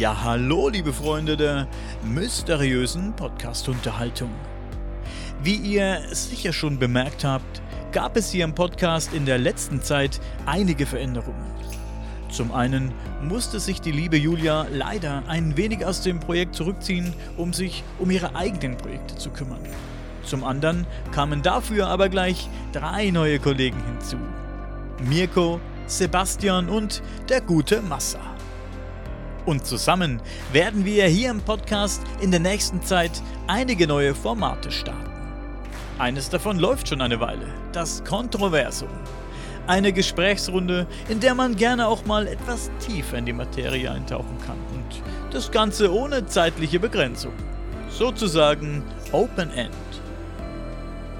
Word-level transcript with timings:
Ja, 0.00 0.22
hallo, 0.24 0.70
liebe 0.70 0.94
Freunde 0.94 1.36
der 1.36 1.68
mysteriösen 2.02 3.12
Podcast-Unterhaltung. 3.12 4.30
Wie 5.42 5.56
ihr 5.56 6.00
sicher 6.12 6.54
schon 6.54 6.78
bemerkt 6.78 7.22
habt, 7.22 7.60
gab 7.92 8.16
es 8.16 8.30
hier 8.30 8.44
im 8.44 8.54
Podcast 8.54 9.12
in 9.12 9.26
der 9.26 9.36
letzten 9.36 9.82
Zeit 9.82 10.18
einige 10.46 10.86
Veränderungen. 10.86 11.44
Zum 12.30 12.50
einen 12.50 12.94
musste 13.22 13.60
sich 13.60 13.82
die 13.82 13.92
liebe 13.92 14.16
Julia 14.16 14.68
leider 14.72 15.22
ein 15.28 15.58
wenig 15.58 15.84
aus 15.84 16.00
dem 16.00 16.18
Projekt 16.18 16.54
zurückziehen, 16.54 17.12
um 17.36 17.52
sich 17.52 17.84
um 17.98 18.10
ihre 18.10 18.34
eigenen 18.34 18.78
Projekte 18.78 19.16
zu 19.16 19.28
kümmern. 19.28 19.60
Zum 20.24 20.44
anderen 20.44 20.86
kamen 21.12 21.42
dafür 21.42 21.88
aber 21.88 22.08
gleich 22.08 22.48
drei 22.72 23.10
neue 23.10 23.38
Kollegen 23.38 23.84
hinzu. 23.84 24.16
Mirko, 25.10 25.60
Sebastian 25.86 26.70
und 26.70 27.02
der 27.28 27.42
gute 27.42 27.82
Massa. 27.82 28.39
Und 29.46 29.64
zusammen 29.66 30.20
werden 30.52 30.84
wir 30.84 31.06
hier 31.06 31.30
im 31.30 31.40
Podcast 31.40 32.02
in 32.20 32.30
der 32.30 32.40
nächsten 32.40 32.82
Zeit 32.82 33.22
einige 33.46 33.86
neue 33.86 34.14
Formate 34.14 34.70
starten. 34.70 35.10
Eines 35.98 36.28
davon 36.30 36.58
läuft 36.58 36.88
schon 36.88 37.00
eine 37.00 37.20
Weile, 37.20 37.46
das 37.72 38.04
Kontroversum. 38.04 38.88
Eine 39.66 39.92
Gesprächsrunde, 39.92 40.86
in 41.08 41.20
der 41.20 41.34
man 41.34 41.56
gerne 41.56 41.86
auch 41.86 42.04
mal 42.04 42.26
etwas 42.26 42.70
tiefer 42.84 43.18
in 43.18 43.26
die 43.26 43.32
Materie 43.32 43.90
eintauchen 43.90 44.36
kann 44.46 44.56
und 44.74 45.02
das 45.32 45.50
Ganze 45.50 45.92
ohne 45.92 46.26
zeitliche 46.26 46.80
Begrenzung. 46.80 47.32
Sozusagen 47.88 48.82
Open 49.12 49.50
End. 49.52 49.74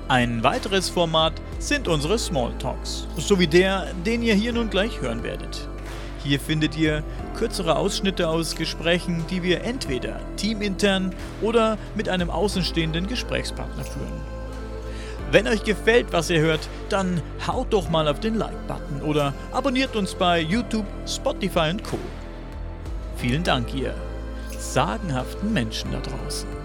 Ein 0.09 0.43
weiteres 0.43 0.89
Format 0.89 1.35
sind 1.59 1.87
unsere 1.87 2.19
Smalltalks, 2.19 3.07
sowie 3.17 3.47
der, 3.47 3.87
den 4.05 4.23
ihr 4.23 4.35
hier 4.35 4.53
nun 4.53 4.69
gleich 4.69 5.01
hören 5.01 5.23
werdet. 5.23 5.70
Hier 6.23 6.39
findet 6.39 6.77
ihr 6.77 7.03
kürzere 7.37 7.77
Ausschnitte 7.77 8.29
aus 8.29 8.55
Gesprächen, 8.55 9.25
die 9.31 9.43
wir 9.43 9.65
entweder 9.65 10.21
teamintern 10.37 11.15
oder 11.41 11.79
mit 11.95 12.09
einem 12.09 12.31
außenstehenden 12.31 13.07
Gesprächspartner 13.07 13.85
führen. 13.85 14.21
Wenn 15.33 15.47
euch 15.47 15.63
gefällt, 15.63 16.13
was 16.13 16.29
ihr 16.29 16.41
hört, 16.41 16.69
dann 16.89 17.23
haut 17.47 17.73
doch 17.73 17.89
mal 17.89 18.09
auf 18.09 18.21
den 18.21 18.35
Like-Button 18.35 19.03
oder 19.03 19.33
abonniert 19.53 19.97
uns 19.97 20.15
bei 20.15 20.41
YouTube, 20.41 20.87
Spotify 21.07 21.71
und 21.71 21.85
Co. 21.85 21.99
Vielen 23.17 23.45
Dank, 23.45 23.73
ihr 23.75 23.95
sagenhaften 24.59 25.53
Menschen 25.53 25.93
da 25.93 26.01
draußen. 26.01 26.60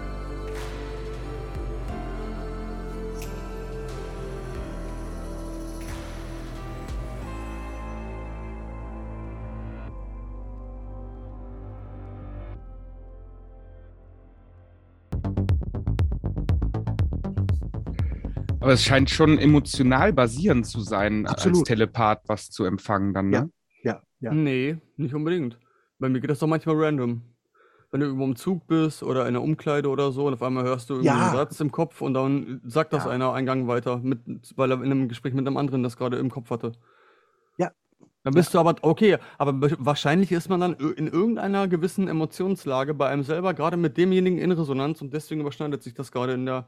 Aber 18.66 18.72
es 18.72 18.82
scheint 18.82 19.10
schon 19.10 19.38
emotional 19.38 20.12
basierend 20.12 20.66
zu 20.66 20.80
sein, 20.80 21.24
Absolut. 21.28 21.58
als 21.58 21.68
Telepath 21.68 22.22
was 22.26 22.50
zu 22.50 22.64
empfangen 22.64 23.14
dann, 23.14 23.30
ne? 23.30 23.48
Ja, 23.84 24.02
ja. 24.18 24.32
Nee, 24.34 24.78
nicht 24.96 25.14
unbedingt. 25.14 25.56
Bei 26.00 26.08
mir 26.08 26.18
geht 26.18 26.30
das 26.30 26.40
doch 26.40 26.48
manchmal 26.48 26.74
random. 26.76 27.22
Wenn 27.92 28.00
du 28.00 28.06
irgendwo 28.06 28.24
im 28.24 28.34
Zug 28.34 28.66
bist 28.66 29.04
oder 29.04 29.28
in 29.28 29.34
der 29.34 29.42
Umkleide 29.44 29.88
oder 29.88 30.10
so 30.10 30.26
und 30.26 30.34
auf 30.34 30.42
einmal 30.42 30.64
hörst 30.64 30.90
du 30.90 30.94
irgendwie 30.94 31.06
Ja. 31.06 31.26
einen 31.28 31.36
Satz 31.36 31.60
im 31.60 31.70
Kopf 31.70 32.00
und 32.00 32.14
dann 32.14 32.60
sagt 32.64 32.92
das 32.92 33.04
Ja. 33.04 33.10
einer 33.12 33.32
einen 33.34 33.46
Gang 33.46 33.68
weiter, 33.68 33.98
mit, 33.98 34.18
weil 34.56 34.72
er 34.72 34.78
in 34.82 34.90
einem 34.90 35.08
Gespräch 35.08 35.32
mit 35.32 35.46
einem 35.46 35.58
anderen 35.58 35.84
das 35.84 35.96
gerade 35.96 36.16
im 36.16 36.28
Kopf 36.28 36.50
hatte. 36.50 36.72
Ja. 37.58 37.70
Dann 38.24 38.34
bist 38.34 38.52
du 38.52 38.58
aber, 38.58 38.74
okay, 38.82 39.18
aber 39.38 39.52
be- 39.52 39.76
wahrscheinlich 39.78 40.32
ist 40.32 40.48
man 40.48 40.58
dann 40.58 40.72
in 40.74 41.06
irgendeiner 41.06 41.68
gewissen 41.68 42.08
Emotionslage 42.08 42.94
bei 42.94 43.06
einem 43.06 43.22
selber, 43.22 43.54
gerade 43.54 43.76
mit 43.76 43.96
demjenigen 43.96 44.38
in 44.38 44.50
Resonanz 44.50 45.00
und 45.02 45.14
deswegen 45.14 45.42
überschneidet 45.42 45.84
sich 45.84 45.94
das 45.94 46.10
gerade 46.10 46.32
in 46.32 46.46
der, 46.46 46.66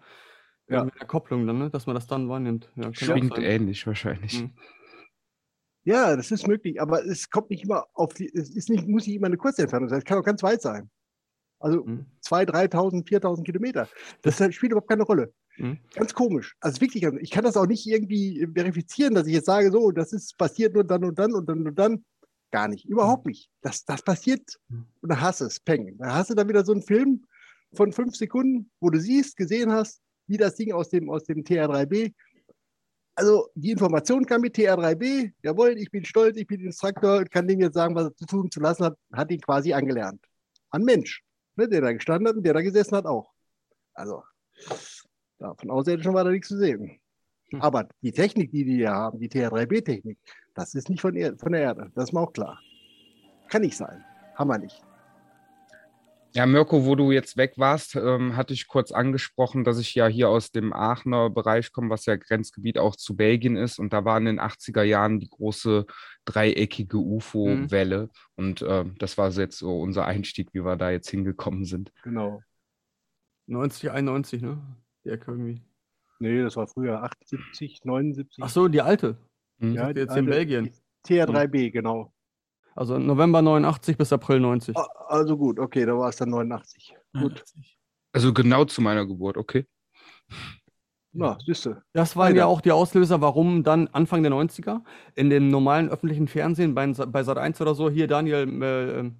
Ja. 0.69 0.83
in 0.83 0.91
der 0.99 1.07
Kopplung 1.07 1.47
dann, 1.47 1.59
ne? 1.59 1.71
dass 1.71 1.87
man 1.87 1.95
das 1.95 2.07
dann 2.07 2.29
wahrnimmt. 2.29 2.71
Ja, 2.77 2.93
Schwingt 2.93 3.39
ähnlich 3.39 3.87
wahrscheinlich. 3.87 4.43
Mhm. 4.43 4.51
Ja, 5.85 6.15
das 6.17 6.31
ist 6.31 6.47
möglich, 6.47 6.81
aber 6.81 7.05
es 7.07 7.31
kommt 7.31 7.51
nicht 7.51 7.65
immer 7.65 7.87
auf 7.95 8.13
die, 8.13 8.29
es 8.35 8.51
ist 8.55 8.69
nicht, 8.69 8.87
muss 8.87 9.07
nicht 9.07 9.17
immer 9.17 9.27
eine 9.29 9.39
kurze 9.39 9.63
Entfernung 9.63 9.89
sein, 9.89 9.99
es 9.99 10.05
kann 10.05 10.19
auch 10.19 10.25
ganz 10.25 10.43
weit 10.43 10.61
sein. 10.61 10.91
Also 11.61 11.85
Mhm. 11.85 12.07
2.000, 12.23 12.51
3.000, 12.51 13.05
4.000 13.09 13.45
Kilometer. 13.45 13.89
Das 14.23 14.37
spielt 14.55 14.73
überhaupt 14.73 14.89
keine 14.91 15.03
Rolle. 15.05 15.33
Mhm. 15.57 15.79
Ganz 15.95 16.13
komisch. 16.15 16.55
Also 16.61 16.81
wirklich, 16.81 17.03
ganz- 17.03 17.19
ich 17.21 17.31
kann 17.31 17.45
das 17.45 17.57
auch 17.57 17.67
nicht 17.67 17.87
irgendwie 17.87 18.47
verifizieren, 18.55 19.15
dass 19.15 19.27
ich 19.27 19.35
jetzt 19.35 19.47
sage, 19.47 19.73
so, 19.73 19.91
das 19.91 20.13
ist 20.13 20.37
passiert 20.37 20.75
nur 20.75 20.85
dann 20.85 21.05
und 21.05 21.19
dann 21.19 21.33
und 21.33 21.49
dann 21.49 21.67
und 21.67 21.79
dann. 21.79 22.05
Gar 22.51 22.69
nicht, 22.69 22.87
überhaupt 22.87 23.27
nicht. 23.27 23.51
Das, 23.61 23.85
das 23.85 24.03
passiert 24.03 24.43
Mhm. 24.69 24.87
und 25.03 25.09
dann 25.11 25.21
hast 25.21 25.41
du 25.41 25.47
es, 25.47 25.59
peng. 25.61 25.97
Da 25.99 26.15
hast 26.15 26.31
du 26.31 26.35
dann 26.35 26.49
wieder 26.49 26.65
so 26.65 26.73
einen 26.73 26.83
Film 26.83 27.25
von 27.75 27.93
fünf 27.93 28.15
Sekunden, 28.17 28.71
wo 28.81 28.89
du 28.91 28.99
siehst, 29.01 29.37
gesehen 29.37 29.71
hast, 29.73 30.01
wie 30.29 30.37
das 30.37 30.55
Ding 30.55 30.73
aus 30.73 30.89
dem, 30.91 31.11
aus 31.11 31.25
dem 31.25 31.43
TR3B. 31.43 32.13
Also 33.15 33.49
die 33.55 33.73
Information 33.73 34.25
kam 34.25 34.43
mit 34.43 34.55
TR3B, 34.55 35.33
jawohl, 35.43 35.77
ich 35.77 35.91
bin 35.91 36.05
stolz, 36.05 36.37
ich 36.37 36.47
bin 36.47 36.61
Instruktor, 36.61 37.25
kann 37.25 37.49
dem 37.49 37.61
jetzt 37.61 37.75
sagen, 37.75 37.95
was 37.95 38.05
er 38.05 38.17
zu 38.17 38.27
tun 38.27 38.51
zu 38.51 38.61
lassen 38.61 38.85
hat, 38.85 38.97
hat 39.13 39.31
ihn 39.33 39.41
quasi 39.41 39.73
angelernt. 39.73 40.25
An 40.71 40.85
Mensch, 40.85 41.25
ne, 41.57 41.69
der 41.69 41.81
da 41.81 41.93
gestanden 41.93 42.29
hat 42.29 42.37
und 42.37 42.45
der 42.45 42.55
da 42.55 42.61
gesessen 42.61 42.97
hat 42.97 43.07
auch. 43.07 43.33
Also, 43.95 44.23
da 45.39 45.55
von 45.55 45.71
Außerirdischen 45.71 46.15
war 46.15 46.23
da 46.23 46.31
nichts 46.31 46.49
zu 46.49 46.59
sehen. 46.59 47.01
Hm. 47.51 47.61
Aber 47.61 47.89
die 48.03 48.13
Technik, 48.13 48.53
die 48.53 48.65
die 48.65 48.77
hier 48.77 48.93
haben, 48.93 49.19
die 49.19 49.29
TR3B-Technik, 49.29 50.19
das 50.55 50.75
ist 50.75 50.89
nicht 50.89 51.01
von, 51.01 51.17
er 51.17 51.37
von 51.37 51.53
der 51.53 51.63
Erde. 51.63 51.91
Das 51.95 52.05
ist 52.05 52.13
mir 52.13 52.21
auch 52.21 52.33
klar. 52.33 52.61
Kann 53.49 53.63
nicht 53.63 53.77
sein. 53.77 54.05
Haben 54.37 54.51
wir 54.51 54.59
nicht. 54.59 54.81
Ja, 56.35 56.47
Mirko, 56.47 56.85
wo 56.85 56.95
du 56.95 57.11
jetzt 57.11 57.37
weg 57.37 57.55
warst, 57.57 57.97
ähm, 57.97 58.37
hatte 58.37 58.53
ich 58.53 58.69
kurz 58.69 58.93
angesprochen, 58.93 59.65
dass 59.65 59.79
ich 59.79 59.95
ja 59.95 60.07
hier 60.07 60.29
aus 60.29 60.51
dem 60.53 60.73
Aachener 60.73 61.31
Bereich 61.31 61.73
komme, 61.73 61.91
was 61.91 62.05
ja 62.07 62.17
Grenzgebiet 62.17 62.79
auch 62.79 62.97
zu 62.97 63.17
Belgien 63.17 63.57
ist. 63.57 63.79
Und 63.79 63.93
da 63.93 64.05
war 64.05 64.19
in 64.19 64.27
den 64.27 64.39
80er 64.41 64.83
Jahren 64.83 65.21
die 65.21 65.29
große 65.29 65.87
dreieckige 66.27 66.99
UFO-Welle. 66.99 68.11
Und 68.37 68.63
ähm, 68.67 68.95
das 68.99 69.17
war 69.17 69.31
jetzt 69.31 69.59
so 69.59 69.81
unser 69.81 70.05
Einstieg, 70.07 70.51
wie 70.53 70.65
wir 70.65 70.77
da 70.77 70.91
jetzt 70.91 71.09
hingekommen 71.11 71.65
sind. 71.65 71.93
Genau. 72.03 72.43
90, 73.47 73.91
91, 73.91 74.43
ne? 74.43 74.59
Die 75.05 75.11
Ecke 75.11 75.31
irgendwie. 75.31 75.63
Nee, 76.21 76.43
das 76.43 76.57
war 76.57 76.67
früher 76.67 77.03
78, 77.03 77.85
79. 77.85 78.45
Ach 78.45 78.51
so, 78.51 78.69
die 78.69 78.83
alte. 78.83 79.17
Hm? 79.61 79.73
Ja, 79.73 79.89
jetzt 79.89 80.11
in 80.11 80.11
alle- 80.11 80.23
Belgien. 80.31 80.71
TR3B, 81.07 81.71
genau. 81.71 82.13
Also 82.79 82.97
November 82.97 83.43
89 83.43 83.97
bis 83.99 84.13
April 84.13 84.39
90. 84.39 84.77
Ah, 84.77 84.87
Also 85.09 85.37
gut, 85.37 85.59
okay, 85.59 85.85
da 85.85 85.99
war 85.99 86.11
es 86.11 86.17
dann 86.17 86.31
89. 86.31 86.95
Gut. 87.19 87.45
Also 88.13 88.33
genau 88.33 88.65
zu 88.67 88.81
meiner 88.81 89.05
Geburt, 89.05 89.37
okay. 89.37 89.67
Na, 91.13 91.37
siehst 91.45 91.67
du. 91.67 91.75
Das 91.93 92.15
waren 92.15 92.29
Weiter. 92.29 92.37
ja 92.37 92.47
auch 92.47 92.61
die 92.61 92.71
Auslöser, 92.71 93.21
warum 93.21 93.65
dann 93.65 93.89
Anfang 93.89 94.23
der 94.23 94.31
90er 94.31 94.83
in 95.17 95.29
dem 95.29 95.49
normalen 95.49 95.89
öffentlichen 95.89 96.29
Fernsehen 96.29 96.77
bei, 96.77 96.87
bei 96.87 97.23
Sat1 97.23 97.61
oder 97.61 97.75
so, 97.75 97.91
hier 97.91 98.07
Daniel 98.07 98.63
äh, 98.63 98.99
ähm, 99.01 99.17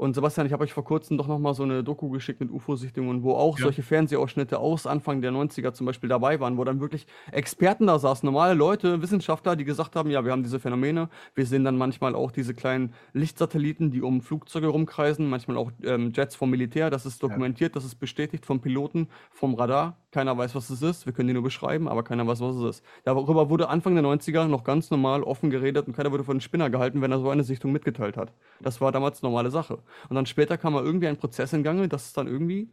und 0.00 0.14
Sebastian, 0.14 0.46
ich 0.46 0.52
habe 0.54 0.64
euch 0.64 0.72
vor 0.72 0.82
kurzem 0.84 1.18
doch 1.18 1.26
nochmal 1.28 1.52
so 1.52 1.62
eine 1.62 1.84
Doku 1.84 2.08
geschickt 2.08 2.40
mit 2.40 2.50
UFO-Sichtungen, 2.50 3.22
wo 3.22 3.34
auch 3.34 3.58
Ja. 3.58 3.64
solche 3.64 3.82
Fernsehausschnitte 3.82 4.58
aus 4.58 4.86
Anfang 4.86 5.20
der 5.20 5.30
90er 5.30 5.74
zum 5.74 5.84
Beispiel 5.86 6.08
dabei 6.08 6.40
waren, 6.40 6.56
wo 6.56 6.64
dann 6.64 6.80
wirklich 6.80 7.06
Experten 7.32 7.86
da 7.86 7.98
saßen, 7.98 8.26
normale 8.26 8.54
Leute, 8.54 9.02
Wissenschaftler, 9.02 9.56
die 9.56 9.64
gesagt 9.64 9.96
haben, 9.96 10.10
ja, 10.10 10.24
wir 10.24 10.32
haben 10.32 10.42
diese 10.42 10.58
Phänomene, 10.58 11.10
wir 11.34 11.44
sehen 11.44 11.64
dann 11.64 11.76
manchmal 11.76 12.14
auch 12.14 12.32
diese 12.32 12.54
kleinen 12.54 12.94
Lichtsatelliten, 13.12 13.90
die 13.90 14.00
um 14.00 14.22
Flugzeuge 14.22 14.68
rumkreisen, 14.68 15.28
manchmal 15.28 15.58
auch 15.58 15.70
ähm, 15.84 16.12
Jets 16.14 16.34
vom 16.34 16.48
Militär, 16.48 16.88
das 16.88 17.04
ist 17.04 17.22
dokumentiert, 17.22 17.76
das 17.76 17.84
ist 17.84 17.96
bestätigt 17.96 18.46
vom 18.46 18.60
Piloten, 18.62 19.08
vom 19.30 19.52
Radar, 19.54 19.98
keiner 20.10 20.36
weiß, 20.36 20.54
was 20.54 20.70
es 20.70 20.82
ist, 20.82 21.06
wir 21.06 21.12
können 21.12 21.28
die 21.28 21.34
nur 21.34 21.42
beschreiben, 21.42 21.88
aber 21.88 22.02
keiner 22.02 22.26
weiß, 22.26 22.40
was 22.40 22.56
es 22.56 22.78
ist. 22.78 22.84
Darüber 23.04 23.48
wurde 23.48 23.68
Anfang 23.68 23.94
der 23.94 24.04
90er 24.04 24.46
noch 24.46 24.64
ganz 24.64 24.90
normal 24.90 25.22
offen 25.22 25.50
geredet 25.50 25.86
und 25.86 25.94
keiner 25.94 26.10
wurde 26.10 26.24
von 26.24 26.36
den 26.36 26.40
Spinner 26.40 26.68
gehalten, 26.68 27.00
wenn 27.00 27.12
er 27.12 27.20
so 27.20 27.30
eine 27.30 27.44
Sichtung 27.44 27.72
mitgeteilt 27.72 28.16
hat. 28.16 28.32
Das 28.60 28.80
war 28.80 28.90
damals 28.92 29.22
normale 29.22 29.50
Sache. 29.50 29.78
Und 30.08 30.16
dann 30.16 30.26
später 30.26 30.58
kam 30.58 30.72
mal 30.72 30.84
irgendwie 30.84 31.06
ein 31.06 31.16
Prozess 31.16 31.52
in 31.52 31.62
Gange, 31.62 31.88
dass 31.88 32.06
es 32.06 32.12
dann 32.12 32.26
irgendwie 32.26 32.72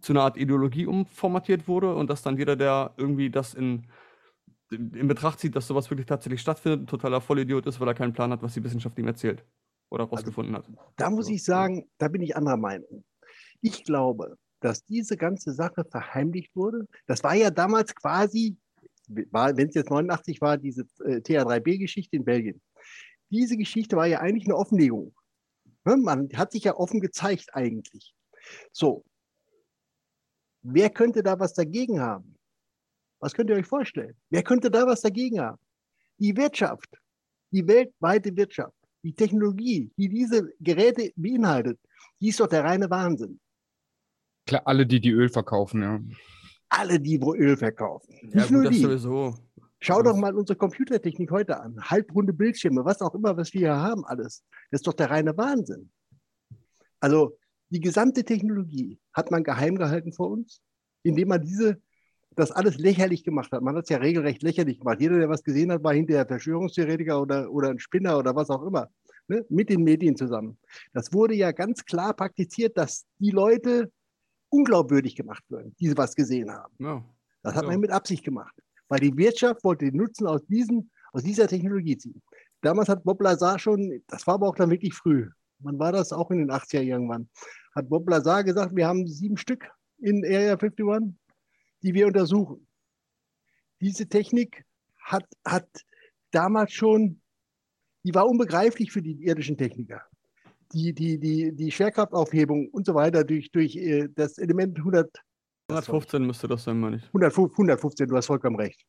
zu 0.00 0.12
einer 0.12 0.22
Art 0.22 0.36
Ideologie 0.36 0.86
umformatiert 0.86 1.68
wurde 1.68 1.94
und 1.94 2.10
dass 2.10 2.22
dann 2.22 2.36
jeder, 2.36 2.54
der 2.54 2.92
irgendwie 2.98 3.30
das 3.30 3.54
in, 3.54 3.86
in 4.70 5.08
Betracht 5.08 5.40
zieht, 5.40 5.56
dass 5.56 5.66
sowas 5.66 5.90
wirklich 5.90 6.06
tatsächlich 6.06 6.40
stattfindet, 6.40 6.82
ein 6.82 6.86
totaler 6.86 7.20
Vollidiot 7.20 7.66
ist, 7.66 7.80
weil 7.80 7.88
er 7.88 7.94
keinen 7.94 8.12
Plan 8.12 8.30
hat, 8.30 8.42
was 8.42 8.54
die 8.54 8.62
Wissenschaft 8.62 8.98
ihm 8.98 9.06
erzählt 9.06 9.44
oder 9.90 10.04
rausgefunden 10.04 10.54
hat. 10.54 10.68
Da 10.96 11.08
muss 11.08 11.28
ich 11.28 11.42
sagen, 11.42 11.88
da 11.96 12.08
bin 12.08 12.20
ich 12.20 12.36
anderer 12.36 12.58
Meinung. 12.58 13.04
Ich 13.60 13.84
glaube, 13.84 14.36
dass 14.60 14.84
diese 14.84 15.16
ganze 15.16 15.52
Sache 15.52 15.84
verheimlicht 15.84 16.54
wurde. 16.56 16.86
Das 17.06 17.22
war 17.22 17.34
ja 17.34 17.50
damals 17.50 17.94
quasi, 17.94 18.56
wenn 19.06 19.68
es 19.68 19.74
jetzt 19.74 19.90
89 19.90 20.40
war, 20.40 20.56
diese 20.56 20.82
äh, 21.04 21.16
TH3B-Geschichte 21.16 22.16
in 22.16 22.24
Belgien. 22.24 22.60
Diese 23.30 23.56
Geschichte 23.56 23.96
war 23.96 24.06
ja 24.06 24.20
eigentlich 24.20 24.46
eine 24.46 24.56
Offenlegung. 24.56 25.14
Ne? 25.84 25.96
Man 25.96 26.28
hat 26.34 26.52
sich 26.52 26.64
ja 26.64 26.74
offen 26.74 27.00
gezeigt 27.00 27.54
eigentlich. 27.54 28.14
So. 28.72 29.04
Wer 30.62 30.90
könnte 30.90 31.22
da 31.22 31.38
was 31.38 31.54
dagegen 31.54 32.00
haben? 32.00 32.36
Was 33.20 33.34
könnt 33.34 33.50
ihr 33.50 33.56
euch 33.56 33.66
vorstellen? 33.66 34.16
Wer 34.30 34.42
könnte 34.42 34.70
da 34.70 34.86
was 34.86 35.00
dagegen 35.00 35.40
haben? 35.40 35.58
Die 36.18 36.36
Wirtschaft, 36.36 36.88
die 37.52 37.66
weltweite 37.66 38.36
Wirtschaft, 38.36 38.74
die 39.02 39.14
Technologie, 39.14 39.90
die 39.96 40.08
diese 40.08 40.52
Geräte 40.60 41.12
beinhaltet, 41.16 41.78
die 42.20 42.28
ist 42.28 42.40
doch 42.40 42.48
der 42.48 42.64
reine 42.64 42.90
Wahnsinn. 42.90 43.40
Klar, 44.48 44.62
alle, 44.64 44.86
die 44.86 44.98
die 44.98 45.10
Öl 45.10 45.28
verkaufen, 45.28 45.82
ja. 45.82 46.00
Alle, 46.70 46.98
die 46.98 47.20
wo 47.20 47.34
Öl 47.34 47.54
verkaufen. 47.58 48.14
Ja, 48.32 48.40
Nicht 48.40 48.48
gut, 48.48 48.50
nur 48.50 48.64
das 48.64 48.72
die. 48.74 48.80
sowieso. 48.80 49.34
Schau 49.78 50.02
doch 50.02 50.16
mal 50.16 50.34
unsere 50.34 50.56
Computertechnik 50.56 51.30
heute 51.30 51.60
an. 51.60 51.76
Halbrunde 51.82 52.32
Bildschirme, 52.32 52.82
was 52.82 53.02
auch 53.02 53.14
immer, 53.14 53.36
was 53.36 53.52
wir 53.52 53.60
hier 53.60 53.76
haben, 53.76 54.06
alles. 54.06 54.42
Das 54.70 54.80
ist 54.80 54.86
doch 54.86 54.94
der 54.94 55.10
reine 55.10 55.36
Wahnsinn. 55.36 55.90
Also 56.98 57.36
die 57.68 57.80
gesamte 57.80 58.24
Technologie 58.24 58.98
hat 59.12 59.30
man 59.30 59.44
geheim 59.44 59.76
gehalten 59.76 60.14
vor 60.14 60.30
uns, 60.30 60.62
indem 61.02 61.28
man 61.28 61.42
diese, 61.42 61.80
das 62.34 62.50
alles 62.50 62.78
lächerlich 62.78 63.24
gemacht 63.24 63.52
hat. 63.52 63.60
Man 63.60 63.76
hat 63.76 63.84
es 63.84 63.90
ja 63.90 63.98
regelrecht 63.98 64.42
lächerlich 64.42 64.78
gemacht. 64.78 64.98
Jeder, 64.98 65.18
der 65.18 65.28
was 65.28 65.44
gesehen 65.44 65.70
hat, 65.72 65.84
war 65.84 65.92
hinterher 65.92 66.26
Verschwörungstheoretiker 66.26 67.20
oder, 67.20 67.52
oder 67.52 67.68
ein 67.68 67.78
Spinner 67.78 68.18
oder 68.18 68.34
was 68.34 68.48
auch 68.48 68.62
immer. 68.62 68.88
Ne? 69.28 69.44
Mit 69.50 69.68
den 69.68 69.84
Medien 69.84 70.16
zusammen. 70.16 70.58
Das 70.94 71.12
wurde 71.12 71.34
ja 71.34 71.52
ganz 71.52 71.84
klar 71.84 72.14
praktiziert, 72.14 72.78
dass 72.78 73.04
die 73.18 73.30
Leute 73.30 73.92
unglaubwürdig 74.50 75.16
gemacht 75.16 75.44
würden, 75.48 75.74
die 75.78 75.96
was 75.96 76.14
gesehen 76.14 76.50
haben. 76.50 76.74
Ja. 76.78 77.04
Das 77.42 77.54
hat 77.54 77.64
Ja. 77.64 77.70
man 77.70 77.80
mit 77.80 77.90
Absicht 77.90 78.24
gemacht, 78.24 78.54
weil 78.88 79.00
die 79.00 79.16
Wirtschaft 79.16 79.62
wollte 79.64 79.86
den 79.86 79.96
Nutzen 79.96 80.26
aus, 80.26 80.44
diesen, 80.46 80.90
aus 81.12 81.22
dieser 81.22 81.46
Technologie 81.48 81.96
ziehen. 81.96 82.22
Damals 82.60 82.88
hat 82.88 83.04
Bob 83.04 83.20
Lazar 83.22 83.58
schon, 83.58 84.02
das 84.08 84.26
war 84.26 84.34
aber 84.34 84.48
auch 84.48 84.56
dann 84.56 84.70
wirklich 84.70 84.94
früh, 84.94 85.28
wann 85.60 85.78
war 85.78 85.92
das 85.92 86.12
auch 86.12 86.30
in 86.30 86.38
den 86.38 86.50
80er 86.50 86.82
irgendwann, 86.82 87.28
hat 87.74 87.88
Bob 87.88 88.08
Lazar 88.08 88.42
gesagt, 88.42 88.74
wir 88.74 88.86
haben 88.86 89.06
sieben 89.06 89.36
Stück 89.36 89.70
in 89.98 90.24
Area 90.24 90.54
51, 90.56 91.14
die 91.82 91.94
wir 91.94 92.06
untersuchen. 92.06 92.66
Diese 93.80 94.08
Technik 94.08 94.64
hat, 94.98 95.26
hat 95.44 95.68
damals 96.32 96.72
schon, 96.72 97.20
die 98.04 98.14
war 98.14 98.28
unbegreiflich 98.28 98.90
für 98.90 99.02
die 99.02 99.24
irdischen 99.24 99.56
Techniker. 99.56 100.02
Die, 100.72 100.92
die, 100.92 101.18
die, 101.18 101.54
die 101.54 101.70
Schwerkraftaufhebung 101.70 102.68
und 102.68 102.84
so 102.84 102.94
weiter 102.94 103.24
durch, 103.24 103.50
durch 103.50 103.74
äh, 103.76 104.08
das 104.14 104.38
Element 104.38 104.76
100, 104.78 105.10
115 105.70 106.26
müsste 106.26 106.48
das 106.48 106.64
sein, 106.64 106.80
meine 106.80 106.96
ich. 106.96 107.04
105 107.08 107.52
115, 107.52 108.08
du 108.08 108.16
hast 108.16 108.26
vollkommen 108.26 108.56
recht. 108.56 108.84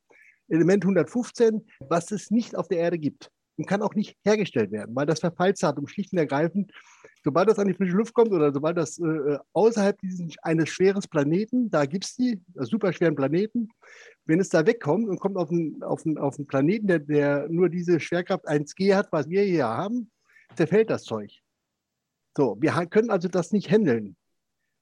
Element 0.48 0.84
115, 0.84 1.66
was 1.88 2.12
es 2.12 2.32
nicht 2.32 2.56
auf 2.56 2.68
der 2.68 2.80
Erde 2.80 2.98
gibt 2.98 3.30
und 3.58 3.68
kann 3.68 3.82
auch 3.82 3.94
nicht 3.94 4.18
hergestellt 4.24 4.72
werden, 4.72 4.96
weil 4.96 5.06
das 5.06 5.20
Verfallsdatum 5.20 5.88
schlicht 5.88 6.14
und 6.14 6.20
ergreifend, 6.20 6.72
sobald 7.24 7.50
das 7.50 7.60
an 7.60 7.68
die 7.68 7.74
frische 7.74 7.98
Luft 7.98 8.14
kommt 8.14 8.32
oder 8.32 8.54
sobald 8.54 8.78
das 8.78 8.98
äh, 9.00 9.38
außerhalb 9.52 10.00
dieses, 10.00 10.36
eines 10.42 10.70
schweres 10.70 11.08
Planeten, 11.08 11.70
da 11.70 11.86
gibt 11.86 12.06
es 12.06 12.16
die, 12.16 12.42
also 12.56 12.72
superschweren 12.72 13.16
Planeten, 13.16 13.68
wenn 14.26 14.40
es 14.40 14.48
da 14.48 14.66
wegkommt 14.66 15.10
und 15.10 15.20
kommt 15.20 15.36
auf 15.36 15.52
einen, 15.52 15.84
auf 15.84 16.06
einen, 16.06 16.18
auf 16.18 16.38
einen 16.38 16.48
Planeten, 16.48 16.88
der, 16.88 17.00
der 17.00 17.50
nur 17.50 17.68
diese 17.68 18.00
Schwerkraft 18.00 18.48
1G 18.48 18.96
hat, 18.96 19.12
was 19.12 19.30
wir 19.30 19.44
hier 19.44 19.68
haben, 19.68 20.10
zerfällt 20.56 20.90
das 20.90 21.04
Zeug. 21.04 21.42
So, 22.36 22.58
wir 22.60 22.72
können 22.88 23.10
also 23.10 23.28
das 23.28 23.52
nicht 23.52 23.70
handeln. 23.70 24.16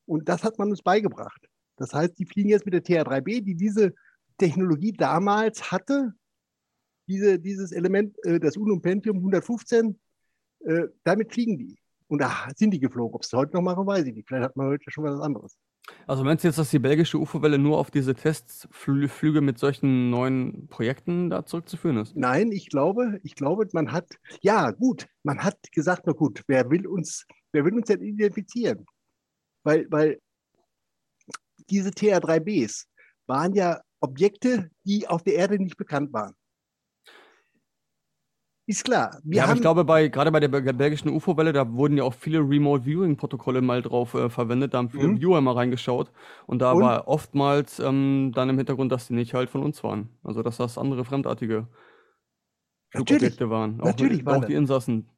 Und 0.06 0.30
das 0.30 0.44
hat 0.44 0.58
man 0.58 0.70
uns 0.70 0.82
beigebracht. 0.82 1.48
Das 1.76 1.94
heißt, 1.94 2.18
die 2.18 2.26
fliegen 2.26 2.50
jetzt 2.50 2.66
mit 2.66 2.74
der 2.74 2.84
TH3B, 2.84 3.44
die 3.44 3.56
diese 3.56 3.94
Technologie 4.38 4.94
damals 4.94 5.72
hatte, 5.72 6.14
diese, 7.08 7.40
dieses 7.40 7.72
Element, 7.72 8.16
äh, 8.26 8.40
das 8.40 8.58
Unum 8.58 8.82
Pentium 8.82 9.18
115, 9.18 10.00
äh, 10.66 10.84
damit 11.04 11.34
fliegen 11.34 11.58
die. 11.58 11.78
Und 12.08 12.20
da 12.20 12.48
sind 12.56 12.72
die 12.72 12.80
geflogen. 12.80 13.16
Ob 13.16 13.24
es 13.24 13.34
heute 13.34 13.54
noch 13.54 13.62
machen, 13.62 13.86
weiß 13.86 14.06
ich 14.06 14.16
nicht. 14.16 14.28
Vielleicht 14.28 14.46
hat 14.46 14.56
man 14.56 14.68
heute 14.68 14.90
schon 14.90 15.04
was 15.04 15.20
anderes. 15.20 15.58
Also 16.06 16.24
meinst 16.24 16.44
du 16.44 16.50
jetzt, 16.50 16.58
dass 16.58 16.70
die 16.70 16.80
belgische 16.80 17.18
UFO-Welle 17.18 17.58
nur 17.58 17.78
auf 17.78 17.92
diese 17.92 18.14
Testflüge 18.14 19.42
mit 19.42 19.58
solchen 19.58 20.10
neuen 20.10 20.68
Projekten 20.68 21.30
da 21.30 21.46
zurückzuführen 21.46 21.98
ist? 21.98 22.16
Nein, 22.16 22.52
ich 22.52 22.70
glaube, 22.70 23.20
ich 23.24 23.36
glaube, 23.36 23.68
man 23.72 23.92
hat, 23.92 24.10
ja, 24.42 24.72
gut, 24.72 25.08
man 25.24 25.40
hat 25.44 25.58
gesagt, 25.72 26.04
na 26.06 26.14
gut, 26.14 26.44
wer 26.48 26.70
will 26.70 26.88
uns, 26.88 27.26
wer 27.58 27.66
will 27.66 27.74
uns 27.74 27.88
denn 27.88 28.02
identifizieren? 28.02 28.86
Weil, 29.64 29.88
weil 29.90 30.20
diese 31.70 31.90
TR3Bs 31.90 32.86
waren 33.26 33.54
ja 33.54 33.82
Objekte, 34.00 34.70
die 34.86 35.08
auf 35.08 35.24
der 35.24 35.34
Erde 35.36 35.58
nicht 35.58 35.76
bekannt 35.76 36.14
waren. 36.14 36.34
Ist 38.70 38.84
klar. 38.84 39.18
Wir 39.24 39.38
ja, 39.38 39.44
aber 39.46 39.54
ich 39.54 39.62
glaube, 39.62 39.86
bei, 39.86 40.10
gerade 40.10 40.30
bei 40.30 40.42
der 40.42 40.50
bel- 40.50 40.74
belgischen 40.74 41.10
UFO-Welle, 41.10 41.54
da 41.54 41.72
wurden 41.72 41.98
ja 41.98 42.04
auch 42.04 42.14
viele 42.14 42.40
Remote-Viewing-Protokolle 42.40 43.62
mal 43.62 43.82
drauf 43.82 44.14
äh, 44.14 44.30
verwendet. 44.30 44.74
Da 44.74 44.80
haben 44.80 44.90
viele 44.90 45.08
Mhm. 45.08 45.22
Viewer 45.22 45.40
mal 45.42 45.54
reingeschaut. 45.54 46.12
Und 46.48 46.60
da 46.60 46.74
Und? 46.74 46.84
war 46.84 47.08
oftmals 47.08 47.80
ähm, 47.80 48.34
dann 48.36 48.50
im 48.50 48.58
Hintergrund, 48.58 48.92
dass 48.92 49.08
die 49.08 49.14
nicht 49.14 49.34
halt 49.34 49.50
von 49.50 49.64
uns 49.64 49.84
waren. 49.84 50.10
Also, 50.22 50.44
dass 50.44 50.58
das 50.58 50.78
andere 50.78 51.06
fremdartige. 51.06 51.68
Flugobjekte 52.90 53.50
waren. 53.50 53.80
Auch, 53.82 53.86
Natürlich 53.86 54.26
waren 54.26 54.44
auch 54.44 54.48
die 54.48 54.54
Insassen. 54.54 55.10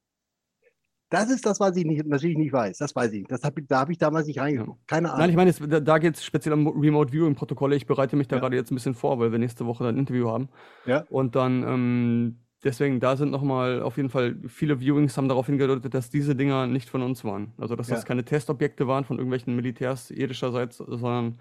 Das 1.10 1.30
ist 1.32 1.46
das, 1.46 1.60
was 1.60 1.76
ich 1.76 1.86
nicht, 1.86 2.06
natürlich 2.06 2.38
nicht 2.38 2.54
weiß. 2.54 2.78
Das 2.78 2.96
weiß 2.96 3.12
ich. 3.14 3.26
Das 3.28 3.44
hab, 3.44 3.56
da 3.68 3.80
habe 3.80 3.92
ich 3.92 3.98
damals 3.98 4.28
nicht 4.28 4.40
reingeguckt. 4.40 4.88
Keine 4.88 5.10
Ahnung. 5.10 5.20
Nein, 5.20 5.30
ich 5.32 5.36
meine, 5.36 5.50
jetzt, 5.50 5.62
da, 5.68 5.80
da 5.80 5.98
geht 5.98 6.16
es 6.16 6.24
speziell 6.24 6.54
um 6.54 6.68
Remote-Viewing-Protokolle. 6.68 7.76
Ich 7.76 7.88
bereite 7.88 8.16
mich 8.16 8.28
da 8.28 8.36
Ja. 8.36 8.42
gerade 8.42 8.56
jetzt 8.56 8.72
ein 8.72 8.76
bisschen 8.76 8.94
vor, 8.94 9.20
weil 9.20 9.32
wir 9.32 9.40
nächste 9.40 9.66
Woche 9.66 9.84
dann 9.84 9.96
ein 9.96 10.00
Interview 10.00 10.30
haben. 10.30 10.50
Ja. 10.86 11.06
Und 11.10 11.36
dann, 11.36 11.64
ähm, 11.64 12.40
deswegen, 12.64 13.00
da 13.00 13.18
sind 13.18 13.32
nochmal 13.32 13.82
auf 13.82 13.98
jeden 13.98 14.10
Fall 14.10 14.38
viele 14.48 14.80
Viewings 14.80 15.18
haben 15.18 15.28
darauf 15.30 15.48
hingedeutet, 15.48 15.94
dass 15.94 16.10
diese 16.10 16.36
Dinger 16.36 16.68
nicht 16.68 16.90
von 16.90 17.02
uns 17.02 17.24
waren. 17.24 17.54
Also, 17.58 17.76
dass 17.76 17.88
das 17.88 18.02
Ja. 18.02 18.06
keine 18.06 18.24
Testobjekte 18.24 18.88
waren 18.88 19.04
von 19.04 19.18
irgendwelchen 19.18 19.56
Militärs 19.56 20.12
irdischerseits, 20.12 20.78
sondern 20.78 21.40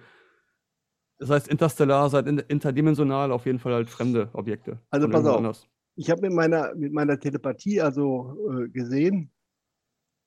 das 1.19 1.31
heißt 1.31 1.49
interstellar, 1.49 2.09
seit 2.11 2.27
in, 2.27 2.39
interdimensional 2.39 3.33
auf 3.33 3.45
jeden 3.45 3.59
Fall 3.59 3.75
halt 3.75 3.91
fremde 3.91 4.31
Objekte. 4.33 4.79
Also 4.91 5.09
pass 5.09 5.27
auf. 5.27 5.37
anders. 5.39 5.67
Ich 5.97 6.11
habe 6.11 6.23
mit 6.23 6.33
meiner, 6.33 6.75
mit 6.77 6.93
meiner 6.93 7.19
Telepathie 7.19 7.81
also 7.81 8.37
äh, 8.57 8.69
gesehen, 8.69 9.33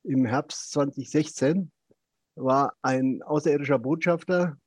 im 0.03 0.25
Herbst 0.25 0.71
2016 0.71 1.71
war 2.35 2.73
ein 2.81 3.21
außerirdischer 3.21 3.79
Botschafter 3.79 4.57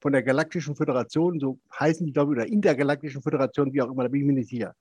von 0.00 0.12
der 0.12 0.22
Galaktischen 0.22 0.76
Föderation, 0.76 1.40
so 1.40 1.58
heißen 1.78 2.06
die, 2.06 2.12
glaube 2.12 2.32
ich, 2.32 2.38
oder 2.38 2.46
Intergalaktischen 2.46 3.22
Föderation, 3.22 3.72
wie 3.72 3.82
auch 3.82 3.90
immer, 3.90 4.04
da 4.04 4.08
bin 4.08 4.20
ich 4.20 4.26
mir 4.26 4.32
nicht 4.34 4.50
sicher. 4.50 4.74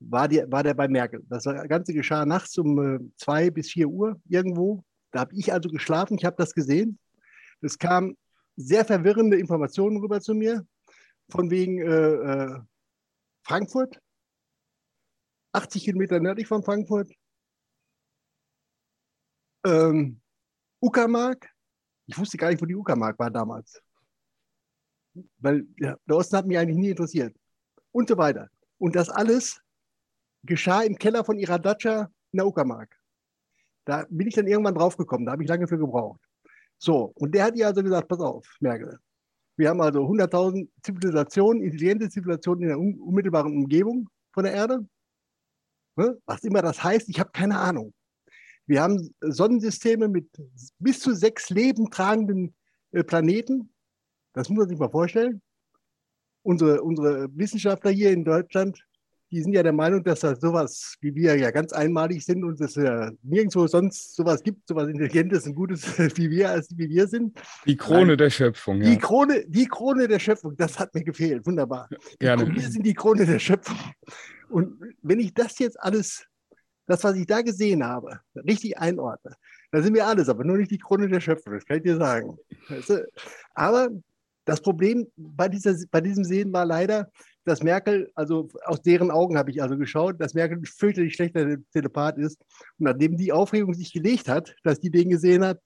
War, 0.00 0.28
die, 0.28 0.42
war 0.48 0.62
der 0.62 0.74
bei 0.74 0.88
Merkel. 0.88 1.22
Das 1.28 1.44
Ganze 1.44 1.94
geschah 1.94 2.26
nachts 2.26 2.58
um 2.58 2.78
äh, 2.78 2.98
zwei 3.16 3.50
bis 3.50 3.70
vier 3.70 3.88
Uhr 3.88 4.20
irgendwo. 4.28 4.82
Da 5.12 5.20
habe 5.20 5.34
ich 5.34 5.52
also 5.52 5.68
geschlafen, 5.68 6.18
ich 6.18 6.24
habe 6.24 6.36
das 6.36 6.54
gesehen. 6.54 6.98
Es 7.60 7.78
kamen 7.78 8.16
sehr 8.56 8.84
verwirrende 8.84 9.38
Informationen 9.38 9.98
rüber 9.98 10.20
zu 10.20 10.34
mir, 10.34 10.66
von 11.30 11.50
wegen 11.50 11.80
äh, 11.80 11.84
äh, 11.84 12.60
Frankfurt, 13.44 14.00
80 15.52 15.84
Kilometer 15.84 16.20
nördlich 16.20 16.46
von 16.46 16.62
Frankfurt. 16.62 17.10
Ähm, 19.64 20.20
Uckermark. 20.80 21.48
Ich 22.06 22.18
wusste 22.18 22.36
gar 22.36 22.50
nicht, 22.50 22.60
wo 22.60 22.66
die 22.66 22.74
Uckermark 22.74 23.18
war 23.18 23.30
damals. 23.30 23.80
Weil 25.38 25.66
ja, 25.78 25.96
der 26.06 26.16
Osten 26.16 26.36
hat 26.36 26.46
mich 26.46 26.58
eigentlich 26.58 26.78
nie 26.78 26.90
interessiert. 26.90 27.36
Und 27.92 28.08
so 28.08 28.16
weiter. 28.16 28.48
Und 28.78 28.96
das 28.96 29.08
alles 29.08 29.60
geschah 30.42 30.82
im 30.82 30.96
Keller 30.96 31.24
von 31.24 31.38
ihrer 31.38 31.58
Dacia 31.58 32.10
in 32.32 32.38
der 32.38 32.46
Uckermark. 32.46 32.96
Da 33.84 34.06
bin 34.08 34.26
ich 34.26 34.34
dann 34.34 34.46
irgendwann 34.46 34.74
draufgekommen. 34.74 35.26
Da 35.26 35.32
habe 35.32 35.42
ich 35.42 35.48
lange 35.48 35.68
für 35.68 35.78
gebraucht. 35.78 36.20
So, 36.78 37.12
und 37.14 37.32
der 37.34 37.44
hat 37.44 37.56
ihr 37.56 37.66
also 37.66 37.82
gesagt, 37.82 38.08
pass 38.08 38.20
auf, 38.20 38.56
Merkel. 38.60 38.98
Wir 39.56 39.68
haben 39.68 39.80
also 39.80 40.00
100.000 40.00 40.68
Zivilisationen, 40.82 41.62
intelligente 41.62 42.08
Zivilisationen 42.08 42.62
in 42.62 42.68
der 42.68 42.78
un 42.78 42.98
unmittelbaren 42.98 43.52
Umgebung 43.52 44.08
von 44.32 44.44
der 44.44 44.54
Erde. 44.54 44.86
Was 45.94 46.42
immer 46.42 46.62
das 46.62 46.82
heißt, 46.82 47.08
ich 47.08 47.20
habe 47.20 47.30
keine 47.32 47.58
Ahnung. 47.58 47.92
Wir 48.66 48.82
haben 48.82 49.14
Sonnensysteme 49.20 50.08
mit 50.08 50.28
bis 50.78 51.00
zu 51.00 51.14
sechs 51.14 51.50
lebentragenden 51.50 52.54
äh, 52.92 53.02
Planeten. 53.02 53.72
Das 54.32 54.48
muss 54.48 54.58
man 54.58 54.68
sich 54.68 54.78
mal 54.78 54.90
vorstellen. 54.90 55.42
Unsere, 56.42 56.82
unsere 56.82 57.28
Wissenschaftler 57.36 57.90
hier 57.90 58.10
in 58.10 58.24
Deutschland, 58.24 58.84
die 59.32 59.40
sind 59.40 59.54
ja 59.54 59.62
der 59.62 59.72
Meinung, 59.72 60.04
dass 60.04 60.20
das 60.20 60.40
sowas 60.40 60.96
wie 61.00 61.14
wir 61.14 61.36
ja 61.36 61.50
ganz 61.50 61.72
einmalig 61.72 62.24
sind 62.24 62.44
und 62.44 62.60
es 62.60 62.74
ja 62.74 63.10
nirgendwo 63.22 63.66
sonst 63.66 64.14
sowas 64.14 64.42
gibt, 64.42 64.68
sowas 64.68 64.88
Intelligentes 64.88 65.46
und 65.46 65.54
Gutes 65.54 65.98
wie 66.16 66.30
wir, 66.30 66.50
als 66.50 66.68
wie 66.76 66.88
wir 66.88 67.06
sind. 67.06 67.40
Die 67.64 67.76
Krone 67.76 68.08
Nein. 68.08 68.18
der 68.18 68.30
Schöpfung, 68.30 68.80
Die 68.80 68.92
ja. 68.92 68.96
Krone, 68.96 69.44
die 69.48 69.66
Krone 69.66 70.06
der 70.06 70.18
Schöpfung, 70.18 70.54
das 70.56 70.78
hat 70.78 70.94
mir 70.94 71.02
gefehlt. 71.02 71.46
Wunderbar. 71.46 71.88
Gerne. 72.18 72.44
Und 72.44 72.54
wir 72.54 72.68
sind 72.68 72.84
die 72.84 72.94
Krone 72.94 73.24
der 73.24 73.38
Schöpfung. 73.38 73.78
Und 74.50 74.78
wenn 75.00 75.18
ich 75.18 75.32
das 75.32 75.58
jetzt 75.58 75.80
alles, 75.80 76.26
das, 76.92 77.04
was 77.04 77.16
ich 77.16 77.26
da 77.26 77.40
gesehen 77.40 77.82
habe, 77.84 78.20
richtig 78.34 78.78
einordne, 78.78 79.34
dann 79.70 79.82
sind 79.82 79.94
wir 79.94 80.06
alles, 80.06 80.28
aber 80.28 80.44
nur 80.44 80.58
nicht 80.58 80.70
die 80.70 80.78
Krone 80.78 81.08
der 81.08 81.20
Schöpfung, 81.20 81.54
das 81.54 81.64
kann 81.64 81.78
ich 81.78 81.84
dir 81.84 81.96
sagen. 81.96 82.36
Weißt 82.68 82.90
du? 82.90 83.08
Aber 83.54 83.88
das 84.44 84.60
Problem 84.60 85.06
bei, 85.16 85.48
dieser, 85.48 85.74
bei 85.90 86.02
diesem 86.02 86.24
Sehen 86.24 86.52
war 86.52 86.66
leider, 86.66 87.10
dass 87.44 87.62
Merkel, 87.62 88.10
also 88.14 88.48
aus 88.66 88.82
deren 88.82 89.10
Augen 89.10 89.38
habe 89.38 89.50
ich 89.50 89.62
also 89.62 89.76
geschaut, 89.78 90.20
dass 90.20 90.34
Merkel 90.34 90.60
fürchterlich 90.64 91.14
schlechter 91.14 91.56
Telepath 91.72 92.18
ist. 92.18 92.40
Und 92.78 92.84
nachdem 92.84 93.16
die 93.16 93.32
Aufregung 93.32 93.72
sich 93.72 93.92
gelegt 93.92 94.28
hat, 94.28 94.54
dass 94.62 94.78
die 94.78 94.90
den 94.90 95.08
gesehen 95.08 95.44
hat, 95.44 95.60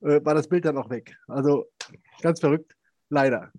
äh, 0.00 0.20
war 0.24 0.34
das 0.34 0.48
Bild 0.48 0.64
dann 0.64 0.76
auch 0.76 0.90
weg. 0.90 1.16
Also 1.28 1.66
ganz 2.20 2.40
verrückt, 2.40 2.74
leider. 3.10 3.52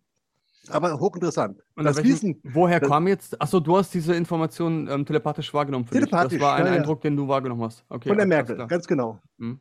Aber 0.72 1.00
hochinteressant. 1.00 1.62
Und 1.76 1.84
das 1.86 1.98
aus 1.98 2.04
welchem- 2.04 2.14
Wissen, 2.14 2.42
Woher 2.44 2.80
kam 2.80 3.08
jetzt? 3.08 3.40
Achso, 3.42 3.60
du 3.60 3.78
hast 3.78 3.94
diese 3.94 4.14
Information 4.16 4.88
ähm, 4.88 5.06
telepathisch 5.06 5.54
wahrgenommen 5.54 5.86
für 5.86 5.92
dich. 5.96 6.02
Telepathisch, 6.02 6.40
Das 6.40 6.42
war 6.42 6.56
ein 6.56 6.66
ja. 6.66 6.72
Eindruck, 6.74 7.02
den 7.02 7.16
du 7.16 7.28
wahrgenommen 7.28 7.64
hast. 7.64 7.84
Okay, 7.90 8.10
von 8.10 8.18
der 8.18 8.28
Merkel, 8.28 8.66
ganz 8.68 8.88
genau. 8.88 9.20
Hm. 9.40 9.60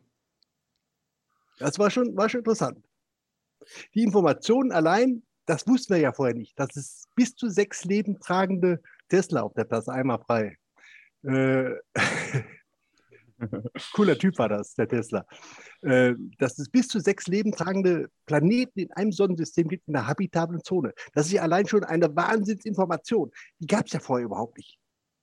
Das 1.59 1.79
war 1.79 1.91
schon, 1.91 2.17
war 2.17 2.29
schon 2.29 2.41
interessant. 2.41 2.79
Die 3.95 4.03
Informationen 4.03 4.71
allein, 4.73 5.23
das 5.47 5.67
wussten 5.67 5.95
wir 5.95 6.01
ja 6.01 6.13
vorher 6.13 6.35
nicht, 6.35 6.59
dass 6.59 6.77
es 6.77 7.05
bis 7.15 7.35
zu 7.35 7.49
sechs 7.49 7.85
lebentragende 7.85 8.81
Tesla 9.09 9.43
auf 9.43 9.55
der 9.55 9.65
Klasse 9.65 9.93
einmal 9.93 10.19
frei. 10.21 10.57
Äh, 11.25 11.71
cooler 13.93 14.19
Typ 14.19 14.39
war 14.39 14.49
das, 14.49 14.75
der 14.75 14.89
Tesla. 14.89 15.27
Äh, 15.83 16.15
dass 16.39 16.59
es 16.59 16.69
bis 16.69 16.89
zu 16.89 17.01
sechs 17.01 17.27
lebentragende 17.27 18.09
Planeten 18.27 18.81
in 18.81 18.93
einem 18.93 19.13
Sonnensystem 19.13 19.69
gibt 19.69 19.89
in 19.89 19.97
einer 19.97 20.07
habitablen 20.07 20.63
Zone. 20.63 20.93
Das 21.15 21.27
ist 21.27 21.33
ja 21.33 21.43
allein 21.43 21.67
schon 21.67 21.85
eine 21.85 22.15
Wahnsinnsinformation. 22.15 23.31
Die 23.59 23.67
gab 23.67 23.87
es 23.87 23.93
ja 23.93 24.01
vorher 24.01 24.27
überhaupt 24.27 24.57
nicht. 24.57 24.79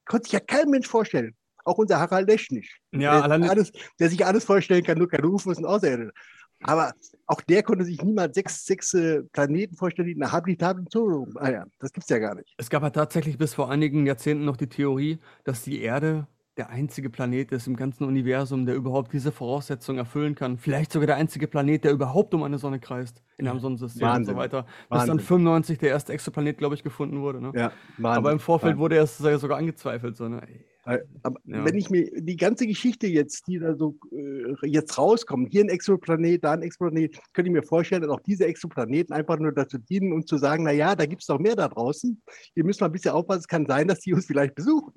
Konnte 0.05 0.25
sich 0.25 0.33
ja 0.33 0.39
kein 0.39 0.69
Mensch 0.69 0.87
vorstellen. 0.87 1.35
Auch 1.63 1.77
unser 1.79 1.99
Harald 1.99 2.27
Lesch 2.27 2.51
nicht. 2.51 2.77
Ja, 2.91 3.27
der, 3.27 3.49
alles, 3.49 3.71
der 3.99 4.09
sich 4.09 4.23
alles 4.25 4.43
vorstellen 4.43 4.83
kann, 4.83 4.99
nur 4.99 5.09
keine 5.09 5.27
UFOs 5.27 5.57
und 5.57 5.65
Außerirdische. 5.65 6.13
Aber 6.61 6.93
auch 7.27 7.41
der 7.41 7.63
konnte 7.63 7.83
sich 7.85 8.01
niemals 8.01 8.35
sechs, 8.35 8.65
sechs 8.65 8.93
äh, 8.93 9.23
Planeten 9.23 9.75
vorstellen, 9.75 10.07
die 10.07 10.13
in 10.13 10.23
einer 10.23 10.31
habitablen 10.31 10.89
Zone. 10.89 11.27
Ah 11.35 11.51
ja, 11.51 11.65
das 11.79 11.91
gibt 11.91 12.05
es 12.05 12.09
ja 12.09 12.19
gar 12.19 12.35
nicht. 12.35 12.53
Es 12.57 12.69
gab 12.69 12.83
ja 12.83 12.91
tatsächlich 12.91 13.37
bis 13.37 13.53
vor 13.53 13.69
einigen 13.69 14.05
Jahrzehnten 14.05 14.45
noch 14.45 14.57
die 14.57 14.69
Theorie, 14.69 15.19
dass 15.43 15.63
die 15.63 15.81
Erde 15.81 16.27
der 16.57 16.69
einzige 16.69 17.09
Planet 17.09 17.51
ist 17.51 17.67
im 17.67 17.75
ganzen 17.75 18.05
Universum, 18.05 18.65
der 18.65 18.75
überhaupt 18.75 19.11
diese 19.11 19.31
Voraussetzungen 19.33 19.99
erfüllen 19.99 20.35
kann. 20.35 20.57
Vielleicht 20.57 20.91
sogar 20.93 21.07
der 21.07 21.17
einzige 21.17 21.47
Planet, 21.47 21.83
der 21.83 21.91
überhaupt 21.91 22.33
um 22.33 22.43
eine 22.43 22.57
Sonne 22.57 22.79
kreist 22.79 23.21
in 23.37 23.47
einem 23.47 23.59
Sonnensystem 23.59 24.01
Wahnsinn. 24.01 24.35
und 24.35 24.35
so 24.35 24.35
weiter. 24.41 24.63
Bis 24.63 24.71
Wahnsinn. 24.89 25.07
dann 25.17 25.19
95 25.19 25.77
der 25.79 25.89
erste 25.89 26.13
Exoplanet, 26.13 26.57
glaube 26.57 26.75
ich, 26.75 26.83
gefunden 26.83 27.21
wurde. 27.21 27.41
Ne? 27.41 27.51
Ja, 27.55 27.71
Aber 28.03 28.31
im 28.31 28.39
Vorfeld 28.39 28.77
wurde 28.77 28.95
es 28.97 29.17
sogar 29.17 29.57
angezweifelt. 29.57 30.15
So, 30.15 30.29
ne? 30.29 30.41
Aber 30.85 31.39
Ja. 31.45 31.65
wenn 31.65 31.75
ich 31.75 31.89
mir 31.89 32.09
die 32.15 32.37
ganze 32.37 32.67
Geschichte 32.67 33.07
jetzt, 33.07 33.47
die 33.47 33.59
da 33.59 33.75
so 33.75 33.97
äh, 34.11 34.67
jetzt 34.67 34.97
rauskommt, 34.97 35.51
hier 35.51 35.63
ein 35.63 35.69
Exoplanet, 35.69 36.43
da 36.43 36.51
ein 36.53 36.61
Exoplanet, 36.61 37.17
könnte 37.33 37.49
ich 37.49 37.53
mir 37.53 37.63
vorstellen, 37.63 38.03
dass 38.03 38.11
auch 38.11 38.21
diese 38.21 38.45
Exoplaneten 38.45 39.13
einfach 39.13 39.39
nur 39.39 39.51
dazu 39.51 39.77
dienen, 39.79 40.13
uns 40.13 40.27
zu 40.27 40.37
sagen, 40.37 40.63
naja, 40.63 40.95
da 40.95 41.05
gibt 41.05 41.23
es 41.23 41.27
noch 41.27 41.39
mehr 41.39 41.55
da 41.55 41.67
draußen. 41.67 42.21
Hier 42.53 42.63
müssen 42.63 42.81
wir 42.81 42.85
ein 42.85 42.91
bisschen 42.91 43.11
aufpassen, 43.11 43.39
es 43.39 43.47
kann 43.47 43.65
sein, 43.65 43.87
dass 43.87 43.99
die 44.01 44.13
uns 44.13 44.27
vielleicht 44.27 44.55
besuchen. 44.55 44.93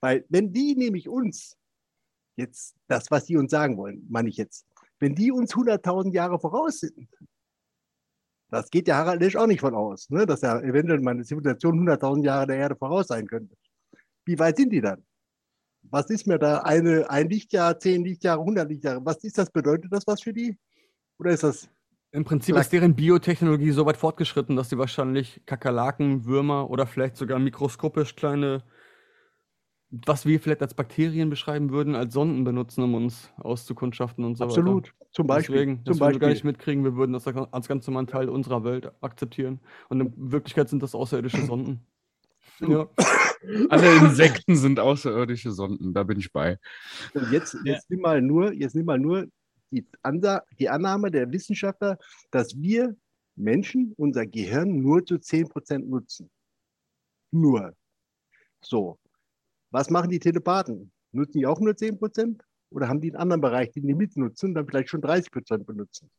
Weil 0.00 0.24
wenn 0.28 0.52
die 0.52 0.74
nämlich 0.74 1.08
uns, 1.08 1.56
jetzt 2.36 2.74
das, 2.86 3.10
was 3.10 3.24
die 3.24 3.36
uns 3.36 3.50
sagen 3.50 3.76
wollen, 3.76 4.06
meine 4.08 4.28
ich 4.28 4.36
jetzt, 4.36 4.66
wenn 4.98 5.14
die 5.14 5.32
uns 5.32 5.54
100.000 5.54 6.12
Jahre 6.12 6.38
voraus 6.38 6.80
sind, 6.80 7.08
das 8.50 8.70
geht 8.70 8.88
ja 8.88 8.96
Harald 8.96 9.20
Lesch 9.20 9.36
auch 9.36 9.46
nicht 9.46 9.60
von 9.60 9.74
aus, 9.74 10.08
ne, 10.10 10.24
dass 10.26 10.42
ja 10.42 10.60
eventuell 10.60 11.00
meine 11.00 11.24
Zivilisation 11.24 11.88
100.000 11.88 12.24
Jahre 12.24 12.46
der 12.46 12.56
Erde 12.56 12.76
voraus 12.76 13.08
sein 13.08 13.26
könnte. 13.26 13.56
Wie 14.24 14.38
weit 14.38 14.56
sind 14.56 14.70
die 14.70 14.80
dann? 14.80 15.04
Was 15.82 16.10
ist 16.10 16.26
mir 16.26 16.38
da 16.38 16.58
eine, 16.58 17.08
ein 17.10 17.28
Lichtjahr, 17.28 17.78
zehn 17.78 18.04
Lichtjahre, 18.04 18.40
100 18.40 18.68
Lichtjahre? 18.68 19.04
Was 19.04 19.22
ist 19.24 19.38
das? 19.38 19.50
Bedeutet 19.50 19.92
das 19.92 20.06
was 20.06 20.20
für 20.20 20.32
die? 20.32 20.56
Oder 21.18 21.30
ist 21.30 21.44
das? 21.44 21.68
Im 22.12 22.24
Prinzip 22.24 22.56
ist 22.56 22.72
deren 22.72 22.96
Biotechnologie 22.96 23.72
so 23.72 23.84
weit 23.84 23.96
fortgeschritten, 23.96 24.56
dass 24.56 24.70
sie 24.70 24.78
wahrscheinlich 24.78 25.42
Kakerlaken, 25.44 26.24
Würmer 26.24 26.70
oder 26.70 26.86
vielleicht 26.86 27.16
sogar 27.16 27.38
mikroskopisch 27.38 28.16
kleine, 28.16 28.64
was 30.04 30.26
wir 30.26 30.40
vielleicht 30.40 30.62
als 30.62 30.74
Bakterien 30.74 31.30
beschreiben 31.30 31.70
würden, 31.70 31.94
als 31.94 32.12
Sonden 32.12 32.44
benutzen, 32.44 32.82
um 32.82 32.94
uns 32.94 33.30
auszukundschaften 33.36 34.24
und 34.24 34.36
so 34.36 34.44
weiter. 34.44 34.58
Absolut. 34.58 34.94
Zum 35.12 35.26
Beispiel. 35.26 35.54
Deswegen, 35.56 35.76
zum 35.76 35.84
das 35.84 36.00
würden 36.00 36.14
wir 36.14 36.18
gar 36.20 36.28
Beispiel. 36.28 36.34
nicht 36.34 36.44
mitkriegen, 36.44 36.84
wir 36.84 36.96
würden 36.96 37.12
das 37.12 37.26
als 37.26 37.68
ganz 37.68 37.86
normalen 37.86 38.06
Teil 38.06 38.28
unserer 38.28 38.64
Welt 38.64 38.92
akzeptieren. 39.00 39.60
Und 39.88 40.00
in 40.00 40.32
Wirklichkeit 40.32 40.68
sind 40.68 40.82
das 40.82 40.94
außerirdische 40.94 41.44
Sonden. 41.46 41.86
Ja. 42.60 42.88
Alle 43.68 43.96
Insekten 43.98 44.56
sind 44.56 44.80
außerirdische 44.80 45.52
Sonden, 45.52 45.92
da 45.92 46.02
bin 46.04 46.18
ich 46.18 46.32
bei. 46.32 46.58
Und 47.12 47.30
jetzt, 47.30 47.54
Ja. 47.64 47.74
jetzt 47.74 47.90
nimm 47.90 48.00
mal 48.00 48.22
nur, 48.22 48.52
jetzt 48.52 48.74
nimm 48.74 48.86
mal 48.86 48.98
nur 48.98 49.26
die, 49.70 49.86
Ansa 50.02 50.42
die 50.58 50.68
Annahme 50.68 51.10
der 51.10 51.30
Wissenschaftler, 51.30 51.98
dass 52.30 52.56
wir 52.56 52.96
Menschen 53.36 53.92
unser 53.98 54.26
Gehirn 54.26 54.80
nur 54.80 55.04
zu 55.04 55.18
10% 55.18 55.86
nutzen. 55.88 56.30
Nur. 57.30 57.74
So. 58.62 58.98
Was 59.76 59.90
machen 59.90 60.08
die 60.08 60.18
Telepathen? 60.18 60.90
Nutzen 61.12 61.38
die 61.38 61.46
auch 61.46 61.60
nur 61.60 61.74
10%? 61.74 62.40
Oder 62.70 62.88
haben 62.88 63.02
die 63.02 63.10
einen 63.10 63.20
anderen 63.20 63.42
Bereich, 63.42 63.72
den 63.72 63.86
die 63.86 63.94
mitnutzen 63.94 64.48
und 64.48 64.54
dann 64.54 64.66
vielleicht 64.66 64.88
schon 64.88 65.02
30% 65.02 65.64
benutzen? 65.64 66.10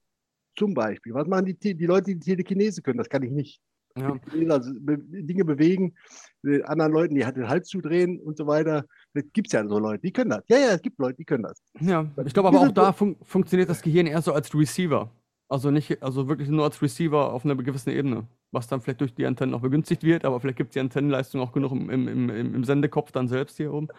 Zum 0.56 0.76
Beispiel. 0.76 1.16
Was 1.16 1.28
machen 1.28 1.46
die, 1.46 1.76
die 1.76 1.86
Leute, 1.88 2.14
die 2.14 2.20
Telekinese 2.20 2.84
können? 2.84 3.00
Das 3.00 3.10
kann 3.10 3.24
ich 3.24 3.32
nicht. 3.32 3.60
Ja. 3.98 4.16
Also 4.50 4.72
Dinge 4.76 5.44
bewegen, 5.44 5.96
äh, 6.44 6.62
anderen 6.66 6.92
Leuten 6.92 7.16
die 7.16 7.22
den 7.22 7.50
Hals 7.50 7.68
zudrehen 7.68 8.20
und 8.20 8.38
so 8.38 8.46
weiter. 8.46 8.86
Das 9.16 9.24
gibt 9.34 9.48
es 9.48 9.54
ja 9.54 9.68
so 9.68 9.80
Leute, 9.80 10.04
die 10.04 10.12
können 10.12 10.30
das. 10.30 10.44
Ja, 10.50 10.60
ja, 10.60 10.74
es 10.76 10.82
gibt 10.84 11.00
Leute, 11.00 11.18
die 11.18 11.26
können 11.26 11.42
das. 11.42 11.60
Ja, 11.80 12.08
ich 12.24 12.34
glaube 12.36 12.50
aber 12.50 12.60
auch 12.60 12.72
da 12.72 12.94
fun 12.94 13.16
funktioniert 13.24 13.72
das 13.72 13.82
Gehirn 13.82 14.06
eher 14.06 14.22
so 14.22 14.34
als 14.34 14.54
Receiver. 14.54 15.10
Also 15.50 15.72
nicht, 15.72 16.04
also 16.04 16.28
wirklich 16.28 16.50
nur 16.50 16.66
als 16.66 16.80
Receiver 16.80 17.34
auf 17.34 17.44
einer 17.44 17.56
gewissen 17.56 17.90
Ebene. 17.90 18.28
Was 18.52 18.68
dann 18.68 18.80
vielleicht 18.82 19.02
durch 19.02 19.14
die 19.14 19.26
Antennen 19.26 19.54
auch 19.54 19.62
begünstigt 19.62 20.04
wird, 20.04 20.24
aber 20.24 20.40
vielleicht 20.40 20.58
gibt 20.58 20.70
es 20.70 20.74
die 20.76 20.80
Antennenleistung 20.80 21.42
auch 21.42 21.52
genug 21.52 21.72
im, 21.74 21.90
im, 21.90 22.08
im, 22.08 22.56
im 22.56 22.64
Sendekopf 22.64 23.12
dann 23.12 23.28
selbst 23.28 23.58
hier 23.58 23.74
oben. 23.74 23.90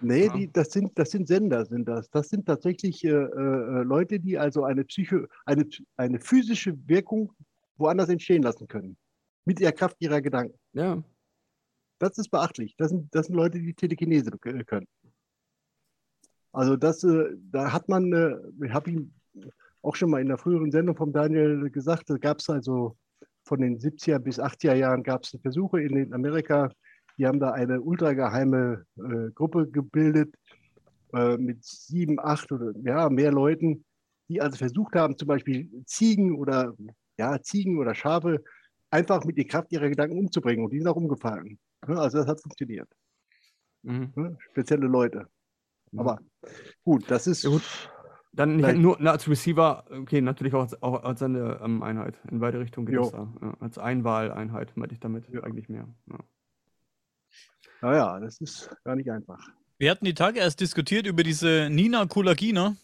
Nee, 0.00 0.26
Ja. 0.26 0.36
die, 0.36 0.52
das, 0.52 0.70
sind, 0.72 0.98
das 0.98 1.10
sind 1.10 1.26
Sender, 1.26 1.64
sind 1.64 1.88
das. 1.88 2.10
Das 2.10 2.28
sind 2.28 2.44
tatsächlich 2.44 3.02
äh, 3.04 3.08
äh, 3.08 3.82
Leute, 3.82 4.20
die 4.20 4.36
also 4.38 4.64
eine, 4.64 4.84
Psycho, 4.84 5.26
eine, 5.46 5.66
eine 5.96 6.18
physische 6.20 6.76
Wirkung 6.86 7.32
woanders 7.78 8.10
entstehen 8.10 8.42
lassen 8.42 8.68
können. 8.68 8.96
Mit 9.46 9.60
der 9.60 9.72
Kraft 9.72 9.96
ihrer 10.00 10.20
Gedanken. 10.20 10.58
Ja, 10.74 11.02
Das 11.98 12.18
ist 12.18 12.28
beachtlich. 12.28 12.74
Das 12.76 12.90
sind, 12.90 13.14
das 13.14 13.26
sind 13.26 13.36
Leute, 13.36 13.58
die 13.60 13.72
Telekinese 13.72 14.32
k- 14.32 14.64
können. 14.64 14.86
Also 16.52 16.76
das, 16.76 17.02
äh, 17.04 17.30
da 17.50 17.72
hat 17.72 17.88
man, 17.88 18.12
äh, 18.12 18.36
ich 18.64 18.72
habe 18.72 18.90
ihn 18.90 19.14
auch 19.82 19.96
schon 19.96 20.10
mal 20.10 20.20
in 20.20 20.28
der 20.28 20.38
früheren 20.38 20.70
Sendung 20.70 20.96
vom 20.96 21.12
Daniel 21.12 21.70
gesagt, 21.70 22.10
da 22.10 22.16
gab 22.18 22.38
es 22.40 22.50
also 22.50 22.96
von 23.44 23.60
den 23.60 23.78
70er 23.78 24.18
bis 24.18 24.40
80er 24.40 24.74
Jahren 24.74 25.02
gab 25.02 25.22
es 25.22 25.36
Versuche 25.42 25.80
in 25.80 25.94
den 25.94 26.12
Amerika, 26.14 26.70
die 27.18 27.26
haben 27.26 27.40
da 27.40 27.52
eine 27.52 27.80
ultrageheime 27.80 28.84
äh, 28.96 29.30
Gruppe 29.32 29.68
gebildet 29.68 30.34
äh, 31.12 31.36
mit 31.36 31.64
sieben, 31.64 32.18
acht 32.18 32.50
oder 32.50 32.72
ja, 32.82 33.08
mehr 33.08 33.30
Leuten, 33.30 33.84
die 34.28 34.40
also 34.40 34.56
versucht 34.56 34.94
haben, 34.96 35.16
zum 35.16 35.28
Beispiel 35.28 35.68
Ziegen 35.86 36.34
oder 36.34 36.74
ja, 37.18 37.40
Ziegen 37.40 37.78
oder 37.78 37.94
Schafe 37.94 38.42
einfach 38.90 39.24
mit 39.24 39.36
der 39.36 39.44
Kraft 39.44 39.70
ihrer 39.72 39.88
Gedanken 39.88 40.18
umzubringen 40.18 40.64
und 40.64 40.72
die 40.72 40.78
sind 40.78 40.88
auch 40.88 40.96
umgefallen. 40.96 41.58
Ja, 41.86 41.94
Also 41.96 42.18
das 42.18 42.26
hat 42.26 42.40
funktioniert. 42.40 42.88
mhm. 43.82 44.12
Ne? 44.16 44.36
Spezielle 44.50 44.86
Leute. 44.86 45.26
Aber 45.96 46.18
gut, 46.84 47.08
das 47.08 47.26
ist 47.26 47.44
Ja, 47.44 47.50
gut. 47.50 47.62
Dann 48.36 48.56
nicht 48.56 48.76
nur 48.78 48.96
na, 49.00 49.12
als 49.12 49.28
Receiver, 49.28 49.84
okay, 49.90 50.20
natürlich 50.20 50.54
auch 50.54 50.62
als, 50.62 50.82
auch 50.82 51.04
als 51.04 51.22
eine 51.22 51.60
ähm, 51.62 51.82
Einheit. 51.82 52.18
In 52.30 52.40
beide 52.40 52.58
Richtungen 52.58 52.86
geht 52.86 52.96
Jo. 52.96 53.02
es 53.02 53.12
da. 53.12 53.32
Ja, 53.40 53.56
als 53.60 53.78
Einwahleinheit 53.78 54.76
meinte 54.76 54.94
ich 54.94 55.00
damit 55.00 55.28
Ja. 55.32 55.42
eigentlich 55.44 55.68
mehr. 55.68 55.86
Ja. 56.10 56.18
naja, 57.80 58.20
das 58.20 58.40
ist 58.40 58.70
gar 58.84 58.96
nicht 58.96 59.10
einfach. 59.10 59.38
Wir 59.78 59.90
hatten 59.90 60.04
die 60.04 60.14
Tage 60.14 60.38
erst 60.40 60.60
diskutiert 60.60 61.06
über 61.06 61.22
diese 61.22 61.68
Nina 61.70 62.06
Kulagina, 62.06 62.76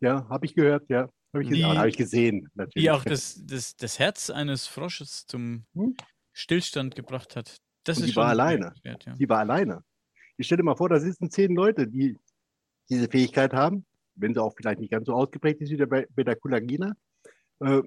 Ja, 0.00 0.28
habe 0.28 0.46
ich 0.46 0.54
gehört, 0.54 0.88
ja. 0.88 1.08
Habe 1.34 1.42
ich, 1.44 1.64
hab 1.64 1.86
ich 1.86 1.96
gesehen, 1.96 2.48
natürlich. 2.54 2.74
die 2.84 2.90
auch 2.90 3.04
das, 3.04 3.42
das, 3.44 3.76
das 3.76 3.98
Herz 3.98 4.30
eines 4.30 4.66
Frosches 4.66 5.26
zum 5.26 5.64
Hm? 5.74 5.94
Stillstand 6.32 6.94
gebracht 6.94 7.36
hat. 7.36 7.58
Das 7.84 7.98
Und 7.98 8.04
ist 8.04 8.12
die 8.12 8.16
war 8.16 8.28
alleine. 8.28 8.58
bemerkenswert, 8.58 9.04
Ja. 9.06 9.14
Die 9.14 9.28
war 9.28 9.38
alleine. 9.40 9.82
Ich 10.38 10.46
stelle 10.46 10.62
mal 10.62 10.76
vor, 10.76 10.88
da 10.88 10.98
sitzen 11.00 11.30
zehn 11.30 11.54
Leute, 11.54 11.86
die 11.86 12.16
diese 12.88 13.08
Fähigkeit 13.08 13.52
haben, 13.52 13.84
wenn 14.18 14.34
sie 14.34 14.42
auch 14.42 14.54
vielleicht 14.56 14.80
nicht 14.80 14.90
ganz 14.90 15.06
so 15.06 15.14
ausgeprägt 15.14 15.60
ist 15.60 15.70
wie 15.70 15.76
der 15.76 15.86
Be- 15.86 16.06
Beta-Kulagina, 16.10 16.94
äh, 17.60 17.82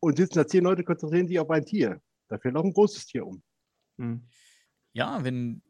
und 0.00 0.16
sitzen 0.16 0.38
da 0.38 0.46
zehn 0.46 0.64
Leute, 0.64 0.84
konzentrieren 0.84 1.26
sich 1.26 1.38
auf 1.38 1.50
ein 1.50 1.64
Tier. 1.64 2.00
Da 2.28 2.38
fällt 2.38 2.56
auch 2.56 2.64
ein 2.64 2.72
großes 2.72 3.06
Tier 3.06 3.26
um. 3.26 3.42
Mhm. 3.96 4.28
ja, 4.92 5.24
wenn 5.24 5.62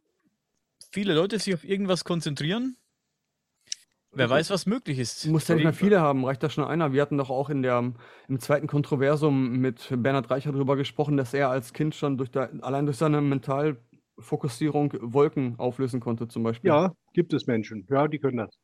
viele 0.93 1.15
Leute 1.15 1.39
sich 1.39 1.55
auf 1.55 1.65
irgendwas 1.65 2.05
konzentrieren, 2.05 2.77
wer 4.11 4.29
weiß, 4.29 4.51
was 4.51 4.67
möglich 4.67 4.99
ist. 4.99 5.25
Du 5.25 5.31
musst 5.31 5.49
ja 5.49 5.55
nicht 5.55 5.65
mehr 5.65 5.73
viele 5.73 6.01
haben, 6.01 6.25
reicht 6.25 6.43
da 6.43 6.51
schon 6.51 6.65
einer. 6.65 6.93
Wir 6.93 7.03
hatten 7.03 7.17
doch 7.19 7.31
auch 7.31 7.51
in 7.51 7.63
der, 7.63 7.95
im 8.29 8.41
zweiten 8.41 8.67
Kontroversum 8.67 9.59
mit 9.61 9.89
Bernhard 9.97 10.31
Reicher 10.31 10.53
darüber 10.53 10.77
gesprochen, 10.77 11.17
dass 11.17 11.33
er 11.33 11.51
als 11.51 11.73
Kind 11.73 11.95
schon 11.95 12.19
durch 12.19 12.31
da, 12.31 12.51
allein 12.61 12.85
durch 12.87 12.99
seine 12.99 13.21
Mentalfokussierung 13.21 14.93
Wolken 15.01 15.59
auflösen 15.59 16.01
konnte, 16.01 16.29
zum 16.29 16.43
Beispiel. 16.43 16.69
Ja, 16.69 16.93
gibt 17.15 17.33
es 17.33 17.47
Menschen. 17.47 17.87
Ja, 17.89 18.09
die 18.09 18.19
können 18.19 18.39
das. 18.39 18.59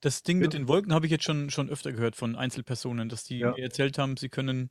Das 0.00 0.22
Ding 0.22 0.38
mit 0.38 0.52
Ja. 0.52 0.58
den 0.60 0.68
Wolken 0.68 0.92
habe 0.94 1.06
ich 1.06 1.12
jetzt 1.12 1.24
schon, 1.24 1.50
schon 1.50 1.68
öfter 1.68 1.92
gehört 1.92 2.16
von 2.16 2.36
Einzelpersonen, 2.36 3.08
dass 3.08 3.24
die 3.24 3.38
Ja. 3.38 3.52
mir 3.52 3.62
erzählt 3.62 3.98
haben, 3.98 4.16
sie 4.16 4.28
können 4.28 4.70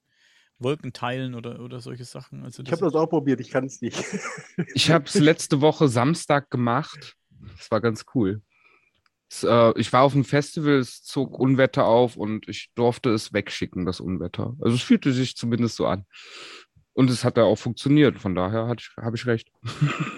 Wolken 0.58 0.92
teilen 0.92 1.36
oder, 1.36 1.60
oder 1.62 1.80
solche 1.80 2.04
Sachen. 2.06 2.44
Also 2.44 2.64
Ich 2.64 2.72
habe 2.72 2.82
das 2.84 2.96
auch 2.96 3.08
probiert, 3.08 3.40
ich 3.40 3.50
kann 3.50 3.66
es 3.66 3.82
nicht. 3.82 3.98
Ich 4.76 4.92
habe 4.92 5.06
es 5.06 5.14
letzte 5.16 5.62
Woche 5.62 5.88
Samstag 5.88 6.50
gemacht. 6.50 7.16
Das 7.58 7.72
war 7.72 7.80
ganz 7.82 8.06
cool. 8.14 8.42
Es, 9.32 9.44
äh, 9.44 9.74
ich 9.80 9.94
war 9.94 10.02
auf 10.04 10.14
einem 10.16 10.26
Festival, 10.26 10.80
es 10.80 11.04
zog 11.04 11.40
Unwetter 11.40 11.86
auf 11.86 12.18
und 12.18 12.48
ich 12.50 12.72
durfte 12.76 13.12
es 13.12 13.32
wegschicken, 13.32 13.86
das 13.86 14.00
Unwetter. 14.00 14.56
Also 14.60 14.76
es 14.76 14.82
fühlte 14.82 15.14
sich 15.14 15.36
zumindest 15.38 15.76
so 15.76 15.86
an. 15.86 16.06
Und 16.94 17.10
es 17.10 17.24
hat 17.24 17.38
da 17.38 17.44
auch 17.44 17.56
funktioniert. 17.56 18.20
Von 18.20 18.36
daher 18.36 18.68
habe 18.68 19.16
ich 19.16 19.26
recht. 19.26 19.52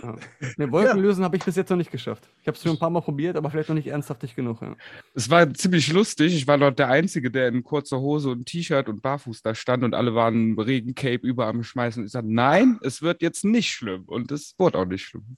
Ja. 0.02 0.16
Ne, 0.58 0.72
Wolken 0.72 1.00
lösen 1.02 1.24
habe 1.24 1.38
ich 1.38 1.44
bis 1.44 1.56
jetzt 1.56 1.70
noch 1.70 1.78
nicht 1.78 1.92
geschafft. 1.92 2.30
Ich 2.42 2.48
habe 2.48 2.56
es 2.56 2.64
schon 2.64 2.72
ein 2.72 2.80
paar 2.80 2.90
Mal 2.90 3.02
probiert, 3.02 3.36
aber 3.36 3.52
vielleicht 3.52 3.70
noch 3.70 3.76
nicht 3.76 3.88
ernsthaftig 3.88 4.36
genug. 4.36 4.62
Ja. 4.62 4.76
Es 5.14 5.30
war 5.30 5.54
ziemlich 5.54 5.92
lustig. 5.92 6.34
Ich 6.34 6.48
war 6.48 6.58
dort 6.58 6.80
der 6.80 6.90
Einzige, 6.90 7.30
der 7.30 7.50
in 7.50 7.64
kurzer 7.64 8.00
Hose 8.00 8.30
und 8.30 8.46
T-Shirt 8.46 8.90
und 8.90 9.02
barfuß 9.02 9.42
da 9.44 9.54
stand 9.54 9.84
und 9.84 9.94
alle 9.94 10.16
waren 10.16 10.58
Regencape 10.58 11.26
über 11.26 11.48
am 11.48 11.64
Schmeißen. 11.64 12.06
Ich 12.06 12.12
sagte, 12.12 12.34
nein, 12.34 12.80
es 12.82 13.02
wird 13.02 13.22
jetzt 13.22 13.46
nicht 13.46 13.72
schlimm. 13.72 14.06
Und 14.06 14.32
es 14.32 14.56
wurde 14.58 14.80
auch 14.80 14.86
nicht 14.86 15.04
schlimm. 15.04 15.38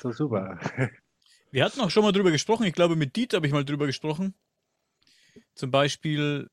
So 0.00 0.12
super. 0.12 0.58
Wir 1.50 1.64
hatten 1.64 1.80
auch 1.80 1.90
schon 1.90 2.04
mal 2.04 2.12
drüber 2.12 2.30
gesprochen. 2.30 2.66
Ich 2.66 2.74
glaube, 2.74 2.94
mit 2.94 3.16
Diet 3.16 3.32
habe 3.34 3.46
ich 3.46 3.52
mal 3.52 3.64
drüber 3.64 3.86
gesprochen. 3.86 4.34
Zum 5.54 5.70
Beispiel 5.70 6.48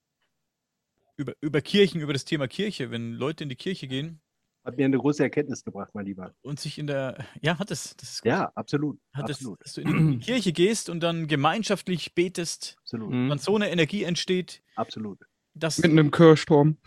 über, 1.21 1.33
über 1.41 1.61
Kirchen, 1.61 2.01
über 2.01 2.13
das 2.13 2.25
Thema 2.25 2.47
Kirche. 2.47 2.91
Wenn 2.91 3.13
Leute 3.13 3.43
in 3.43 3.49
die 3.49 3.55
Kirche 3.55 3.87
gehen, 3.87 4.21
hat 4.63 4.77
mir 4.77 4.85
eine 4.85 4.97
große 4.97 5.23
Erkenntnis 5.23 5.63
gebracht, 5.63 5.89
mein 5.93 6.05
Lieber. 6.05 6.35
Und 6.41 6.59
sich 6.59 6.77
in 6.77 6.85
der, 6.85 7.25
ja, 7.41 7.57
hat 7.57 7.71
es. 7.71 7.95
Das 7.97 8.11
ist 8.11 8.25
ja, 8.25 8.51
absolut. 8.53 8.99
Hat 9.11 9.29
absolut. 9.29 9.59
Es, 9.61 9.73
dass 9.73 9.83
du 9.83 9.89
in 9.89 10.11
die 10.11 10.19
Kirche 10.19 10.51
gehst 10.51 10.89
und 10.89 10.99
dann 10.99 11.27
gemeinschaftlich 11.27 12.13
betest. 12.13 12.77
Absolut. 12.81 13.11
Und 13.11 13.41
so 13.41 13.55
eine 13.55 13.71
Energie 13.71 14.03
entsteht. 14.03 14.61
Absolut. 14.75 15.19
Dass 15.53 15.79
Mit 15.79 15.91
einem 15.91 16.11
Kirchturm. 16.11 16.77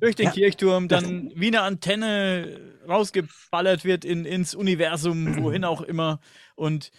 Durch 0.00 0.16
den 0.16 0.26
ja. 0.26 0.32
Kirchturm 0.32 0.88
dann 0.88 1.32
wie 1.34 1.46
eine 1.46 1.62
Antenne 1.62 2.80
rausgeballert 2.86 3.84
wird 3.84 4.04
in, 4.04 4.24
ins 4.24 4.54
Universum, 4.54 5.42
wohin 5.42 5.64
auch 5.64 5.82
immer. 5.82 6.20
Und 6.56 6.90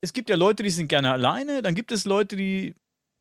es 0.00 0.12
gibt 0.12 0.30
ja 0.30 0.36
Leute, 0.36 0.62
die 0.62 0.70
sind 0.70 0.88
gerne 0.88 1.12
alleine. 1.12 1.60
Dann 1.62 1.74
gibt 1.74 1.92
es 1.92 2.04
Leute, 2.06 2.34
die 2.34 2.74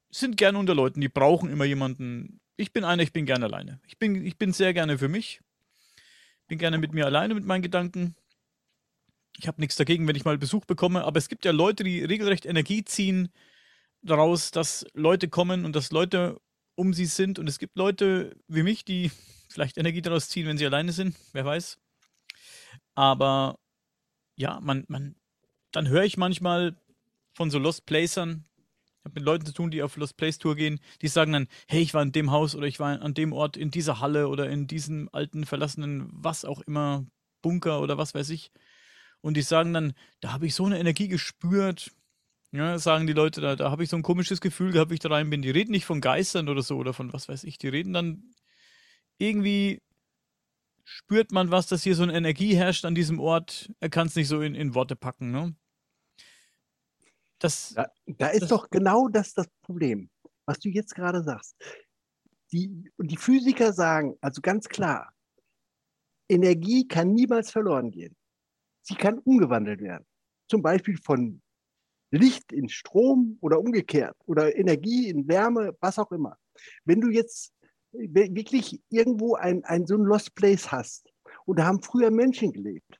sind 0.10 0.38
gerne 0.38 0.58
unter 0.58 0.74
Leuten, 0.74 1.01
die 1.01 1.10
brauchen 1.10 1.50
immer 1.50 1.65
jemanden. 1.65 2.39
Ich 2.59 2.73
bin 2.73 2.83
einer, 2.83 3.03
ich 3.03 3.13
bin 3.13 3.25
gerne 3.25 3.45
alleine. 3.45 3.79
Ich 3.87 3.97
bin, 3.97 4.25
ich 4.25 4.37
bin 4.37 4.53
sehr 4.53 4.73
gerne 4.73 4.97
für 4.97 5.07
mich 5.07 5.41
bin 6.49 6.57
gerne 6.57 6.79
mit 6.79 6.91
mir 6.93 7.05
alleine 7.05 7.35
mit 7.35 7.45
meinen 7.45 7.61
Gedanken. 7.61 8.15
Ich 9.37 9.47
habe 9.47 9.61
nichts 9.61 9.77
dagegen, 9.77 10.07
wenn 10.07 10.15
ich 10.15 10.25
mal 10.25 10.37
Besuch 10.37 10.65
bekomme, 10.65 11.05
aber 11.05 11.17
es 11.17 11.29
gibt 11.29 11.45
ja 11.45 11.51
Leute, 11.51 11.85
die 11.85 12.03
regelrecht 12.03 12.45
Energie 12.45 12.83
ziehen 12.83 13.29
daraus, 14.01 14.51
dass 14.51 14.85
Leute 14.93 15.29
kommen 15.29 15.63
und 15.63 15.75
dass 15.75 15.91
Leute 15.91 16.41
um 16.75 16.93
sie 16.93 17.05
sind. 17.05 17.39
Und 17.39 17.47
es 17.47 17.59
gibt 17.59 17.77
Leute 17.77 18.35
wie 18.47 18.63
mich, 18.63 18.83
die 18.83 19.11
vielleicht 19.49 19.77
Energie 19.77 20.01
daraus 20.01 20.27
ziehen, 20.27 20.47
wenn 20.47 20.57
sie 20.57 20.65
alleine 20.65 20.91
sind, 20.91 21.15
wer 21.31 21.45
weiß. 21.45 21.77
Aber 22.95 23.59
ja, 24.35 24.59
man, 24.59 24.83
man, 24.87 25.15
dann 25.71 25.87
höre 25.87 26.03
ich 26.03 26.17
manchmal 26.17 26.75
von 27.33 27.51
so 27.51 27.59
Lost 27.59 27.85
Placern, 27.85 28.49
habe 29.09 29.19
mit 29.19 29.25
Leuten 29.25 29.45
zu 29.45 29.53
tun, 29.53 29.71
die 29.71 29.83
auf 29.83 29.97
Lost 29.97 30.17
Place 30.17 30.37
Tour 30.37 30.55
gehen, 30.55 30.79
die 31.01 31.07
sagen 31.07 31.33
dann, 31.33 31.47
hey, 31.67 31.81
ich 31.81 31.93
war 31.93 32.01
in 32.01 32.11
dem 32.11 32.31
Haus 32.31 32.55
oder 32.55 32.67
ich 32.67 32.79
war 32.79 33.01
an 33.01 33.13
dem 33.13 33.33
Ort, 33.33 33.57
in 33.57 33.71
dieser 33.71 33.99
Halle 33.99 34.27
oder 34.27 34.49
in 34.49 34.67
diesem 34.67 35.09
alten, 35.11 35.45
verlassenen, 35.45 36.09
was 36.11 36.45
auch 36.45 36.61
immer, 36.61 37.05
Bunker 37.41 37.81
oder 37.81 37.97
was 37.97 38.13
weiß 38.13 38.29
ich. 38.29 38.51
Und 39.21 39.35
die 39.35 39.41
sagen 39.41 39.73
dann, 39.73 39.93
da 40.21 40.31
habe 40.31 40.45
ich 40.45 40.55
so 40.55 40.65
eine 40.65 40.79
Energie 40.79 41.07
gespürt. 41.07 41.91
Ja, 42.51 42.79
sagen 42.79 43.05
die 43.05 43.13
Leute, 43.13 43.41
da, 43.41 43.55
da 43.55 43.69
habe 43.69 43.83
ich 43.83 43.89
so 43.89 43.95
ein 43.95 44.01
komisches 44.01 44.41
Gefühl 44.41 44.71
gehabt, 44.71 44.89
wie 44.89 44.95
ich 44.95 44.99
da 45.01 45.09
rein 45.09 45.29
bin. 45.29 45.41
Die 45.41 45.51
reden 45.51 45.71
nicht 45.71 45.85
von 45.85 46.01
Geistern 46.01 46.49
oder 46.49 46.63
so 46.63 46.77
oder 46.77 46.93
von 46.93 47.13
was 47.13 47.29
weiß 47.29 47.43
ich. 47.43 47.57
Die 47.57 47.67
reden 47.67 47.93
dann 47.93 48.23
irgendwie 49.19 49.81
spürt 50.83 51.31
man 51.31 51.51
was, 51.51 51.67
dass 51.67 51.83
hier 51.83 51.95
so 51.95 52.03
eine 52.03 52.15
Energie 52.15 52.55
herrscht 52.55 52.85
an 52.85 52.95
diesem 52.95 53.19
Ort. 53.19 53.71
Er 53.79 53.89
kann 53.89 54.07
es 54.07 54.15
nicht 54.15 54.27
so 54.27 54.41
in, 54.41 54.55
in 54.55 54.73
Worte 54.73 54.95
packen. 54.95 55.31
Ne? 55.31 55.55
Das, 57.39 57.74
da, 57.74 57.89
da 58.05 58.27
ist 58.27 58.43
das, 58.43 58.50
doch 58.50 58.69
genau 58.69 59.08
das 59.08 59.34
das 59.34 59.48
Problem, 59.62 60.10
was 60.46 60.60
du 60.60 60.69
jetzt 60.69 60.93
gerade 60.93 61.24
sagst. 61.24 61.55
Die, 62.51 62.91
und 62.98 63.10
die 63.12 63.17
Physiker 63.17 63.74
sagen, 63.74 64.17
also 64.22 64.41
ganz 64.41 64.67
klar, 64.67 65.13
Energie 66.29 66.88
kann 66.88 67.13
niemals 67.13 67.51
verloren 67.51 67.91
gehen. 67.91 68.15
Sie 68.81 68.96
kann 68.96 69.19
umgewandelt 69.19 69.81
werden. 69.81 70.05
Zum 70.50 70.62
Beispiel 70.62 70.98
von 70.98 71.41
Licht 72.12 72.51
in 72.51 72.69
Strom 72.69 73.38
oder 73.41 73.60
umgekehrt 73.60 74.15
oder 74.25 74.55
Energie 74.55 75.10
in 75.10 75.27
Wärme, 75.27 75.75
was 75.79 76.00
auch 76.00 76.12
immer. 76.12 76.38
Wenn 76.86 77.01
du 77.01 77.10
jetzt 77.10 77.53
wirklich 77.91 78.81
irgendwo 78.90 79.35
ein, 79.35 79.63
ein 79.63 79.85
so 79.85 79.96
ein 79.96 80.03
Lost 80.03 80.35
Place 80.35 80.72
hast 80.72 81.11
und 81.46 81.59
da 81.59 81.66
haben 81.66 81.81
früher 81.81 82.11
Menschen 82.11 82.51
gelebt, 82.51 82.99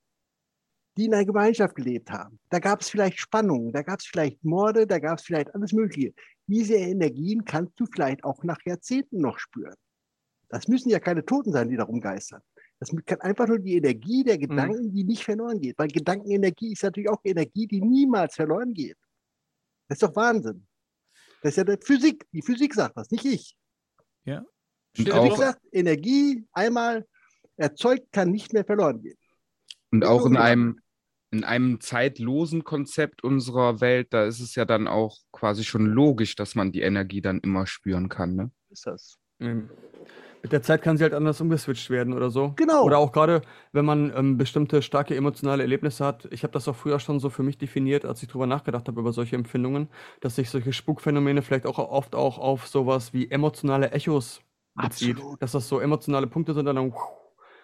die 1.00 1.06
in 1.06 1.14
einer 1.14 1.26
Gemeinschaft 1.26 1.76
gelebt 1.76 2.12
haben. 2.12 2.40
Da 2.50 2.60
gab 2.60 2.82
es 2.82 2.90
vielleicht 2.90 3.20
Spannungen, 3.20 3.72
da 3.72 3.84
gab 3.84 4.00
es 4.00 4.06
vielleicht 4.06 4.44
Morde, 4.44 4.86
da 4.86 5.00
gab 5.00 5.18
es 5.18 5.26
vielleicht 5.26 5.56
alles 5.56 5.72
Mögliche. 5.72 6.14
Diese 6.46 6.76
Energien 6.76 7.46
kannst 7.46 7.80
du 7.80 7.86
vielleicht 7.86 8.24
auch 8.26 8.44
nach 8.44 8.60
Jahrzehnten 8.66 9.22
noch 9.22 9.40
spüren. 9.40 9.76
Das 10.50 10.68
müssen 10.68 10.90
ja 10.90 11.00
keine 11.00 11.26
Toten 11.26 11.54
sein, 11.54 11.70
die 11.70 11.78
da 11.78 11.84
rumgeistern. 11.84 12.42
Das 12.80 12.92
kann 13.06 13.22
einfach 13.22 13.48
nur 13.48 13.60
die 13.60 13.76
Energie 13.78 14.24
der 14.24 14.36
mhm. 14.36 14.42
Gedanken, 14.42 14.86
mhm. 14.88 14.94
die 14.94 15.04
nicht 15.06 15.24
verloren 15.24 15.62
geht. 15.62 15.80
Weil 15.80 15.88
Gedankenenergie 15.88 16.74
ist 16.74 16.84
natürlich 16.84 17.10
auch 17.10 17.22
Energie, 17.24 17.68
die 17.68 17.82
niemals 17.82 18.36
verloren 18.36 18.74
geht. 18.74 18.98
Das 19.88 19.98
ist 19.98 20.04
doch 20.04 20.16
Wahnsinn. 20.16 20.68
Das 21.42 21.52
ist 21.52 21.58
ja 21.58 21.64
die 21.64 21.86
Physik. 21.86 22.26
Die 22.34 22.42
Physik 22.42 22.74
sagt 22.74 22.98
das, 22.98 23.10
nicht 23.10 23.26
ich. 23.26 23.56
Ja. 24.26 24.44
Die 24.98 25.06
Physik 25.06 25.38
sagt, 25.38 25.62
Energie 25.72 26.46
einmal 26.52 27.08
erzeugt, 27.56 28.12
kann 28.12 28.32
nicht 28.32 28.52
mehr 28.52 28.66
verloren 28.66 29.02
gehen. 29.02 29.18
Und 29.92 30.04
auch 30.06 30.26
in 30.26 30.38
einem, 30.38 30.82
in 31.32 31.44
einem 31.44 31.80
zeitlosen 31.80 32.64
Konzept 32.64 33.24
unserer 33.24 33.82
Welt, 33.82 34.08
da 34.12 34.26
ist 34.26 34.40
es 34.40 34.56
ja 34.56 34.66
dann 34.66 34.88
auch 34.88 35.18
quasi 35.32 35.64
schon 35.64 35.86
logisch, 35.86 36.36
dass 36.36 36.56
man 36.56 36.72
die 36.72 36.82
Energie 36.82 37.22
dann 37.22 37.40
immer 37.40 37.68
spüren 37.68 38.10
kann. 38.10 38.36
Ne? 38.36 38.52
Ist 38.70 38.88
das? 38.88 39.18
Mhm. 39.40 39.70
Mit 40.42 40.54
der 40.54 40.62
Zeit 40.62 40.82
kann 40.82 40.98
sie 40.98 41.04
halt 41.04 41.14
anders 41.14 41.42
umgeswitcht 41.42 41.90
werden 41.90 42.14
oder 42.14 42.30
so. 42.30 42.54
Genau. 42.56 42.84
Oder 42.84 42.98
auch 42.98 43.12
gerade, 43.12 43.42
wenn 43.74 43.84
man 43.84 44.14
ähm, 44.16 44.38
bestimmte 44.38 44.82
starke 44.82 45.16
emotionale 45.16 45.64
Erlebnisse 45.64 46.06
hat. 46.06 46.30
Ich 46.32 46.44
habe 46.44 46.54
das 46.54 46.68
auch 46.68 46.76
früher 46.76 47.00
schon 47.00 47.20
so 47.20 47.30
für 47.30 47.44
mich 47.44 47.58
definiert, 47.58 48.06
als 48.06 48.24
ich 48.24 48.30
drüber 48.30 48.48
nachgedacht 48.48 48.88
habe 48.88 49.02
über 49.02 49.12
solche 49.12 49.36
Empfindungen, 49.36 49.90
dass 50.22 50.38
sich 50.38 50.50
solche 50.50 50.72
Spukphänomene 50.72 51.42
vielleicht 51.42 51.66
auch 51.66 51.78
oft 51.78 52.16
auch 52.16 52.38
auf 52.38 52.68
sowas 52.68 53.14
wie 53.14 53.30
emotionale 53.30 53.92
Echos 53.92 54.42
bezieht. 54.76 55.18
Absolut. 55.18 55.42
Dass 55.42 55.52
das 55.52 55.68
so 55.68 55.80
emotionale 55.80 56.28
Punkte 56.28 56.54
sind, 56.54 56.66
dann 56.66 56.78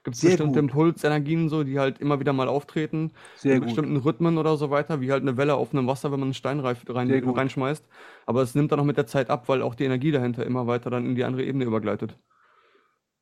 Gibt 0.06 0.16
es 0.16 0.22
bestimmte 0.22 0.62
gut. 0.62 0.70
Impulsenergien, 0.70 1.50
so, 1.50 1.64
die 1.64 1.80
halt 1.80 2.00
immer 2.00 2.20
wieder 2.20 2.32
mal 2.32 2.48
auftreten, 2.48 3.12
Sehr 3.36 3.56
in 3.56 3.60
gut. 3.60 3.68
bestimmten 3.70 3.98
Rhythmen 3.98 4.38
oder 4.38 4.56
so 4.56 4.70
weiter, 4.70 5.02
wie 5.02 5.12
halt 5.12 5.24
eine 5.24 5.36
Welle 5.36 5.56
auf 5.56 5.74
einem 5.74 5.88
Wasser, 5.88 6.12
wenn 6.12 6.20
man 6.20 6.28
einen 6.28 6.34
Stein 6.36 6.60
rein, 6.60 6.78
reinschmeißt. 6.88 7.84
Aber 8.28 8.42
es 8.44 8.56
nimmt 8.56 8.72
dann 8.72 8.80
auch 8.80 8.86
mit 8.86 8.98
der 8.98 9.08
Zeit 9.08 9.30
ab, 9.30 9.50
weil 9.50 9.62
auch 9.64 9.76
die 9.76 9.84
Energie 9.84 10.12
dahinter 10.12 10.46
immer 10.46 10.68
weiter 10.68 10.90
dann 10.90 11.06
in 11.06 11.16
die 11.16 11.24
andere 11.24 11.44
Ebene 11.44 11.66
übergleitet. 11.66 12.18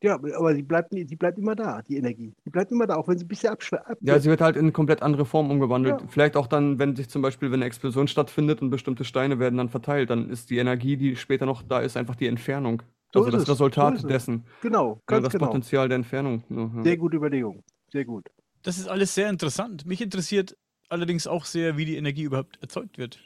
Ja, 0.04 0.16
aber 0.16 0.54
sie 0.54 0.64
bleibt, 0.64 0.92
sie 0.92 1.16
bleibt 1.16 1.38
immer 1.38 1.56
da, 1.56 1.82
die 1.82 1.96
Energie. 1.96 2.36
Die 2.46 2.50
bleibt 2.50 2.70
immer 2.74 2.86
da, 2.86 2.96
auch 2.96 3.08
wenn 3.08 3.18
sie 3.18 3.24
ein 3.24 3.30
bisschen 3.30 3.54
abschwächt. 3.54 3.86
Ja, 4.02 4.20
sie 4.20 4.30
wird 4.30 4.42
halt 4.42 4.58
in 4.58 4.64
eine 4.64 4.74
komplett 4.74 5.02
andere 5.02 5.26
Form 5.26 5.50
umgewandelt. 5.50 6.02
Ja. 6.02 6.08
Vielleicht 6.10 6.36
auch 6.36 6.48
dann, 6.48 6.78
wenn 6.78 6.98
sich 6.98 7.08
zum 7.08 7.22
Beispiel, 7.22 7.50
wenn 7.52 7.60
eine 7.60 7.66
Explosion 7.66 8.10
stattfindet 8.10 8.62
und 8.62 8.70
bestimmte 8.70 9.06
Steine 9.06 9.40
werden 9.40 9.56
dann 9.56 9.70
verteilt, 9.70 10.10
dann 10.10 10.30
ist 10.30 10.50
die 10.50 10.58
Energie, 10.58 10.98
die 10.98 11.16
später 11.16 11.46
noch 11.46 11.62
da 11.64 11.80
ist, 11.80 11.96
einfach 11.96 12.16
die 12.16 12.28
Entfernung. 12.28 12.84
So 13.14 13.24
also 13.24 13.38
das 13.38 13.48
Resultat 13.48 14.00
so 14.00 14.08
dessen. 14.08 14.46
Genau, 14.62 15.02
ganz 15.06 15.22
ja, 15.22 15.30
das 15.30 15.34
genau. 15.34 15.46
Potenzial 15.46 15.88
der 15.88 15.98
Entfernung. 15.98 16.44
Ja. 16.50 16.84
Sehr 16.84 16.98
gute 16.98 17.18
Überlegung. 17.18 17.64
Sehr 17.92 18.06
gut. 18.06 18.28
Das 18.64 18.78
ist 18.78 18.88
alles 18.88 19.14
sehr 19.14 19.30
interessant. 19.30 19.86
Mich 19.86 20.02
interessiert 20.02 20.58
allerdings 20.90 21.28
auch 21.28 21.46
sehr, 21.46 21.78
wie 21.78 21.86
die 21.86 21.98
Energie 21.98 22.24
überhaupt 22.24 22.60
erzeugt 22.62 22.98
wird, 22.98 23.20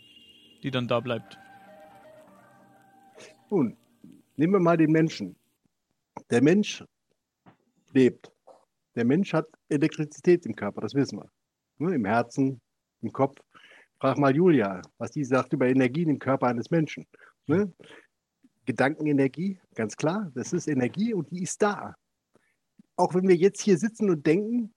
die 0.64 0.72
dann 0.72 0.88
da 0.88 1.00
bleibt. 1.00 1.38
Nun, 3.50 3.78
nehmen 4.36 4.54
wir 4.54 4.60
mal 4.60 4.76
den 4.76 4.92
Menschen. 4.92 5.38
Der 6.30 6.44
Mensch 6.44 6.84
lebt. 7.94 8.32
Der 8.96 9.06
Mensch 9.06 9.32
hat 9.34 9.48
Elektrizität 9.70 10.46
im 10.46 10.56
Körper, 10.56 10.82
das 10.82 10.96
wissen 10.96 11.20
wir. 11.20 11.30
Ne, 11.78 11.96
Im 11.96 12.06
Herzen, 12.06 12.60
im 13.02 13.14
Kopf. 13.14 13.40
Frag 14.00 14.18
mal 14.18 14.36
Julia, 14.36 14.82
was 14.98 15.12
die 15.12 15.24
sagt 15.24 15.54
über 15.54 15.68
Energien 15.68 16.10
im 16.10 16.20
Körper 16.20 16.48
eines 16.48 16.72
Menschen. 16.72 17.06
Ne? 17.46 17.72
Gedankenenergie, 18.68 19.60
ganz 19.74 19.96
klar, 19.96 20.30
das 20.36 20.54
ist 20.54 20.68
Energie 20.68 21.14
und 21.14 21.32
die 21.32 21.42
ist 21.42 21.62
da. 21.62 21.96
Auch 22.98 23.16
wenn 23.16 23.28
wir 23.28 23.36
jetzt 23.36 23.62
hier 23.62 23.78
sitzen 23.78 24.10
und 24.10 24.28
denken, 24.28 24.74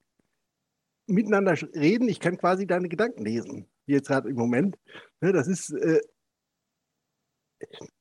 miteinander 1.06 1.60
reden, 1.74 2.08
ich 2.08 2.20
kann 2.20 2.38
quasi 2.38 2.66
deine 2.66 2.88
Gedanken 2.88 3.24
lesen, 3.24 3.66
jetzt 3.86 4.06
gerade 4.06 4.30
im 4.30 4.36
Moment. 4.36 4.78
Ne, 5.20 5.32
das 5.32 5.48
ist, 5.48 5.70
äh, 5.70 6.00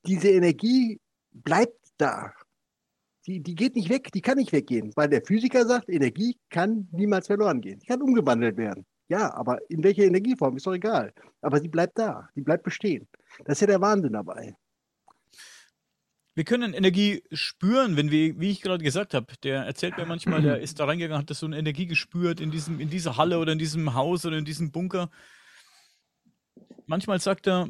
diese 0.05 0.29
Energie 0.29 1.01
bleibt 1.31 1.75
da. 1.97 2.33
Die, 3.25 3.41
die 3.41 3.55
geht 3.55 3.75
nicht 3.75 3.89
weg, 3.89 4.11
die 4.13 4.21
kann 4.21 4.37
nicht 4.37 4.53
weggehen, 4.53 4.93
weil 4.95 5.09
der 5.09 5.23
Physiker 5.25 5.65
sagt, 5.65 5.89
Energie 5.89 6.39
kann 6.49 6.87
niemals 6.91 7.27
verloren 7.27 7.61
gehen. 7.61 7.79
Die 7.79 7.85
kann 7.87 8.01
umgewandelt 8.01 8.57
werden. 8.57 8.85
Ja, 9.07 9.33
aber 9.33 9.59
in 9.69 9.83
welcher 9.83 10.03
Energieform 10.03 10.55
ist 10.57 10.67
doch 10.67 10.73
egal. 10.73 11.13
Aber 11.41 11.59
sie 11.59 11.67
bleibt 11.67 11.97
da, 11.97 12.29
die 12.35 12.41
bleibt 12.41 12.63
bestehen. 12.63 13.07
Das 13.45 13.57
ist 13.57 13.61
ja 13.61 13.67
der 13.67 13.81
Wahnsinn 13.81 14.13
dabei. 14.13 14.55
Wir 16.39 16.45
können 16.45 16.73
Energie 16.73 17.21
spüren, 17.33 17.97
wenn 17.97 18.11
wir, 18.11 18.39
wie 18.39 18.49
ich 18.49 18.61
gerade 18.61 18.81
gesagt 18.81 19.13
habe, 19.13 19.27
der 19.43 19.63
erzählt 19.63 19.97
mir 19.97 20.05
manchmal, 20.05 20.41
der 20.41 20.61
ist 20.61 20.79
da 20.79 20.85
reingegangen, 20.85 21.21
hat 21.21 21.29
das 21.29 21.39
so 21.39 21.45
eine 21.45 21.57
Energie 21.57 21.85
gespürt 21.85 22.39
in, 22.39 22.49
diesem, 22.49 22.79
in 22.79 22.89
dieser 22.89 23.17
Halle 23.17 23.39
oder 23.39 23.51
in 23.51 23.59
diesem 23.59 23.93
Haus 23.93 24.25
oder 24.25 24.37
in 24.37 24.45
diesem 24.45 24.71
Bunker. 24.71 25.09
Manchmal 26.85 27.19
sagt 27.19 27.45
er, 27.45 27.69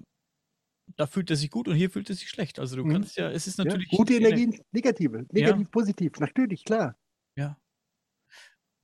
da 0.98 1.08
fühlt 1.08 1.32
er 1.32 1.36
sich 1.36 1.50
gut 1.50 1.68
und 1.68 1.74
hier 1.74 1.90
fühlt 1.90 2.12
er 2.12 2.16
sich 2.16 2.30
schlecht. 2.30 2.60
Also 2.60 2.76
du 2.76 2.86
mhm. 2.86 2.92
kannst 2.92 3.18
ja, 3.18 3.32
es 3.32 3.48
ist 3.48 3.58
natürlich. 3.58 3.92
Ja, 3.92 3.98
gute 3.98 4.14
Energien, 4.14 4.62
negative, 4.72 5.26
negativ, 5.32 5.64
ja. 5.64 5.72
positiv, 5.72 6.12
natürlich, 6.20 6.64
klar. 6.64 6.96
Ja. 7.36 7.58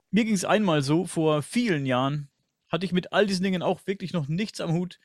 mir 0.10 0.26
ging 0.26 0.34
es 0.34 0.45
einmal 0.45 0.82
so, 0.82 1.06
vor 1.06 1.43
vielen 1.43 1.86
Jahren 1.86 2.30
hatte 2.69 2.88
ich 2.88 2.91
mit 2.91 3.13
all 3.13 3.28
diesen 3.28 3.43
Dingen 3.43 3.62
auch 3.62 3.86
wirklich 3.86 4.13
noch 4.13 4.28
nichts 4.28 4.62
am 4.62 4.74
Hut. 4.74 5.00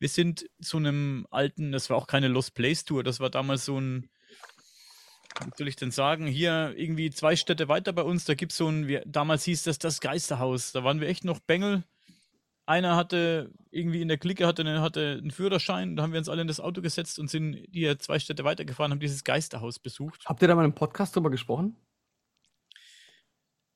Wir 0.00 0.08
sind 0.08 0.50
zu 0.60 0.78
einem 0.78 1.24
alten, 1.30 1.70
das 1.70 1.88
war 1.88 1.96
auch 1.96 2.08
keine 2.08 2.26
Lost 2.26 2.54
Place 2.54 2.84
Tour, 2.84 3.04
das 3.04 3.20
war 3.20 3.30
damals 3.30 3.64
so 3.64 3.80
ein, 3.80 4.10
wie 5.40 5.50
soll 5.56 5.68
ich 5.68 5.76
denn 5.76 5.90
sagen, 5.90 6.26
hier 6.26 6.74
irgendwie 6.76 7.10
zwei 7.10 7.36
Städte 7.36 7.68
weiter 7.68 7.92
bei 7.92 8.02
uns, 8.02 8.24
da 8.24 8.34
gibt 8.34 8.52
es 8.52 8.58
so 8.58 8.68
ein, 8.68 8.86
wir, 8.86 9.02
damals 9.06 9.44
hieß 9.44 9.64
das 9.64 9.78
das 9.78 10.00
Geisterhaus. 10.00 10.72
Da 10.72 10.84
waren 10.84 11.00
wir 11.00 11.08
echt 11.08 11.24
noch 11.24 11.40
Bengel. 11.40 11.84
Einer 12.66 12.96
hatte 12.96 13.50
irgendwie 13.70 14.00
in 14.00 14.08
der 14.08 14.16
Clique 14.16 14.46
hatte, 14.46 14.62
eine, 14.62 14.80
hatte 14.80 15.18
einen 15.20 15.30
Führerschein, 15.30 15.96
da 15.96 16.02
haben 16.02 16.12
wir 16.12 16.18
uns 16.18 16.30
alle 16.30 16.42
in 16.42 16.48
das 16.48 16.60
Auto 16.60 16.80
gesetzt 16.80 17.18
und 17.18 17.28
sind 17.28 17.66
hier 17.70 17.98
zwei 17.98 18.18
Städte 18.18 18.44
weitergefahren, 18.44 18.90
haben 18.90 19.00
dieses 19.00 19.24
Geisterhaus 19.24 19.78
besucht. 19.78 20.24
Habt 20.24 20.40
ihr 20.40 20.48
da 20.48 20.54
mal 20.54 20.64
im 20.64 20.74
Podcast 20.74 21.14
drüber 21.14 21.30
gesprochen? 21.30 21.76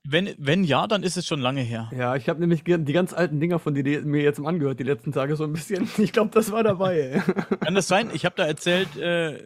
Wenn, 0.04 0.34
wenn 0.38 0.64
ja, 0.64 0.86
dann 0.86 1.02
ist 1.02 1.18
es 1.18 1.26
schon 1.26 1.40
lange 1.40 1.60
her. 1.60 1.90
Ja, 1.94 2.16
ich 2.16 2.30
habe 2.30 2.40
nämlich 2.40 2.64
die 2.64 2.92
ganz 2.92 3.12
alten 3.12 3.40
Dinger 3.40 3.58
von 3.58 3.74
dir 3.74 4.00
mir 4.06 4.22
jetzt 4.22 4.38
mal 4.38 4.48
angehört, 4.48 4.78
die 4.78 4.84
letzten 4.84 5.12
Tage 5.12 5.36
so 5.36 5.44
ein 5.44 5.52
bisschen. 5.52 5.86
Ich 5.98 6.12
glaube, 6.12 6.30
das 6.32 6.50
war 6.50 6.62
dabei. 6.62 7.22
Kann 7.60 7.74
das 7.74 7.88
sein? 7.88 8.10
Ich 8.14 8.24
habe 8.24 8.34
da 8.34 8.46
erzählt, 8.46 8.96
äh, 8.96 9.44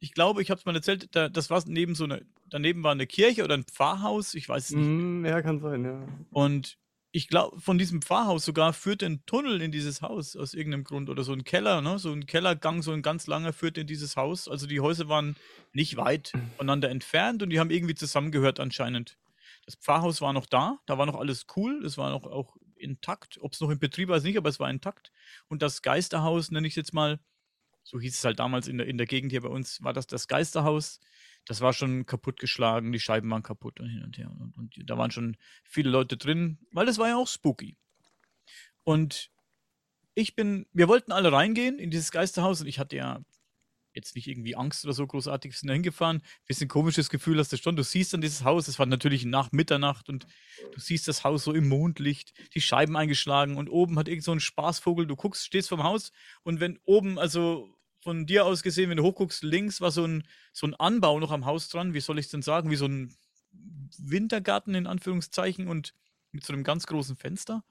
ich 0.00 0.12
glaube, 0.12 0.42
ich 0.42 0.50
habe 0.50 0.58
es 0.58 0.64
mal 0.64 0.74
erzählt, 0.74 1.14
da, 1.14 1.28
das 1.28 1.50
war 1.50 1.62
neben 1.66 1.94
so 1.94 2.04
eine, 2.04 2.24
daneben 2.48 2.82
war 2.82 2.92
eine 2.92 3.06
Kirche 3.06 3.44
oder 3.44 3.54
ein 3.54 3.64
Pfarrhaus, 3.64 4.34
ich 4.34 4.48
weiß 4.48 4.64
es 4.64 4.70
nicht. 4.72 4.88
Mm, 4.88 5.24
ja, 5.26 5.42
kann 5.42 5.60
sein, 5.60 5.84
ja. 5.84 6.08
Und 6.30 6.78
ich 7.12 7.28
glaube, 7.28 7.60
von 7.60 7.76
diesem 7.76 8.00
Pfarrhaus 8.00 8.44
sogar 8.44 8.72
führt 8.72 9.02
ein 9.02 9.24
Tunnel 9.26 9.60
in 9.60 9.72
dieses 9.72 10.00
Haus 10.00 10.36
aus 10.36 10.54
irgendeinem 10.54 10.84
Grund 10.84 11.10
oder 11.10 11.22
so 11.22 11.32
ein 11.32 11.44
Keller, 11.44 11.82
ne? 11.82 11.98
So 11.98 12.12
ein 12.12 12.26
Kellergang, 12.26 12.82
so 12.82 12.92
ein 12.92 13.02
ganz 13.02 13.26
langer 13.26 13.52
führt 13.52 13.76
in 13.78 13.86
dieses 13.86 14.16
Haus. 14.16 14.48
Also 14.48 14.66
die 14.66 14.80
Häuser 14.80 15.08
waren 15.08 15.36
nicht 15.72 15.96
weit 15.96 16.32
voneinander 16.56 16.88
entfernt 16.88 17.42
und 17.42 17.50
die 17.50 17.60
haben 17.60 17.70
irgendwie 17.70 17.94
zusammengehört 17.94 18.58
anscheinend. 18.58 19.18
Das 19.66 19.74
Pfarrhaus 19.74 20.20
war 20.20 20.32
noch 20.32 20.46
da, 20.46 20.78
da 20.86 20.98
war 20.98 21.06
noch 21.06 21.16
alles 21.18 21.46
cool, 21.56 21.84
es 21.84 21.98
war 21.98 22.10
noch 22.10 22.24
auch 22.24 22.56
intakt, 22.76 23.38
ob 23.42 23.52
es 23.52 23.60
noch 23.60 23.70
in 23.70 23.78
Betrieb 23.78 24.08
war, 24.08 24.16
ist 24.16 24.24
nicht, 24.24 24.38
aber 24.38 24.48
es 24.48 24.60
war 24.60 24.70
intakt. 24.70 25.12
Und 25.48 25.62
das 25.62 25.82
Geisterhaus, 25.82 26.50
nenne 26.50 26.66
ich 26.66 26.72
es 26.72 26.76
jetzt 26.76 26.94
mal, 26.94 27.20
so 27.90 27.98
hieß 27.98 28.18
es 28.18 28.24
halt 28.24 28.38
damals 28.38 28.68
in 28.68 28.78
der, 28.78 28.86
in 28.86 28.98
der 28.98 29.06
Gegend 29.08 29.32
hier 29.32 29.40
bei 29.40 29.48
uns, 29.48 29.82
war 29.82 29.92
das 29.92 30.06
das 30.06 30.28
Geisterhaus. 30.28 31.00
Das 31.44 31.60
war 31.60 31.72
schon 31.72 32.06
kaputtgeschlagen, 32.06 32.92
die 32.92 33.00
Scheiben 33.00 33.28
waren 33.30 33.42
kaputt 33.42 33.80
und 33.80 33.88
hin 33.88 34.04
und 34.04 34.16
her. 34.16 34.30
Und, 34.30 34.56
und 34.56 34.74
da 34.88 34.96
waren 34.96 35.10
schon 35.10 35.36
viele 35.64 35.90
Leute 35.90 36.16
drin, 36.16 36.58
weil 36.70 36.86
das 36.86 36.98
war 36.98 37.08
ja 37.08 37.16
auch 37.16 37.26
spooky. 37.26 37.76
Und 38.84 39.32
ich 40.14 40.36
bin, 40.36 40.66
wir 40.72 40.86
wollten 40.86 41.10
alle 41.10 41.32
reingehen 41.32 41.80
in 41.80 41.90
dieses 41.90 42.12
Geisterhaus 42.12 42.60
und 42.60 42.68
ich 42.68 42.78
hatte 42.78 42.94
ja 42.94 43.24
jetzt 43.92 44.14
nicht 44.14 44.28
irgendwie 44.28 44.54
Angst 44.54 44.84
oder 44.84 44.94
so 44.94 45.04
großartig, 45.04 45.50
wir 45.50 45.58
sind 45.58 45.66
da 45.66 45.72
hingefahren. 45.72 46.22
Bisschen 46.46 46.68
komisches 46.68 47.10
Gefühl 47.10 47.40
hast 47.40 47.52
du 47.52 47.56
schon. 47.56 47.74
Du 47.74 47.82
siehst 47.82 48.14
dann 48.14 48.20
dieses 48.20 48.44
Haus, 48.44 48.68
es 48.68 48.78
war 48.78 48.86
natürlich 48.86 49.24
nach 49.24 49.50
Mitternacht 49.50 50.08
und 50.08 50.28
du 50.72 50.78
siehst 50.78 51.08
das 51.08 51.24
Haus 51.24 51.42
so 51.42 51.52
im 51.52 51.68
Mondlicht, 51.68 52.32
die 52.54 52.60
Scheiben 52.60 52.96
eingeschlagen 52.96 53.56
und 53.56 53.68
oben 53.68 53.98
hat 53.98 54.06
irgend 54.06 54.22
so 54.22 54.30
ein 54.30 54.38
Spaßvogel. 54.38 55.08
Du 55.08 55.16
guckst, 55.16 55.44
stehst 55.44 55.68
vom 55.68 55.82
Haus 55.82 56.12
und 56.44 56.60
wenn 56.60 56.78
oben, 56.84 57.18
also 57.18 57.79
von 58.02 58.26
dir 58.26 58.46
aus 58.46 58.62
gesehen, 58.62 58.90
wenn 58.90 58.96
du 58.96 59.02
hochguckst, 59.02 59.42
links 59.42 59.80
war 59.80 59.90
so 59.90 60.04
ein, 60.04 60.26
so 60.52 60.66
ein 60.66 60.74
Anbau 60.74 61.20
noch 61.20 61.30
am 61.30 61.44
Haus 61.44 61.68
dran, 61.68 61.94
wie 61.94 62.00
soll 62.00 62.18
ich 62.18 62.26
es 62.26 62.30
denn 62.30 62.42
sagen, 62.42 62.70
wie 62.70 62.76
so 62.76 62.86
ein 62.86 63.14
Wintergarten 63.98 64.74
in 64.74 64.86
Anführungszeichen 64.86 65.68
und 65.68 65.94
mit 66.32 66.44
so 66.44 66.52
einem 66.52 66.64
ganz 66.64 66.86
großen 66.86 67.16
Fenster. 67.16 67.64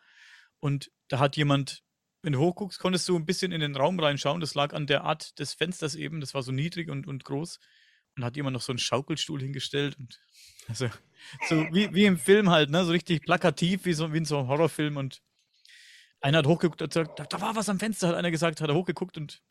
Und 0.60 0.92
da 1.08 1.20
hat 1.20 1.38
jemand 1.38 1.84
wenn 2.22 2.34
du 2.34 2.40
hochguckst, 2.40 2.80
konntest 2.80 3.08
du 3.08 3.16
ein 3.16 3.26
bisschen 3.26 3.52
in 3.52 3.62
den 3.62 3.76
Raum 3.76 4.00
reinschauen. 4.00 4.42
Das 4.42 4.56
lag 4.56 4.74
an 4.74 4.88
der 4.88 5.04
Art 5.04 5.40
des 5.40 5.54
Fensters 5.54 5.96
eben. 5.96 6.20
Das 6.20 6.34
war 6.34 6.44
so 6.44 6.52
niedrig 6.52 6.90
und, 6.90 7.08
und 7.08 7.24
groß. 7.24 7.60
Und 8.18 8.26
hat 8.26 8.36
jemand 8.36 8.56
noch 8.56 8.62
so 8.62 8.72
einen 8.72 8.80
Schaukelstuhl 8.80 9.42
hingestellt. 9.42 9.98
Und 9.98 10.20
also, 10.68 10.90
so 11.48 11.56
wie, 11.72 11.94
wie 11.94 12.06
im 12.06 12.18
Film 12.18 12.50
halt, 12.50 12.70
ne? 12.70 12.84
So 12.84 12.92
richtig 12.92 13.22
plakativ, 13.22 13.86
wie, 13.86 13.94
so, 13.94 14.12
wie 14.14 14.18
in 14.18 14.26
so 14.26 14.40
einem 14.40 14.48
Horrorfilm. 14.48 14.98
Und 14.98 15.22
einer 16.20 16.40
hat 16.40 16.48
hochgeguckt 16.48 16.82
und 16.82 16.94
gesagt, 16.94 17.34
da 17.34 17.42
war 17.42 17.56
was 17.56 17.70
am 17.70 17.80
Fenster, 17.80 18.10
hat 18.10 18.16
einer 18.16 18.32
gesagt, 18.32 18.60
hat 18.60 18.70
er 18.70 18.76
hochgeguckt 18.76 19.18
und 19.18 19.42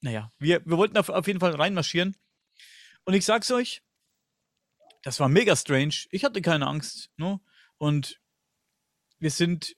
naja, 0.00 0.32
wir, 0.38 0.64
wir 0.64 0.76
wollten 0.76 0.96
auf, 0.96 1.08
auf 1.08 1.26
jeden 1.26 1.40
Fall 1.40 1.54
reinmarschieren. 1.54 2.16
Und 3.04 3.14
ich 3.14 3.24
sag's 3.24 3.50
euch, 3.50 3.82
das 5.02 5.20
war 5.20 5.28
mega 5.28 5.56
strange. 5.56 5.94
Ich 6.10 6.24
hatte 6.24 6.42
keine 6.42 6.66
Angst. 6.66 7.10
Ne? 7.16 7.40
Und 7.78 8.20
wir 9.18 9.30
sind 9.30 9.76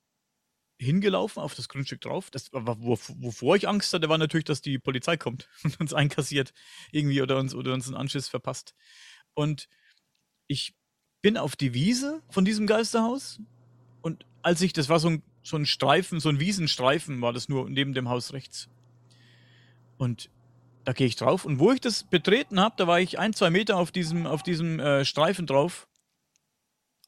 hingelaufen 0.79 1.43
auf 1.43 1.55
das 1.55 1.69
Grundstück 1.69 2.01
drauf. 2.01 2.31
Das, 2.31 2.53
wovor 2.53 3.57
ich 3.57 3.69
Angst 3.69 3.93
hatte, 3.93 4.09
war 4.09 4.19
natürlich, 4.19 4.47
dass 4.47 4.63
die 4.63 4.79
Polizei 4.79 5.17
kommt 5.17 5.49
und 5.63 5.79
uns 5.81 5.95
einkassiert 5.95 6.53
irgendwie 6.91 7.23
oder 7.23 7.39
uns, 7.39 7.55
oder 7.55 7.75
uns 7.75 7.87
einen 7.87 7.97
Anschiss 7.97 8.29
verpasst. 8.29 8.75
Und 9.35 9.69
ich 10.47 10.75
bin 11.23 11.37
auf 11.37 11.55
die 11.55 11.75
Wiese 11.75 12.23
von 12.31 12.45
diesem 12.45 12.67
Geisterhaus 12.67 13.41
und 14.01 14.25
als 14.43 14.63
ich, 14.63 14.73
das 14.73 14.89
war 14.89 14.99
so 14.99 15.09
ein, 15.09 15.23
so 15.43 15.57
ein 15.57 15.67
Streifen, 15.67 16.19
so 16.19 16.31
ein 16.31 16.41
Wiesenstreifen 16.41 17.21
war 17.21 17.33
das 17.33 17.49
nur 17.49 17.69
neben 17.69 17.93
dem 17.93 18.09
Haus 18.09 18.33
rechts. 18.33 18.69
Und 20.01 20.31
da 20.85 20.93
gehe 20.93 21.07
ich 21.07 21.17
drauf 21.17 21.45
und 21.45 21.59
wo 21.59 21.73
ich 21.73 21.81
das 21.81 22.05
betreten 22.05 22.59
habe, 22.59 22.75
da 22.79 22.87
war 22.87 23.01
ich 23.01 23.19
ein, 23.19 23.35
zwei 23.35 23.51
Meter 23.51 23.77
auf 23.77 23.93
diesem, 23.93 24.27
auf 24.27 24.43
diesem 24.43 24.81
äh, 24.81 25.05
Streifen 25.05 25.47
drauf 25.47 25.87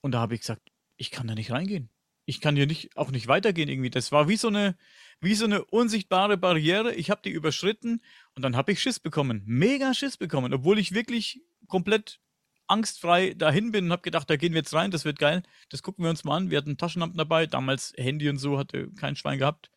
und 0.03 0.13
da 0.13 0.21
habe 0.21 0.35
ich 0.35 0.41
gesagt, 0.41 0.71
ich 0.97 1.11
kann 1.11 1.27
da 1.27 1.35
nicht 1.35 1.51
reingehen 1.51 1.89
ich 2.25 2.41
kann 2.41 2.57
hier 2.57 2.67
nicht, 2.67 2.97
auch 2.97 3.11
nicht 3.11 3.27
weitergehen 3.27 3.69
irgendwie. 3.69 3.91
Das 3.91 4.13
war 4.13 4.29
wie 4.29 4.37
so 4.37 4.49
eine, 4.49 4.77
wie 5.21 5.35
so 5.35 5.45
eine 5.45 5.65
unsichtbare 5.65 6.37
Barriere. 6.37 6.95
Ich 6.95 7.11
habe 7.11 7.23
die 7.25 7.31
überschritten 7.31 8.01
und 8.35 8.43
dann 8.43 8.57
habe 8.57 8.73
ich 8.73 8.81
Schiss 8.81 9.01
bekommen. 9.01 9.43
Mega 9.45 9.93
Schiss 9.95 10.17
bekommen, 10.17 10.53
obwohl 10.55 10.79
ich 10.79 10.93
wirklich 10.93 11.43
komplett 11.67 12.21
angstfrei 12.69 13.35
dahin 13.35 13.73
bin 13.73 13.87
und 13.87 13.93
habe 13.93 14.03
gedacht, 14.03 14.31
da 14.31 14.37
gehen 14.37 14.53
wir 14.53 14.61
jetzt 14.61 14.73
rein, 14.73 14.91
das 14.91 15.05
wird 15.05 15.19
geil. 15.19 15.43
Das 15.69 15.83
gucken 15.83 16.05
wir 16.05 16.11
uns 16.11 16.25
mal 16.25 16.37
an. 16.37 16.51
Wir 16.51 16.59
hatten 16.59 16.79
Taschenlampen 16.79 17.19
dabei, 17.19 17.47
damals 17.47 17.93
Handy 17.97 18.29
und 18.29 18.39
so, 18.39 18.59
hatte 18.59 18.91
kein 18.93 19.17
Schwein 19.17 19.39
gehabt. 19.39 19.71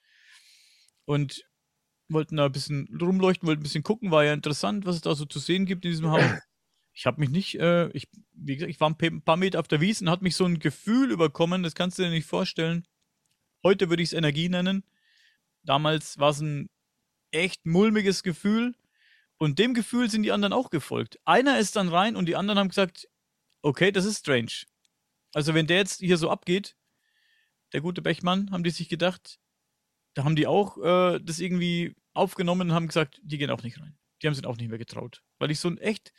Und 1.06 1.46
wollten 2.08 2.38
da 2.38 2.46
ein 2.46 2.52
bisschen 2.52 2.88
rumleuchten, 3.02 3.48
wollten 3.48 3.62
ein 3.62 3.64
bisschen 3.64 3.84
gucken, 3.84 4.12
war 4.12 4.24
ja 4.24 4.34
interessant, 4.34 4.86
was 4.86 4.96
es 4.96 5.02
da 5.02 5.16
so 5.16 5.26
zu 5.26 5.40
sehen 5.40 5.66
gibt 5.66 5.86
in 5.86 5.92
diesem 5.92 6.12
Haus 6.12 6.24
ich 6.96 7.06
habe 7.06 7.20
mich 7.20 7.30
nicht, 7.30 7.60
äh, 7.60 7.90
ich, 7.90 8.08
wie 8.32 8.56
gesagt, 8.56 8.72
ich 8.72 8.80
war 8.80 8.90
ein 8.90 9.22
paar 9.22 9.36
Meter 9.36 9.60
auf 9.60 9.68
der 9.68 9.82
Wiese 9.82 10.06
und 10.06 10.10
hat 10.10 10.22
mich 10.22 10.38
so 10.38 10.46
ein 10.46 10.60
Gefühl 10.60 11.12
überkommen, 11.12 11.62
das 11.62 11.76
kannst 11.76 12.00
du 12.00 12.04
dir 12.04 12.10
nicht 12.10 12.26
vorstellen. 12.26 12.88
Heute 13.64 13.90
würde 13.90 14.02
ich 14.02 14.10
es 14.10 14.14
Energie 14.14 14.48
nennen. 14.48 14.84
Damals 15.64 16.18
war 16.20 16.30
es 16.30 16.40
ein 16.40 16.70
echt 17.32 17.66
mulmiges 17.66 18.24
Gefühl. 18.24 18.76
Und 19.38 19.60
dem 19.60 19.74
Gefühl 19.74 20.10
sind 20.10 20.24
die 20.24 20.32
anderen 20.32 20.54
auch 20.54 20.70
gefolgt. 20.70 21.20
Einer 21.26 21.60
ist 21.60 21.76
dann 21.76 21.90
rein 21.90 22.16
und 22.16 22.28
die 22.28 22.38
anderen 22.38 22.60
haben 22.60 22.70
gesagt, 22.70 23.10
okay, 23.62 23.92
das 23.92 24.06
ist 24.06 24.20
strange. 24.20 24.64
Also 25.34 25.54
wenn 25.54 25.68
der 25.68 25.78
jetzt 25.78 26.00
hier 26.00 26.18
so 26.18 26.30
abgeht, 26.30 26.78
der 27.74 27.82
gute 27.82 28.02
Bechmann, 28.02 28.52
haben 28.52 28.64
die 28.64 28.70
sich 28.70 28.88
gedacht, 28.88 29.38
da 30.16 30.24
haben 30.24 30.36
die 30.36 30.48
auch 30.48 30.78
äh, 30.78 31.20
das 31.20 31.40
irgendwie 31.40 31.96
aufgenommen 32.14 32.70
und 32.70 32.74
haben 32.74 32.88
gesagt, 32.88 33.20
die 33.22 33.38
gehen 33.38 33.52
auch 33.52 33.62
nicht 33.62 33.80
rein. 33.80 33.98
Die 34.22 34.28
haben 34.28 34.34
sich 34.34 34.46
auch 34.46 34.58
nicht 34.58 34.70
mehr 34.70 34.80
getraut. 34.80 35.22
Weil 35.38 35.52
ich 35.52 35.60
so 35.60 35.68
ein 35.68 35.78
echt 35.78 36.14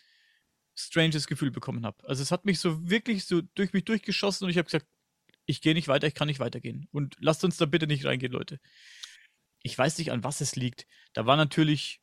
stranges 0.74 1.26
Gefühl 1.26 1.50
bekommen 1.50 1.86
habe. 1.86 2.06
Also 2.06 2.22
es 2.22 2.30
hat 2.30 2.44
mich 2.44 2.60
so 2.60 2.88
wirklich 2.88 3.24
so 3.24 3.40
durch 3.54 3.72
mich 3.72 3.84
durchgeschossen 3.84 4.44
und 4.44 4.50
ich 4.50 4.58
habe 4.58 4.66
gesagt, 4.66 4.86
ich 5.46 5.62
gehe 5.62 5.72
nicht 5.72 5.88
weiter, 5.88 6.06
ich 6.06 6.14
kann 6.14 6.28
nicht 6.28 6.40
weitergehen. 6.40 6.86
Und 6.92 7.16
lasst 7.20 7.42
uns 7.42 7.56
da 7.56 7.64
bitte 7.64 7.86
nicht 7.86 8.04
reingehen, 8.04 8.32
Leute. 8.32 8.60
Ich 9.62 9.76
weiß 9.76 9.96
nicht, 9.96 10.12
an 10.12 10.22
was 10.22 10.42
es 10.42 10.56
liegt. 10.56 10.86
Da 11.14 11.24
war 11.24 11.36
natürlich, 11.36 12.02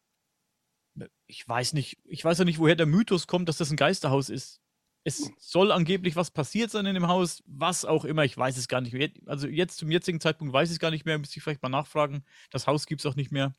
ich 1.28 1.48
weiß 1.48 1.74
nicht, 1.74 2.00
ich 2.06 2.26
weiß 2.26 2.40
ja 2.40 2.46
nicht, 2.46 2.58
woher 2.58 2.76
der 2.76 2.88
Mythos 2.88 3.28
kommt, 3.28 3.48
dass 3.48 3.58
das 3.58 3.70
ein 3.70 3.78
Geisterhaus 3.78 4.30
ist. 4.30 4.63
Es 5.06 5.32
soll 5.38 5.72
angeblich 5.72 6.16
was 6.16 6.32
passiert 6.32 6.72
sein 6.72 6.86
in 6.86 6.94
dem 6.94 7.08
Haus, 7.08 7.44
was 7.46 7.84
auch 7.84 8.06
immer, 8.06 8.24
ich 8.24 8.38
weiß 8.38 8.58
es 8.58 8.68
gar 8.68 8.82
nicht 8.82 8.94
mehr. 8.94 9.10
Also 9.26 9.48
jetzt 9.48 9.78
zum 9.78 9.92
jetzigen 9.92 10.22
Zeitpunkt 10.22 10.54
weiß 10.54 10.70
ich 10.70 10.76
es 10.76 10.80
gar 10.80 10.92
nicht 10.92 11.06
mehr, 11.06 11.20
müsste 11.20 11.38
ich 11.38 11.44
vielleicht 11.44 11.62
mal 11.62 11.70
nachfragen. 11.70 12.24
Das 12.52 12.68
Haus 12.68 12.86
gibt 12.86 13.02
es 13.02 13.06
auch 13.06 13.16
nicht 13.16 13.32
mehr 13.32 13.54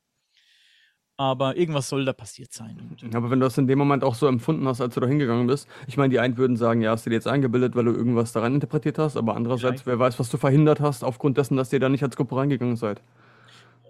aber 1.17 1.57
irgendwas 1.57 1.89
soll 1.89 2.05
da 2.05 2.13
passiert 2.13 2.53
sein. 2.53 2.97
Aber 3.13 3.31
wenn 3.31 3.39
du 3.39 3.47
das 3.47 3.57
in 3.57 3.69
dem 3.69 3.79
Moment 3.79 4.03
auch 4.03 4.15
so 4.15 4.27
empfunden 4.27 4.67
hast, 4.67 4.81
als 4.81 4.95
du 4.95 5.01
da 5.01 5.07
hingegangen 5.07 5.47
bist, 5.47 5.69
ich 5.87 5.97
meine, 5.97 6.11
die 6.11 6.19
einen 6.19 6.37
würden 6.37 6.57
sagen, 6.57 6.83
ja, 6.83 6.91
hast 6.91 7.07
du 7.07 7.11
dir 7.11 7.17
jetzt 7.17 7.29
eingebildet, 7.29 7.77
weil 7.77 7.85
du 7.85 7.93
irgendwas 7.93 8.33
daran 8.33 8.55
interpretiert 8.55 8.99
hast, 8.99 9.17
aber 9.17 9.37
andererseits, 9.37 9.83
Vielleicht. 9.83 9.87
wer 9.87 9.99
weiß, 9.99 10.19
was 10.19 10.29
du 10.31 10.39
verhindert 10.39 10.81
hast, 10.81 11.05
aufgrund 11.05 11.39
dessen, 11.39 11.57
dass 11.57 11.73
ihr 11.73 11.81
da 11.81 11.89
nicht 11.89 12.03
als 12.03 12.17
Gruppe 12.17 12.37
reingegangen 12.37 12.77
seid. 12.77 13.01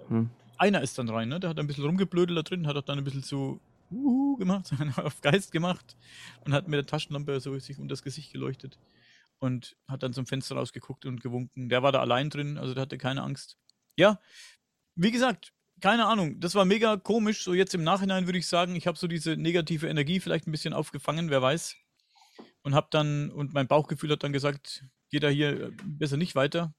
Hm. 0.09 0.29
Einer 0.59 0.83
ist 0.83 0.99
dann 0.99 1.09
rein, 1.09 1.29
ne? 1.29 1.41
Der 1.41 1.51
hat 1.51 1.59
ein 1.59 1.67
bisschen 1.67 1.85
rumgeblödelt 1.85 2.39
da 2.39 2.43
drin, 2.43 2.67
hat 2.67 2.77
auch 2.77 2.83
dann 2.83 2.99
ein 2.99 3.05
bisschen 3.05 3.23
so 3.23 3.59
uh, 3.91 4.37
gemacht, 4.37 4.71
auf 4.97 5.21
Geist 5.21 5.53
gemacht 5.53 5.97
und 6.45 6.53
hat 6.53 6.69
mit 6.69 6.77
der 6.77 6.87
Taschenlampe 6.87 7.41
so 7.41 7.59
sich 7.59 7.79
um 7.79 7.89
das 7.89 8.03
Gesicht 8.03 8.33
geleuchtet 8.33 8.79
und 9.39 9.77
hat 9.89 10.03
dann 10.03 10.13
zum 10.13 10.27
Fenster 10.27 10.57
rausgeguckt 10.57 11.07
und 11.07 11.21
gewunken. 11.21 11.69
Der 11.69 11.83
war 11.83 11.93
da 11.93 12.01
allein 12.01 12.31
drin, 12.31 12.59
also 12.59 12.75
der 12.75 12.83
hatte 12.83 12.99
keine 12.99 13.23
Angst. 13.23 13.59
Ja, 13.97 14.21
wie 14.97 15.11
gesagt, 15.11 15.53
keine 15.81 16.07
Ahnung, 16.07 16.41
das 16.41 16.55
war 16.55 16.65
mega 16.65 16.97
komisch. 16.97 17.45
So 17.45 17.55
jetzt 17.55 17.75
im 17.75 17.85
Nachhinein 17.85 18.27
würde 18.27 18.39
ich 18.39 18.47
sagen, 18.47 18.75
ich 18.77 18.87
habe 18.87 18.99
so 18.99 19.07
diese 19.07 19.37
negative 19.37 19.89
Energie 19.89 20.21
vielleicht 20.21 20.47
ein 20.47 20.53
bisschen 20.53 20.73
aufgefangen, 20.75 21.31
wer 21.31 21.43
weiß. 21.43 21.77
Und 22.63 22.75
habe 22.75 22.89
dann, 22.91 23.31
und 23.31 23.53
mein 23.53 23.67
Bauchgefühl 23.67 24.11
hat 24.11 24.23
dann 24.23 24.33
gesagt, 24.33 24.85
geh 25.11 25.19
da 25.19 25.29
hier 25.29 25.69
äh, 25.69 25.71
besser 25.85 26.17
nicht 26.17 26.35
weiter. 26.35 26.75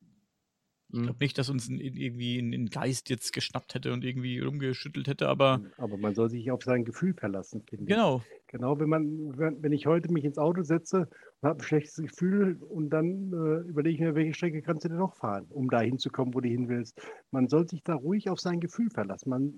Ich 1.01 1.03
glaube 1.03 1.23
nicht, 1.23 1.37
dass 1.37 1.49
uns 1.49 1.69
ein, 1.69 1.79
irgendwie 1.79 2.39
ein, 2.39 2.67
Geist 2.67 3.09
jetzt 3.09 3.33
geschnappt 3.33 3.75
hätte 3.75 3.93
und 3.93 4.03
irgendwie 4.03 4.39
rumgeschüttelt 4.39 5.07
hätte, 5.07 5.27
aber. 5.27 5.61
Aber 5.77 5.97
man 5.97 6.15
soll 6.15 6.29
sich 6.29 6.51
auf 6.51 6.63
sein 6.63 6.85
Gefühl 6.85 7.13
verlassen, 7.13 7.63
finde 7.67 7.85
genau. 7.85 8.17
ich. 8.17 8.23
Genau. 8.23 8.35
Genau, 8.55 8.79
wenn 8.79 8.87
man, 8.87 9.37
wenn, 9.37 9.61
wenn 9.61 9.73
ich 9.73 9.85
heute 9.85 10.09
mich 10.13 10.23
ins 10.23 10.37
Auto 10.37 10.63
setze 10.63 11.09
und 11.41 11.49
habe 11.49 11.59
ein 11.59 11.63
schlechtes 11.65 11.97
Gefühl 11.97 12.57
und 12.61 12.89
dann 12.89 13.33
äh, 13.33 13.67
überlege 13.67 13.95
ich 13.95 13.99
mir, 13.99 14.15
welche 14.15 14.33
Strecke 14.33 14.61
kannst 14.61 14.85
du 14.85 14.87
denn 14.87 14.97
noch 14.97 15.15
fahren, 15.15 15.45
um 15.49 15.69
da 15.69 15.81
hinzukommen, 15.81 16.33
wo 16.33 16.39
du 16.39 16.47
hin 16.47 16.69
willst. 16.69 17.01
Man 17.31 17.49
soll 17.49 17.67
sich 17.67 17.83
da 17.83 17.95
ruhig 17.95 18.29
auf 18.29 18.39
sein 18.39 18.61
Gefühl 18.61 18.89
verlassen, 18.89 19.29
man 19.29 19.53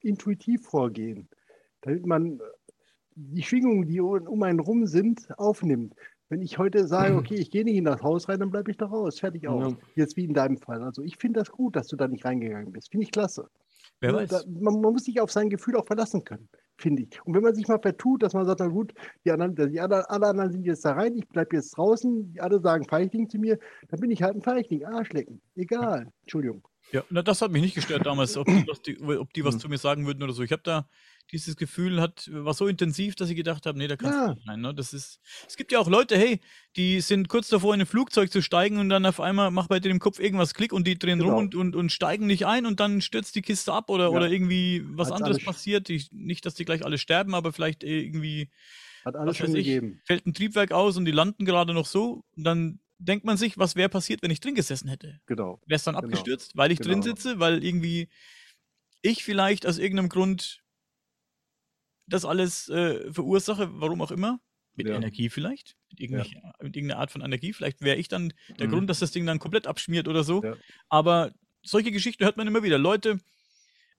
intuitiv 0.00 0.62
vorgehen, 0.62 1.28
damit 1.82 2.06
man 2.06 2.40
die 3.14 3.42
Schwingungen, 3.42 3.86
die 3.86 4.00
um 4.00 4.42
einen 4.42 4.60
rum 4.60 4.86
sind, 4.86 5.28
aufnimmt. 5.38 5.94
Wenn 6.30 6.40
ich 6.40 6.56
heute 6.58 6.86
sage, 6.86 7.14
okay, 7.16 7.34
ich 7.34 7.50
gehe 7.50 7.64
nicht 7.64 7.76
in 7.76 7.84
das 7.84 8.02
Haus 8.02 8.28
rein, 8.28 8.40
dann 8.40 8.50
bleibe 8.50 8.70
ich 8.70 8.78
da 8.78 8.86
raus. 8.86 9.18
Fertig 9.20 9.46
aus. 9.46 9.72
Ja. 9.72 9.78
Jetzt 9.96 10.16
wie 10.16 10.24
in 10.24 10.32
deinem 10.32 10.56
Fall. 10.56 10.82
Also 10.82 11.02
ich 11.02 11.18
finde 11.18 11.40
das 11.40 11.50
gut, 11.50 11.76
dass 11.76 11.88
du 11.88 11.96
da 11.96 12.08
nicht 12.08 12.24
reingegangen 12.24 12.72
bist. 12.72 12.90
Finde 12.90 13.04
ich 13.04 13.10
klasse. 13.10 13.48
Wer 14.00 14.14
weiß. 14.14 14.30
Da, 14.30 14.40
man, 14.48 14.80
man, 14.80 14.92
muss 14.92 15.04
sich 15.04 15.20
auf 15.20 15.30
sein 15.30 15.50
Gefühl 15.50 15.76
auch 15.76 15.86
verlassen 15.86 16.24
können, 16.24 16.48
finde 16.78 17.02
ich. 17.02 17.20
Und 17.26 17.34
wenn 17.34 17.42
man 17.42 17.54
sich 17.54 17.68
mal 17.68 17.80
vertut, 17.80 18.22
dass 18.22 18.32
man 18.32 18.46
sagt, 18.46 18.60
na 18.60 18.68
gut, 18.68 18.94
die 19.24 19.30
anderen, 19.30 19.54
die 19.54 19.80
anderen, 19.80 20.04
alle 20.06 20.28
anderen 20.28 20.52
sind 20.52 20.64
jetzt 20.64 20.84
da 20.84 20.92
rein, 20.92 21.14
ich 21.16 21.28
bleibe 21.28 21.56
jetzt 21.56 21.76
draußen, 21.76 22.32
die 22.32 22.40
alle 22.40 22.60
sagen 22.60 22.84
Feichling 22.88 23.28
zu 23.28 23.38
mir, 23.38 23.58
dann 23.88 24.00
bin 24.00 24.10
ich 24.10 24.22
halt 24.22 24.36
ein 24.36 24.42
Feichling, 24.42 24.84
Arschlecken. 24.84 25.42
Egal. 25.54 26.10
Entschuldigung. 26.22 26.62
Ja, 26.92 27.04
na, 27.10 27.22
das 27.22 27.40
hat 27.40 27.52
mich 27.52 27.62
nicht 27.62 27.74
gestört 27.74 28.06
damals, 28.06 28.36
ob 28.36 28.46
die, 28.46 28.66
was, 28.66 28.82
die, 28.82 29.00
ob 29.00 29.32
die 29.32 29.44
was 29.44 29.54
hm. 29.54 29.60
zu 29.60 29.68
mir 29.68 29.78
sagen 29.78 30.06
würden 30.06 30.22
oder 30.22 30.32
so. 30.32 30.42
Ich 30.42 30.52
habe 30.52 30.62
da 30.64 30.88
dieses 31.30 31.56
Gefühl 31.56 32.00
hat, 32.00 32.28
war 32.32 32.54
so 32.54 32.66
intensiv, 32.66 33.14
dass 33.14 33.30
ich 33.30 33.36
gedacht 33.36 33.66
habe, 33.66 33.78
nee, 33.78 33.86
da 33.86 33.96
kannst 33.96 34.16
ja. 34.16 34.26
du 34.28 34.34
nicht 34.34 34.48
rein. 34.48 34.60
Ne? 34.60 34.74
Das 34.74 34.92
ist, 34.92 35.20
es 35.46 35.56
gibt 35.56 35.70
ja 35.72 35.78
auch 35.78 35.88
Leute, 35.88 36.16
hey, 36.16 36.40
die 36.76 37.00
sind 37.00 37.28
kurz 37.28 37.48
davor, 37.48 37.74
in 37.74 37.80
ein 37.80 37.86
Flugzeug 37.86 38.32
zu 38.32 38.42
steigen 38.42 38.78
und 38.78 38.88
dann 38.88 39.06
auf 39.06 39.20
einmal 39.20 39.50
macht 39.50 39.68
bei 39.68 39.80
denen 39.80 39.96
im 39.96 40.00
Kopf 40.00 40.18
irgendwas 40.18 40.54
Klick 40.54 40.72
und 40.72 40.86
die 40.86 40.98
drehen 40.98 41.20
genau. 41.20 41.34
rum 41.34 41.44
und, 41.44 41.54
und, 41.54 41.76
und, 41.76 41.92
steigen 41.92 42.26
nicht 42.26 42.46
ein 42.46 42.66
und 42.66 42.80
dann 42.80 43.00
stürzt 43.00 43.34
die 43.36 43.42
Kiste 43.42 43.72
ab 43.72 43.90
oder, 43.90 44.04
ja. 44.04 44.10
oder 44.10 44.28
irgendwie 44.28 44.84
was 44.86 45.10
Hat's 45.10 45.20
anderes 45.20 45.44
passiert. 45.44 45.88
Die, 45.88 46.04
nicht, 46.10 46.44
dass 46.46 46.54
die 46.54 46.64
gleich 46.64 46.84
alle 46.84 46.98
sterben, 46.98 47.34
aber 47.34 47.52
vielleicht 47.52 47.84
irgendwie 47.84 48.50
hat 49.04 49.16
alles 49.16 49.36
schon 49.36 49.54
ich, 49.54 49.64
gegeben. 49.64 50.00
Fällt 50.04 50.26
ein 50.26 50.34
Triebwerk 50.34 50.72
aus 50.72 50.96
und 50.96 51.04
die 51.04 51.12
landen 51.12 51.44
gerade 51.44 51.74
noch 51.74 51.86
so. 51.86 52.24
Und 52.36 52.44
dann 52.44 52.80
denkt 53.00 53.24
man 53.24 53.36
sich, 53.36 53.58
was 53.58 53.76
wäre 53.76 53.88
passiert, 53.88 54.22
wenn 54.22 54.30
ich 54.30 54.40
drin 54.40 54.54
gesessen 54.54 54.88
hätte? 54.88 55.20
Genau. 55.26 55.60
Wäre 55.66 55.76
es 55.76 55.84
dann 55.84 55.94
genau. 55.94 56.06
abgestürzt, 56.06 56.56
weil 56.56 56.70
ich 56.70 56.78
genau. 56.78 56.92
drin 56.92 57.02
sitze, 57.02 57.40
weil 57.40 57.64
irgendwie 57.64 58.08
ich 59.02 59.24
vielleicht 59.24 59.66
aus 59.66 59.78
irgendeinem 59.78 60.10
Grund 60.10 60.62
das 62.06 62.24
alles 62.24 62.68
äh, 62.68 63.12
verursache, 63.12 63.68
warum 63.80 64.02
auch 64.02 64.10
immer. 64.10 64.40
Mit 64.74 64.86
ja. 64.86 64.94
Energie 64.94 65.28
vielleicht, 65.28 65.76
mit, 65.90 66.10
ja. 66.10 66.24
mit, 66.62 66.76
irgendeiner 66.76 67.00
Art 67.00 67.10
von 67.10 67.22
Energie. 67.22 67.52
Vielleicht 67.52 67.82
wäre 67.82 67.96
ich 67.96 68.08
dann 68.08 68.32
der 68.58 68.68
mhm. 68.68 68.72
Grund, 68.72 68.90
dass 68.90 69.00
das 69.00 69.10
Ding 69.10 69.26
dann 69.26 69.38
komplett 69.38 69.66
abschmiert 69.66 70.06
oder 70.06 70.22
so. 70.22 70.42
Ja. 70.42 70.56
Aber 70.88 71.32
solche 71.62 71.90
Geschichten 71.90 72.24
hört 72.24 72.36
man 72.36 72.46
immer 72.46 72.62
wieder. 72.62 72.78
Leute 72.78 73.18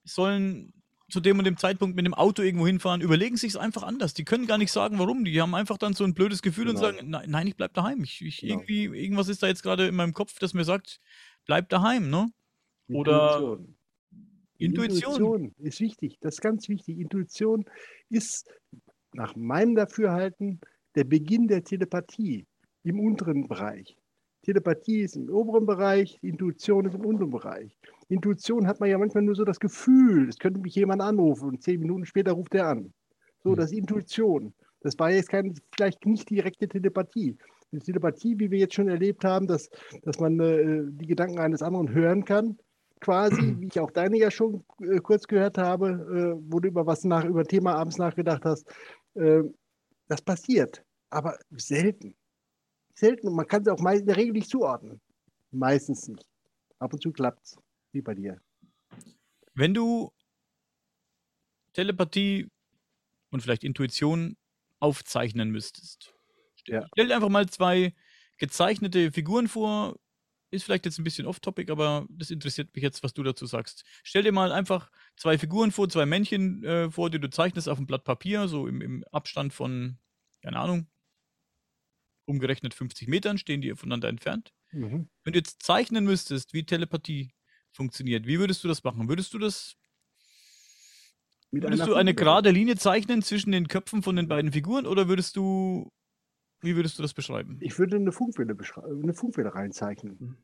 sollen 0.02 0.72
zu 1.12 1.20
dem 1.20 1.38
und 1.38 1.44
dem 1.44 1.56
Zeitpunkt 1.56 1.94
mit 1.94 2.06
dem 2.06 2.14
Auto 2.14 2.42
irgendwo 2.42 2.66
hinfahren, 2.66 3.00
überlegen 3.02 3.36
sich 3.36 3.50
es 3.50 3.56
einfach 3.56 3.82
anders. 3.82 4.14
Die 4.14 4.24
können 4.24 4.46
gar 4.46 4.58
nicht 4.58 4.72
sagen, 4.72 4.98
warum. 4.98 5.24
Die 5.24 5.40
haben 5.40 5.54
einfach 5.54 5.78
dann 5.78 5.92
so 5.92 6.04
ein 6.04 6.14
blödes 6.14 6.42
Gefühl 6.42 6.64
genau. 6.64 6.78
und 6.78 6.84
sagen, 6.84 7.10
nein, 7.10 7.30
nein, 7.30 7.46
ich 7.46 7.56
bleib 7.56 7.74
daheim. 7.74 8.02
Ich, 8.02 8.20
ich 8.22 8.40
genau. 8.40 8.54
irgendwie, 8.54 8.84
irgendwas 8.84 9.28
ist 9.28 9.42
da 9.42 9.46
jetzt 9.46 9.62
gerade 9.62 9.86
in 9.86 9.94
meinem 9.94 10.14
Kopf, 10.14 10.38
das 10.38 10.54
mir 10.54 10.64
sagt, 10.64 11.00
bleib 11.46 11.68
daheim, 11.68 12.10
ne? 12.10 12.32
Oder 12.88 13.58
Intuition. 14.58 15.12
Intuition 15.12 15.54
ist 15.58 15.80
wichtig, 15.80 16.18
das 16.20 16.34
ist 16.34 16.40
ganz 16.40 16.68
wichtig. 16.68 16.98
Intuition 16.98 17.64
ist 18.08 18.48
nach 19.12 19.36
meinem 19.36 19.74
Dafürhalten 19.74 20.60
der 20.94 21.04
Beginn 21.04 21.48
der 21.48 21.64
Telepathie 21.64 22.46
im 22.84 23.00
unteren 23.00 23.48
Bereich. 23.48 23.96
Telepathie 24.42 25.00
ist 25.02 25.16
im 25.16 25.28
oberen 25.28 25.66
Bereich, 25.66 26.18
Intuition 26.22 26.86
ist 26.86 26.94
im 26.94 27.04
unteren 27.04 27.30
Bereich. 27.30 27.76
Intuition 28.12 28.66
hat 28.66 28.80
man 28.80 28.90
ja 28.90 28.98
manchmal 28.98 29.24
nur 29.24 29.34
so 29.34 29.44
das 29.44 29.58
Gefühl, 29.58 30.28
es 30.28 30.38
könnte 30.38 30.60
mich 30.60 30.74
jemand 30.74 31.02
anrufen 31.02 31.48
und 31.48 31.62
zehn 31.62 31.80
Minuten 31.80 32.04
später 32.04 32.32
ruft 32.32 32.54
er 32.54 32.68
an. 32.68 32.92
So, 33.42 33.50
hm. 33.50 33.56
das 33.56 33.72
ist 33.72 33.78
Intuition. 33.78 34.54
Das 34.80 34.98
war 34.98 35.10
jetzt 35.10 35.28
kein, 35.28 35.54
vielleicht 35.74 36.04
nicht 36.06 36.28
direkte 36.28 36.68
Telepathie. 36.68 37.36
Die 37.70 37.78
Telepathie, 37.78 38.38
wie 38.38 38.50
wir 38.50 38.58
jetzt 38.58 38.74
schon 38.74 38.88
erlebt 38.88 39.24
haben, 39.24 39.46
dass, 39.46 39.70
dass 40.02 40.20
man 40.20 40.38
äh, 40.40 40.82
die 40.86 41.06
Gedanken 41.06 41.38
eines 41.38 41.62
anderen 41.62 41.92
hören 41.92 42.24
kann, 42.24 42.58
quasi, 43.00 43.56
wie 43.58 43.66
ich 43.66 43.80
auch 43.80 43.90
deine 43.90 44.18
ja 44.18 44.30
schon 44.30 44.64
äh, 44.80 44.98
kurz 44.98 45.26
gehört 45.26 45.56
habe, 45.56 45.88
äh, 45.88 46.52
wo 46.52 46.60
du 46.60 46.68
über 46.68 46.86
was 46.86 47.04
nach, 47.04 47.24
über 47.24 47.44
Thema 47.44 47.74
abends 47.76 47.96
nachgedacht 47.96 48.44
hast. 48.44 48.68
Äh, 49.14 49.42
das 50.08 50.20
passiert, 50.20 50.84
aber 51.10 51.38
selten. 51.50 52.14
Selten 52.94 53.28
und 53.28 53.36
man 53.36 53.46
kann 53.46 53.62
es 53.62 53.68
auch 53.68 53.78
in 53.78 54.06
der 54.06 54.16
Regel 54.16 54.32
nicht 54.32 54.50
zuordnen. 54.50 55.00
Meistens 55.50 56.08
nicht. 56.08 56.26
Ab 56.78 56.92
und 56.92 57.02
zu 57.02 57.12
klappt 57.12 57.42
es, 57.44 57.56
wie 57.92 58.02
bei 58.02 58.14
dir. 58.14 58.40
Wenn 59.54 59.74
du 59.74 60.12
Telepathie 61.72 62.48
und 63.30 63.42
vielleicht 63.42 63.64
Intuition 63.64 64.36
aufzeichnen 64.78 65.50
müsstest, 65.50 66.14
ja. 66.66 66.86
stell 66.92 67.08
dir 67.08 67.14
einfach 67.14 67.28
mal 67.28 67.48
zwei 67.48 67.94
gezeichnete 68.38 69.12
Figuren 69.12 69.48
vor, 69.48 69.96
ist 70.50 70.64
vielleicht 70.64 70.84
jetzt 70.84 70.98
ein 70.98 71.04
bisschen 71.04 71.26
off-topic, 71.26 71.72
aber 71.72 72.06
das 72.10 72.30
interessiert 72.30 72.74
mich 72.74 72.82
jetzt, 72.82 73.02
was 73.02 73.14
du 73.14 73.22
dazu 73.22 73.46
sagst. 73.46 73.84
Stell 74.02 74.22
dir 74.22 74.32
mal 74.32 74.52
einfach 74.52 74.90
zwei 75.16 75.38
Figuren 75.38 75.72
vor, 75.72 75.88
zwei 75.88 76.04
Männchen 76.04 76.62
äh, 76.64 76.90
vor, 76.90 77.08
die 77.08 77.18
du 77.18 77.30
zeichnest 77.30 77.68
auf 77.68 77.78
ein 77.78 77.86
Blatt 77.86 78.04
Papier, 78.04 78.48
so 78.48 78.66
im, 78.66 78.82
im 78.82 79.04
Abstand 79.12 79.54
von, 79.54 79.98
keine 80.42 80.58
Ahnung, 80.58 80.88
umgerechnet 82.26 82.74
50 82.74 83.08
Metern, 83.08 83.38
stehen 83.38 83.62
die 83.62 83.74
voneinander 83.74 84.08
entfernt. 84.08 84.52
Mhm. 84.72 85.08
Wenn 85.24 85.32
du 85.32 85.38
jetzt 85.38 85.62
zeichnen 85.62 86.04
müsstest, 86.04 86.52
wie 86.52 86.64
Telepathie 86.64 87.32
funktioniert, 87.72 88.26
wie 88.26 88.38
würdest 88.38 88.62
du 88.64 88.68
das 88.68 88.84
machen? 88.84 89.08
Würdest 89.08 89.34
du 89.34 89.38
das 89.38 89.76
mit 91.50 91.64
würdest 91.64 91.86
du 91.86 91.94
eine 91.94 92.14
gerade 92.14 92.50
Linie 92.50 92.76
zeichnen 92.76 93.20
zwischen 93.20 93.52
den 93.52 93.68
Köpfen 93.68 94.02
von 94.02 94.16
den 94.16 94.26
beiden 94.26 94.52
Figuren 94.52 94.86
oder 94.86 95.08
würdest 95.08 95.36
du 95.36 95.90
wie 96.62 96.76
würdest 96.76 96.98
du 96.98 97.02
das 97.02 97.12
beschreiben? 97.12 97.58
Ich 97.60 97.78
würde 97.78 97.96
eine 97.96 98.12
Funkwelle, 98.12 98.56
eine 98.86 99.12
Funkwelle 99.12 99.54
reinzeichnen. 99.54 100.16
Mhm. 100.18 100.36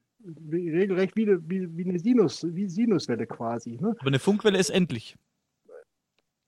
Regelrecht 0.51 1.17
wie 1.17 1.29
eine, 1.29 1.49
wie, 1.49 1.77
wie 1.77 1.89
eine 1.89 1.99
Sinus, 1.99 2.45
wie 2.45 2.69
Sinuswelle 2.69 3.27
quasi. 3.27 3.79
Ne? 3.81 3.95
Aber 3.99 4.09
eine 4.09 4.19
Funkwelle 4.19 4.59
ist 4.59 4.71
endlich. 4.71 5.17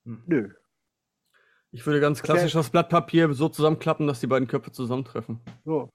Hm. 0.04 0.22
Nö. 0.26 0.50
Ich 1.70 1.86
würde 1.86 2.00
ganz 2.00 2.20
klassisch 2.20 2.52
das 2.52 2.70
Blatt 2.70 2.88
Papier 2.88 3.32
so 3.32 3.48
zusammenklappen, 3.48 4.08
dass 4.08 4.18
die 4.18 4.26
beiden 4.26 4.48
Köpfe 4.48 4.72
zusammentreffen. 4.72 5.38
So. 5.64 5.88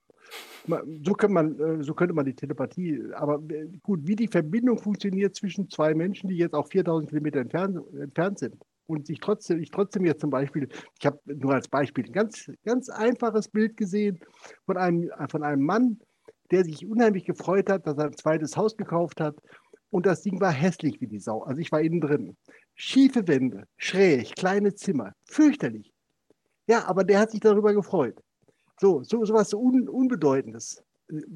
So, 1.03 1.13
kann 1.13 1.31
man, 1.31 1.59
äh, 1.59 1.83
so 1.83 1.93
könnte 1.93 2.15
man 2.15 2.25
die 2.25 2.33
Telepathie, 2.33 3.01
aber 3.13 3.39
äh, 3.49 3.67
gut, 3.83 3.99
wie 4.07 4.15
die 4.15 4.27
Verbindung 4.27 4.79
funktioniert 4.79 5.35
zwischen 5.35 5.69
zwei 5.69 5.93
Menschen, 5.93 6.27
die 6.27 6.37
jetzt 6.37 6.55
auch 6.55 6.67
4000 6.67 7.09
Kilometer 7.09 7.39
entfernt, 7.39 7.79
entfernt 7.93 8.39
sind, 8.39 8.55
und 8.87 9.09
ich 9.09 9.19
trotzdem, 9.19 9.59
ich 9.61 9.71
trotzdem 9.71 10.05
jetzt 10.05 10.21
zum 10.21 10.29
Beispiel, 10.29 10.67
ich 10.99 11.05
habe 11.05 11.19
nur 11.25 11.53
als 11.53 11.67
Beispiel 11.67 12.05
ein 12.05 12.11
ganz, 12.11 12.51
ganz 12.63 12.89
einfaches 12.89 13.47
Bild 13.47 13.77
gesehen 13.77 14.19
von 14.65 14.77
einem, 14.77 15.09
von 15.29 15.43
einem 15.43 15.63
Mann, 15.63 15.99
der 16.51 16.63
sich 16.63 16.85
unheimlich 16.85 17.25
gefreut 17.25 17.69
hat, 17.69 17.87
dass 17.87 17.97
er 17.97 18.05
ein 18.05 18.17
zweites 18.17 18.55
Haus 18.55 18.77
gekauft 18.77 19.19
hat. 19.19 19.35
Und 19.89 20.05
das 20.05 20.21
Ding 20.21 20.39
war 20.39 20.51
hässlich 20.51 21.01
wie 21.01 21.07
die 21.07 21.19
Sau. 21.19 21.41
Also 21.43 21.61
ich 21.61 21.71
war 21.71 21.81
innen 21.81 22.01
drin. 22.01 22.37
Schiefe 22.75 23.27
Wände, 23.27 23.65
schräg, 23.77 24.35
kleine 24.35 24.75
Zimmer, 24.75 25.13
fürchterlich. 25.25 25.91
Ja, 26.67 26.85
aber 26.85 27.03
der 27.03 27.19
hat 27.19 27.31
sich 27.31 27.39
darüber 27.39 27.73
gefreut. 27.73 28.21
So, 28.79 29.03
so 29.03 29.23
so 29.25 29.59
un, 29.59 29.87
Unbedeutendes. 29.87 30.83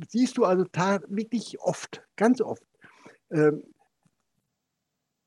Siehst 0.10 0.38
du 0.38 0.46
also 0.46 0.66
wirklich 1.08 1.60
oft, 1.60 2.04
ganz 2.16 2.42
oft. 2.42 2.64
Ähm, 3.32 3.64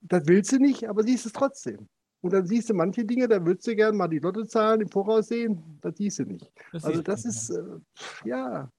das 0.01 0.27
willst 0.27 0.53
du 0.53 0.59
nicht, 0.59 0.89
aber 0.89 1.05
siehst 1.05 1.27
es 1.27 1.33
trotzdem. 1.33 1.89
Und 2.23 2.33
dann 2.33 2.47
siehst 2.47 2.71
du 2.71 2.75
manche 2.75 3.05
Dinge, 3.05 3.27
da 3.29 3.45
würdest 3.45 3.67
du 3.67 3.75
gerne 3.75 3.97
mal 3.97 4.09
die 4.09 4.19
Lottozahlen 4.19 4.81
im 4.81 4.89
Voraus 4.89 5.29
sehen, 5.29 5.79
das 5.81 5.97
siehst 5.97 6.21
du 6.21 6.25
nicht. 6.25 6.53
Das 6.73 6.85
also 6.85 7.03
das 7.03 7.25
ist, 7.25 7.51
äh, 7.51 7.79
ja, 8.25 8.71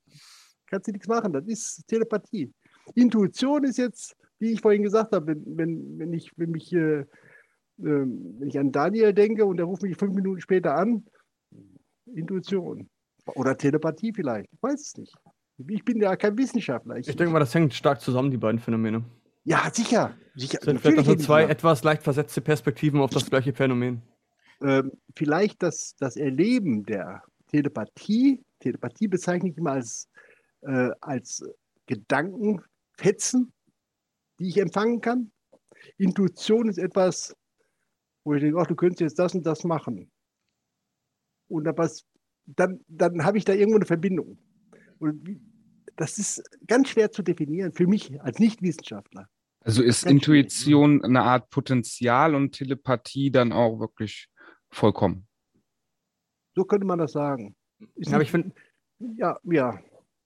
kannst 0.67 0.87
du 0.87 0.91
nichts 0.91 1.07
machen, 1.07 1.33
das 1.33 1.45
ist 1.45 1.85
Telepathie. 1.87 2.53
Intuition 2.95 3.63
ist 3.63 3.77
jetzt, 3.77 4.15
wie 4.39 4.51
ich 4.51 4.61
vorhin 4.61 4.83
gesagt 4.83 5.13
habe, 5.13 5.27
wenn, 5.27 5.57
wenn, 5.57 5.99
wenn 5.99 6.13
ich, 6.13 6.31
wenn 6.37 6.51
mich, 6.51 6.71
äh, 6.73 6.99
äh, 7.01 7.05
wenn 7.77 8.47
ich 8.47 8.57
an 8.57 8.71
Daniel 8.71 9.13
denke 9.13 9.45
und 9.45 9.57
der 9.57 9.65
ruft 9.65 9.83
mich 9.83 9.97
fünf 9.97 10.13
Minuten 10.13 10.39
später 10.39 10.75
an, 10.75 11.05
Intuition. 12.05 12.89
Oder 13.25 13.57
Telepathie 13.57 14.13
vielleicht, 14.13 14.51
ich 14.51 14.61
weiß 14.61 14.81
es 14.81 14.97
nicht. 14.97 15.15
Ich 15.67 15.85
bin 15.85 16.01
ja 16.01 16.15
kein 16.15 16.37
Wissenschaftler. 16.37 16.97
Ich, 16.97 17.07
ich 17.07 17.15
denke 17.15 17.31
mal, 17.31 17.39
das 17.39 17.53
hängt 17.53 17.73
stark 17.73 18.01
zusammen, 18.01 18.31
die 18.31 18.37
beiden 18.37 18.59
Phänomene. 18.59 19.05
Ja, 19.45 19.69
sicher. 19.71 20.15
sicher. 20.35 20.57
Das 20.57 20.65
sind 20.65 20.81
vielleicht 20.81 20.97
also 20.99 21.15
zwei 21.15 21.43
etwas 21.43 21.83
leicht 21.83 22.03
versetzte 22.03 22.41
Perspektiven 22.41 22.99
auf 23.01 23.11
das 23.11 23.29
gleiche 23.29 23.53
Phänomen. 23.53 24.01
Ähm, 24.61 24.91
vielleicht 25.15 25.61
das, 25.61 25.95
das 25.99 26.15
Erleben 26.15 26.85
der 26.85 27.23
Telepathie, 27.47 28.41
Telepathie 28.59 29.07
bezeichne 29.07 29.49
ich 29.49 29.57
immer 29.57 29.73
als, 29.73 30.09
äh, 30.61 30.89
als 31.01 31.43
Gedankenfetzen, 31.85 33.53
die 34.39 34.47
ich 34.47 34.57
empfangen 34.57 35.01
kann. 35.01 35.31
Intuition 35.97 36.69
ist 36.69 36.77
etwas, 36.77 37.35
wo 38.23 38.33
ich 38.33 38.41
denke, 38.41 38.59
ach, 38.59 38.67
du 38.67 38.75
könntest 38.75 39.01
jetzt 39.01 39.19
das 39.19 39.35
und 39.35 39.45
das 39.45 39.65
machen. 39.65 40.09
Und 41.49 41.65
dann, 41.65 41.75
dann, 42.45 42.81
dann 42.87 43.25
habe 43.25 43.37
ich 43.37 43.45
da 43.45 43.53
irgendwo 43.53 43.77
eine 43.77 43.85
Verbindung. 43.85 44.37
Und 44.99 45.41
das 45.95 46.17
ist 46.17 46.43
ganz 46.67 46.89
schwer 46.89 47.11
zu 47.11 47.23
definieren 47.23 47.73
für 47.73 47.87
mich 47.87 48.21
als 48.21 48.39
Nichtwissenschaftler. 48.39 49.27
Also 49.61 49.81
ist 49.81 50.03
Ganz 50.03 50.25
schwierig, 50.25 50.45
Intuition 50.45 51.03
eine 51.03 51.23
Art 51.23 51.49
Potenzial 51.49 52.35
und 52.35 52.51
Telepathie 52.51 53.31
dann 53.31 53.53
auch 53.53 53.79
wirklich 53.79 54.27
vollkommen? 54.69 55.27
So 56.55 56.65
könnte 56.65 56.85
man 56.85 56.99
das 56.99 57.13
sagen. 57.13 57.55
Ist 57.95 58.09
Ja, 58.09 58.15
aber 58.15 58.23
ich 58.23 58.31
finde, 58.31 58.53
ja, 58.99 59.39
ja. 59.43 59.79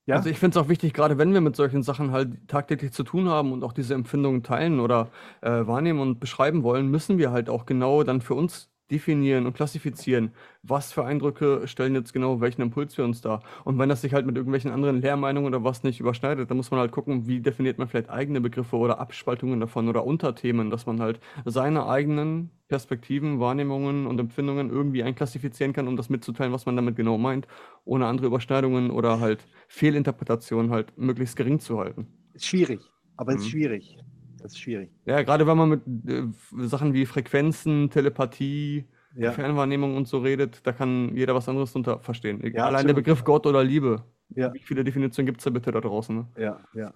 Ja, 0.06 0.16
Also 0.16 0.30
ich 0.30 0.38
finde 0.38 0.58
es 0.58 0.64
auch 0.64 0.70
wichtig, 0.70 0.94
gerade 0.94 1.18
wenn 1.18 1.34
wir 1.34 1.42
mit 1.42 1.54
solchen 1.54 1.82
Sachen 1.82 2.12
halt 2.12 2.48
tagtäglich 2.48 2.92
zu 2.92 3.04
tun 3.04 3.28
haben 3.28 3.52
und 3.52 3.62
auch 3.62 3.74
diese 3.74 3.92
Empfindungen 3.92 4.42
teilen 4.42 4.80
oder 4.80 5.10
äh, 5.42 5.66
wahrnehmen 5.66 6.00
und 6.00 6.18
beschreiben 6.18 6.62
wollen, 6.62 6.90
müssen 6.90 7.18
wir 7.18 7.30
halt 7.30 7.50
auch 7.50 7.66
genau 7.66 8.02
dann 8.04 8.22
für 8.22 8.34
uns 8.34 8.70
definieren 8.90 9.46
und 9.46 9.54
klassifizieren, 9.54 10.32
was 10.62 10.92
für 10.92 11.04
Eindrücke 11.04 11.66
stellen 11.68 11.94
jetzt 11.94 12.12
genau 12.12 12.40
welchen 12.40 12.62
Impuls 12.62 12.94
für 12.94 13.04
uns 13.04 13.20
dar. 13.20 13.42
Und 13.64 13.78
wenn 13.78 13.88
das 13.88 14.00
sich 14.02 14.14
halt 14.14 14.26
mit 14.26 14.36
irgendwelchen 14.36 14.70
anderen 14.70 15.00
Lehrmeinungen 15.00 15.48
oder 15.54 15.64
was 15.64 15.82
nicht 15.82 16.00
überschneidet, 16.00 16.50
dann 16.50 16.56
muss 16.56 16.70
man 16.70 16.80
halt 16.80 16.92
gucken, 16.92 17.26
wie 17.26 17.40
definiert 17.40 17.78
man 17.78 17.88
vielleicht 17.88 18.10
eigene 18.10 18.40
Begriffe 18.40 18.76
oder 18.76 18.98
Abspaltungen 19.00 19.60
davon 19.60 19.88
oder 19.88 20.04
Unterthemen, 20.04 20.70
dass 20.70 20.86
man 20.86 21.00
halt 21.00 21.20
seine 21.44 21.86
eigenen 21.86 22.50
Perspektiven, 22.68 23.40
Wahrnehmungen 23.40 24.06
und 24.06 24.18
Empfindungen 24.20 24.70
irgendwie 24.70 25.02
einklassifizieren 25.02 25.72
kann, 25.72 25.88
um 25.88 25.96
das 25.96 26.08
mitzuteilen, 26.10 26.52
was 26.52 26.66
man 26.66 26.76
damit 26.76 26.96
genau 26.96 27.18
meint, 27.18 27.46
ohne 27.84 28.06
andere 28.06 28.26
Überschneidungen 28.26 28.90
oder 28.90 29.20
halt 29.20 29.46
Fehlinterpretationen 29.68 30.70
halt 30.70 30.96
möglichst 30.98 31.36
gering 31.36 31.60
zu 31.60 31.78
halten. 31.78 32.08
ist 32.32 32.46
schwierig. 32.46 32.90
Aber 33.16 33.34
es 33.34 33.42
ist 33.42 33.48
Mhm. 33.48 33.50
schwierig. 33.50 33.98
Das 34.40 34.52
ist 34.52 34.60
schwierig. 34.60 34.90
Ja, 35.04 35.22
gerade 35.22 35.46
wenn 35.46 35.56
man 35.56 35.68
mit 35.68 35.82
äh, 36.08 36.22
Sachen 36.66 36.94
wie 36.94 37.06
Frequenzen, 37.06 37.90
Telepathie, 37.90 38.84
Ja. 39.14 39.32
Fernwahrnehmung 39.32 39.96
und 39.96 40.06
so 40.08 40.18
redet, 40.18 40.66
da 40.66 40.72
kann 40.72 41.14
jeder 41.16 41.34
was 41.34 41.48
anderes 41.48 41.72
drunter 41.72 42.00
verstehen. 42.00 42.40
Ja, 42.54 42.66
Allein 42.66 42.86
der 42.86 42.94
absolut. 42.94 42.96
Begriff 42.96 43.24
Gott 43.24 43.46
oder 43.46 43.64
Liebe. 43.64 44.04
Ja. 44.30 44.52
Wie 44.52 44.60
viele 44.60 44.84
Definitionen 44.84 45.26
gibt 45.26 45.40
es 45.40 45.44
da 45.44 45.50
bitte 45.50 45.72
da 45.72 45.80
draußen? 45.80 46.14
Ne? 46.16 46.28
Ja, 46.36 46.60
ja. 46.74 46.92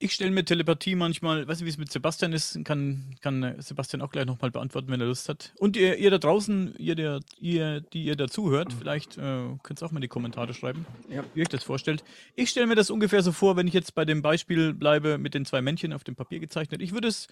Ich 0.00 0.12
stelle 0.12 0.32
mir 0.32 0.44
Telepathie 0.44 0.96
manchmal, 0.96 1.46
weiß 1.46 1.58
nicht, 1.60 1.66
wie 1.66 1.70
es 1.70 1.78
mit 1.78 1.90
Sebastian 1.90 2.32
ist, 2.32 2.62
kann, 2.64 3.14
kann 3.20 3.54
Sebastian 3.62 4.02
auch 4.02 4.10
gleich 4.10 4.26
nochmal 4.26 4.50
beantworten, 4.50 4.88
wenn 4.90 5.00
er 5.00 5.06
Lust 5.06 5.28
hat. 5.28 5.54
Und 5.58 5.76
ihr, 5.76 5.96
ihr 5.96 6.10
da 6.10 6.18
draußen, 6.18 6.74
ihr, 6.78 6.94
der, 6.96 7.20
ihr 7.38 7.80
die 7.80 8.04
ihr 8.04 8.16
dazuhört, 8.16 8.72
vielleicht 8.72 9.16
äh, 9.16 9.56
könnt 9.62 9.80
ihr 9.80 9.86
auch 9.86 9.92
mal 9.92 9.98
in 9.98 10.02
die 10.02 10.08
Kommentare 10.08 10.52
schreiben, 10.52 10.84
Ja. 11.08 11.24
wie 11.32 11.38
ihr 11.40 11.42
euch 11.42 11.48
das 11.48 11.62
vorstellt. 11.62 12.02
Ich 12.34 12.50
stelle 12.50 12.66
mir 12.66 12.74
das 12.74 12.90
ungefähr 12.90 13.22
so 13.22 13.30
vor, 13.32 13.56
wenn 13.56 13.68
ich 13.68 13.72
jetzt 13.74 13.94
bei 13.94 14.04
dem 14.04 14.20
Beispiel 14.20 14.74
bleibe 14.74 15.16
mit 15.16 15.32
den 15.32 15.44
zwei 15.46 15.62
Männchen 15.62 15.92
auf 15.92 16.02
dem 16.04 16.16
Papier 16.16 16.40
gezeichnet. 16.40 16.82
Ich 16.82 16.92
würde 16.92 17.08
es 17.08 17.28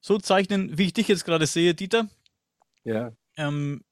so 0.00 0.16
zeichnen, 0.18 0.78
wie 0.78 0.84
ich 0.86 0.94
dich 0.94 1.06
jetzt 1.06 1.26
gerade 1.26 1.46
sehe, 1.46 1.74
Dieter. 1.74 2.08
Ja, 2.82 3.12
Ähm, 3.36 3.84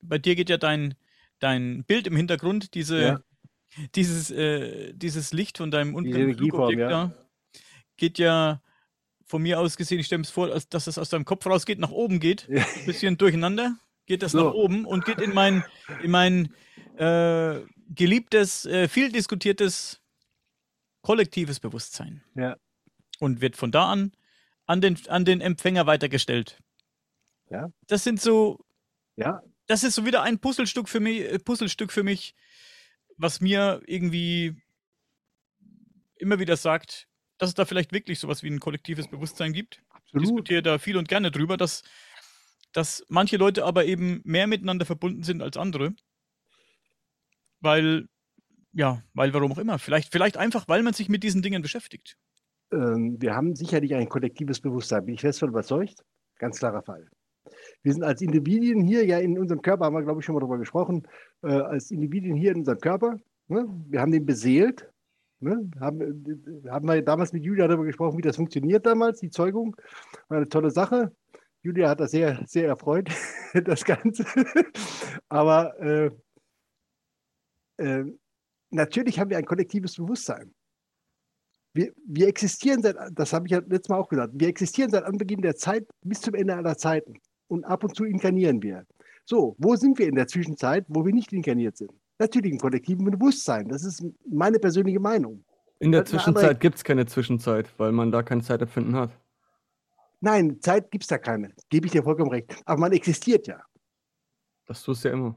bei 0.00 0.18
dir 0.18 0.36
geht 0.36 0.48
ja 0.48 0.56
dein, 0.56 0.94
dein 1.40 1.84
Bild 1.84 2.06
im 2.06 2.16
Hintergrund, 2.16 2.74
diese, 2.74 3.00
Ja. 3.02 3.20
Dieses, 3.94 4.30
äh, 4.30 4.92
dieses 4.94 5.32
Licht 5.32 5.58
von 5.58 5.70
deinem 5.70 5.94
Flugobjekt 6.36 6.80
ja. 6.80 6.88
da, 6.88 7.14
geht 7.96 8.18
ja 8.18 8.62
von 9.24 9.42
mir 9.42 9.58
aus 9.58 9.76
gesehen, 9.76 9.98
ich 9.98 10.06
stelle 10.06 10.18
mir 10.20 10.24
es 10.24 10.30
vor, 10.30 10.48
dass 10.48 10.86
es 10.86 10.98
aus 10.98 11.08
deinem 11.08 11.24
Kopf 11.24 11.46
rausgeht, 11.46 11.78
nach 11.78 11.90
oben 11.90 12.20
geht, 12.20 12.48
ein 12.48 12.86
bisschen 12.86 13.18
durcheinander, 13.18 13.76
geht 14.06 14.22
das 14.22 14.32
So. 14.32 14.44
nach 14.44 14.54
oben 14.54 14.84
und 14.84 15.04
geht 15.04 15.20
in 15.20 15.34
mein, 15.34 15.64
in 16.02 16.10
mein 16.10 16.54
äh, 16.96 17.60
geliebtes, 17.88 18.66
äh, 18.66 18.88
viel 18.88 19.10
diskutiertes 19.10 20.00
kollektives 21.02 21.60
Bewusstsein. 21.60 22.22
Ja. 22.34 22.56
Und 23.18 23.40
wird 23.40 23.56
von 23.56 23.72
da 23.72 23.90
an 23.90 24.12
an 24.66 24.80
den, 24.80 24.98
an 25.08 25.24
den 25.24 25.40
Empfänger 25.40 25.86
weitergestellt. 25.86 26.60
Ja. 27.50 27.70
Das 27.86 28.04
sind 28.04 28.20
so, 28.20 28.64
ja, 29.16 29.42
das 29.66 29.84
ist 29.84 29.94
so 29.94 30.04
wieder 30.04 30.22
ein 30.22 30.38
Puzzlestück 30.38 30.88
für 30.88 31.00
mich, 31.00 31.20
äh, 31.20 31.38
Puzzlestück 31.38 31.92
für 31.92 32.02
mich, 32.02 32.34
was 33.16 33.40
mir 33.40 33.82
irgendwie 33.86 34.56
immer 36.18 36.38
wieder 36.38 36.56
sagt, 36.56 37.08
dass 37.38 37.50
es 37.50 37.54
da 37.54 37.64
vielleicht 37.64 37.92
wirklich 37.92 38.18
sowas 38.18 38.42
wie 38.42 38.50
ein 38.50 38.60
kollektives 38.60 39.08
Bewusstsein 39.08 39.52
gibt. 39.52 39.76
Ich 39.76 39.94
absolut. 39.94 40.22
diskutiere 40.22 40.62
da 40.62 40.78
viel 40.78 40.96
und 40.96 41.08
gerne 41.08 41.30
drüber, 41.30 41.56
dass, 41.56 41.82
dass 42.72 43.04
manche 43.08 43.36
Leute 43.36 43.64
aber 43.64 43.84
eben 43.84 44.20
mehr 44.24 44.46
miteinander 44.46 44.86
verbunden 44.86 45.22
sind 45.22 45.42
als 45.42 45.56
andere. 45.56 45.94
Weil, 47.60 48.08
ja, 48.72 49.02
weil 49.14 49.32
warum 49.34 49.52
auch 49.52 49.58
immer. 49.58 49.78
Vielleicht, 49.78 50.12
vielleicht 50.12 50.36
einfach, 50.36 50.68
weil 50.68 50.82
man 50.82 50.94
sich 50.94 51.08
mit 51.08 51.22
diesen 51.22 51.42
Dingen 51.42 51.62
beschäftigt. 51.62 52.16
Ähm, 52.72 53.16
wir 53.20 53.34
haben 53.34 53.54
sicherlich 53.54 53.94
ein 53.94 54.08
kollektives 54.08 54.60
Bewusstsein, 54.60 55.04
bin 55.04 55.14
ich 55.14 55.20
fest 55.20 55.40
von 55.40 55.48
überzeugt. 55.48 56.04
Ganz 56.38 56.58
klarer 56.58 56.82
Fall. 56.82 57.08
Wir 57.82 57.92
sind 57.92 58.02
als 58.02 58.20
Individuen 58.20 58.82
hier, 58.82 59.04
ja 59.04 59.18
in 59.18 59.38
unserem 59.38 59.62
Körper, 59.62 59.86
haben 59.86 59.94
wir, 59.94 60.02
glaube 60.02 60.20
ich, 60.20 60.26
schon 60.26 60.34
mal 60.34 60.40
darüber 60.40 60.58
gesprochen, 60.58 61.06
äh, 61.42 61.48
als 61.48 61.90
Individuen 61.90 62.36
hier 62.36 62.52
in 62.52 62.58
unserem 62.58 62.78
Körper. 62.78 63.16
Ne? 63.48 63.66
Wir 63.88 64.00
haben 64.00 64.12
den 64.12 64.26
beseelt. 64.26 64.90
Ne? 65.40 65.70
Haben, 65.80 66.00
äh, 66.00 66.68
haben 66.70 66.88
wir 66.88 67.02
damals 67.02 67.32
mit 67.32 67.44
Julia 67.44 67.66
darüber 67.68 67.84
gesprochen, 67.84 68.18
wie 68.18 68.22
das 68.22 68.36
funktioniert 68.36 68.86
damals, 68.86 69.20
die 69.20 69.30
Zeugung. 69.30 69.76
War 70.28 70.38
eine 70.38 70.48
tolle 70.48 70.70
Sache. 70.70 71.12
Julia 71.62 71.88
hat 71.88 72.00
das 72.00 72.12
sehr, 72.12 72.40
sehr 72.46 72.68
erfreut, 72.68 73.08
das 73.64 73.84
Ganze. 73.84 74.24
Aber 75.28 75.78
äh, 75.80 76.10
äh, 77.78 78.04
natürlich 78.70 79.18
haben 79.18 79.30
wir 79.30 79.38
ein 79.38 79.44
kollektives 79.44 79.96
Bewusstsein. 79.96 80.54
Wir, 81.74 81.92
wir 82.06 82.28
existieren 82.28 82.82
seit, 82.82 82.96
das 83.12 83.32
habe 83.32 83.46
ich 83.46 83.52
ja 83.52 83.58
letztes 83.58 83.88
Mal 83.88 83.98
auch 83.98 84.08
gesagt, 84.08 84.32
wir 84.34 84.48
existieren 84.48 84.90
seit 84.90 85.04
Anbeginn 85.04 85.42
der 85.42 85.56
Zeit 85.56 85.86
bis 86.02 86.20
zum 86.20 86.34
Ende 86.34 86.54
aller 86.54 86.78
Zeiten. 86.78 87.14
Und 87.48 87.64
ab 87.64 87.84
und 87.84 87.94
zu 87.94 88.04
inkarnieren 88.04 88.62
wir. 88.62 88.86
So, 89.24 89.54
wo 89.58 89.76
sind 89.76 89.98
wir 89.98 90.08
in 90.08 90.14
der 90.14 90.26
Zwischenzeit, 90.26 90.84
wo 90.88 91.04
wir 91.04 91.12
nicht 91.12 91.32
inkarniert 91.32 91.76
sind? 91.76 91.92
Natürlich 92.18 92.52
im 92.52 92.58
kollektiven 92.58 93.04
Bewusstsein. 93.04 93.68
Das 93.68 93.84
ist 93.84 94.04
meine 94.28 94.58
persönliche 94.58 95.00
Meinung. 95.00 95.44
In 95.78 95.92
der 95.92 96.00
andere- 96.00 96.16
Zwischenzeit 96.16 96.60
gibt 96.60 96.76
es 96.76 96.84
keine 96.84 97.06
Zwischenzeit, 97.06 97.68
weil 97.78 97.92
man 97.92 98.10
da 98.10 98.22
kein 98.22 98.40
Zeitempfinden 98.42 98.96
hat. 98.96 99.10
Nein, 100.20 100.58
Zeit 100.60 100.90
gibt 100.90 101.04
es 101.04 101.08
da 101.08 101.18
keine. 101.18 101.52
Gebe 101.68 101.86
ich 101.86 101.92
dir 101.92 102.02
vollkommen 102.02 102.30
recht. 102.30 102.56
Aber 102.64 102.80
man 102.80 102.92
existiert 102.92 103.46
ja. 103.46 103.60
Das 104.66 104.82
tust 104.82 105.04
du 105.04 105.08
ja 105.08 105.14
immer. 105.14 105.36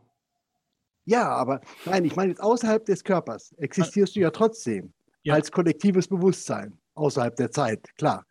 Ja, 1.06 1.28
aber 1.30 1.60
nein, 1.86 2.06
ich 2.06 2.15
meine 2.15 2.30
jetzt 2.32 2.41
außerhalb 2.41 2.86
des 2.86 3.04
Körpers 3.04 3.52
existierst 3.58 4.15
du 4.15 4.22
ja 4.22 4.30
trotzdem 4.32 4.93
Ja. 5.24 5.34
als 5.34 5.52
kollektives 5.52 6.08
Bewusstsein. 6.08 6.78
Außerhalb 6.93 7.36
der 7.36 7.52
Zeit, 7.52 7.95
klar. 7.98 8.26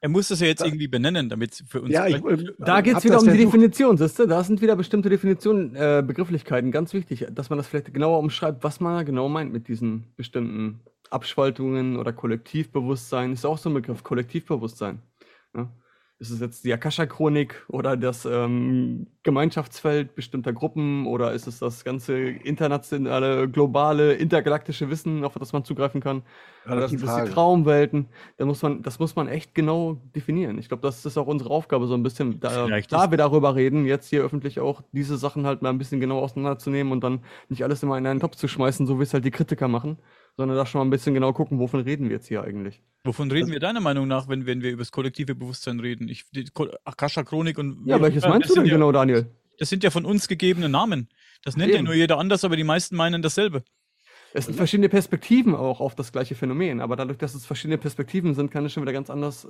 Er 0.00 0.08
muss 0.10 0.28
das 0.28 0.40
ja 0.40 0.46
jetzt 0.46 0.60
Da- 0.60 0.66
irgendwie 0.66 0.88
benennen, 0.88 1.28
damit 1.28 1.52
es 1.52 1.64
für 1.66 1.80
uns. 1.80 1.90
Ja, 1.92 2.06
ich, 2.06 2.16
ähm, 2.16 2.50
Da 2.58 2.80
geht 2.82 2.94
hab 2.94 2.98
es 2.98 3.04
wieder 3.04 3.18
um 3.18 3.26
die. 3.26 3.36
Definition, 3.38 3.96
siehst 3.96 4.18
du? 4.18 4.26
Da 4.26 4.44
sind 4.44 4.60
wieder 4.60 4.76
bestimmte 4.76 5.08
Definitionen, 5.08 5.74
äh, 5.74 6.02
Begrifflichkeiten, 6.06 6.70
ganz 6.70 6.92
wichtig, 6.92 7.26
dass 7.32 7.48
man 7.50 7.56
das 7.56 7.66
vielleicht 7.66 7.92
genauer 7.92 8.18
umschreibt, 8.18 8.62
was 8.62 8.78
man 8.80 9.04
genau 9.06 9.28
meint 9.28 9.52
mit 9.52 9.68
diesen 9.68 10.04
bestimmten 10.16 10.80
Abspaltungen 11.10 11.96
oder 11.96 12.12
Kollektivbewusstsein. 12.12 13.32
Ist 13.32 13.46
auch 13.46 13.58
so 13.58 13.70
ein 13.70 13.74
Begriff, 13.74 14.02
Kollektivbewusstsein. 14.04 15.00
Ja? 15.56 15.70
Ist 16.18 16.30
es 16.30 16.40
jetzt 16.40 16.64
die 16.64 16.72
Akasha-Chronik 16.72 17.66
oder 17.68 17.94
das 17.94 18.24
ähm, 18.24 19.06
Gemeinschaftsfeld 19.22 20.14
bestimmter 20.14 20.54
Gruppen 20.54 21.06
oder 21.06 21.32
ist 21.32 21.46
es 21.46 21.58
das 21.58 21.84
ganze 21.84 22.18
internationale, 22.18 23.50
globale, 23.50 24.14
intergalaktische 24.14 24.88
Wissen, 24.88 25.24
auf 25.24 25.34
das 25.34 25.52
man 25.52 25.64
zugreifen 25.64 26.00
kann? 26.00 26.22
Ja, 26.64 26.72
Oder 26.72 26.88
sind 26.88 27.02
die. 27.02 27.30
Traumwelten? 27.30 28.08
Da 28.38 28.46
muss 28.46 28.62
man, 28.62 28.82
das 28.82 28.98
muss 28.98 29.14
man 29.14 29.28
echt 29.28 29.54
genau 29.54 30.00
definieren. 30.14 30.58
Ich 30.58 30.68
glaube, 30.68 30.82
das 30.82 31.04
ist 31.04 31.18
auch 31.18 31.26
unsere 31.26 31.50
Aufgabe, 31.50 31.86
so 31.86 31.94
ein 31.94 32.02
bisschen, 32.02 32.40
da, 32.40 32.66
da 32.66 33.10
wir 33.10 33.18
darüber 33.18 33.54
reden, 33.54 33.84
jetzt 33.84 34.08
hier 34.08 34.22
öffentlich 34.22 34.58
auch 34.58 34.82
diese 34.92 35.18
Sachen 35.18 35.44
halt 35.44 35.60
mal 35.60 35.68
ein 35.68 35.78
bisschen 35.78 36.00
genau 36.00 36.20
auseinanderzunehmen 36.20 36.92
und 36.94 37.04
dann 37.04 37.20
nicht 37.50 37.62
alles 37.62 37.82
immer 37.82 37.98
in 37.98 38.06
einen 38.06 38.20
Topf 38.20 38.36
zu 38.36 38.48
schmeißen, 38.48 38.86
so 38.86 38.98
wie 38.98 39.02
es 39.02 39.12
halt 39.12 39.24
die 39.26 39.30
Kritiker 39.30 39.68
machen, 39.68 39.98
sondern 40.36 40.56
da 40.56 40.66
schon 40.66 40.80
mal 40.80 40.84
ein 40.84 40.90
bisschen 40.90 41.14
genau 41.14 41.32
gucken, 41.32 41.58
wovon 41.58 41.80
reden 41.80 42.08
wir 42.08 42.16
jetzt 42.16 42.28
hier 42.28 42.42
eigentlich. 42.42 42.82
Wovon 43.04 43.30
reden 43.30 43.50
wir 43.52 43.60
deiner 43.60 43.80
Meinung 43.80 44.08
nach, 44.08 44.28
wenn, 44.28 44.46
wenn 44.46 44.62
wir 44.62 44.70
über 44.70 44.82
das 44.82 44.92
kollektive 44.92 45.34
Bewusstsein 45.34 45.80
reden? 45.80 46.08
Ich, 46.08 46.24
die 46.30 46.44
Ko- 46.44 46.70
Akasha-Chronik 46.84 47.58
und. 47.58 47.86
Ja, 47.86 48.00
welches 48.00 48.24
meinst 48.24 48.48
das 48.48 48.54
du 48.54 48.60
denn 48.60 48.66
ja, 48.66 48.74
genau, 48.74 48.92
Daniel? 48.92 49.26
Das 49.58 49.68
sind 49.70 49.84
ja 49.84 49.90
von 49.90 50.04
uns 50.04 50.28
gegebene 50.28 50.68
Namen. 50.68 51.08
Das 51.42 51.56
nennt 51.56 51.70
ja 51.70 51.76
Eben. 51.78 51.86
nur 51.86 51.94
jeder 51.94 52.18
anders, 52.18 52.44
aber 52.44 52.56
die 52.56 52.64
meisten 52.64 52.96
meinen 52.96 53.22
dasselbe. 53.22 53.62
Es 54.34 54.46
sind 54.46 54.54
verschiedene 54.56 54.88
Perspektiven 54.88 55.54
auch 55.54 55.80
auf 55.80 55.94
das 55.94 56.12
gleiche 56.12 56.34
Phänomen, 56.34 56.80
aber 56.80 56.96
dadurch, 56.96 57.16
dass 57.16 57.34
es 57.34 57.46
verschiedene 57.46 57.78
Perspektiven 57.78 58.34
sind, 58.34 58.50
kann 58.50 58.66
es 58.66 58.72
schon 58.72 58.82
wieder 58.82 58.92
ganz 58.92 59.08
anders 59.08 59.48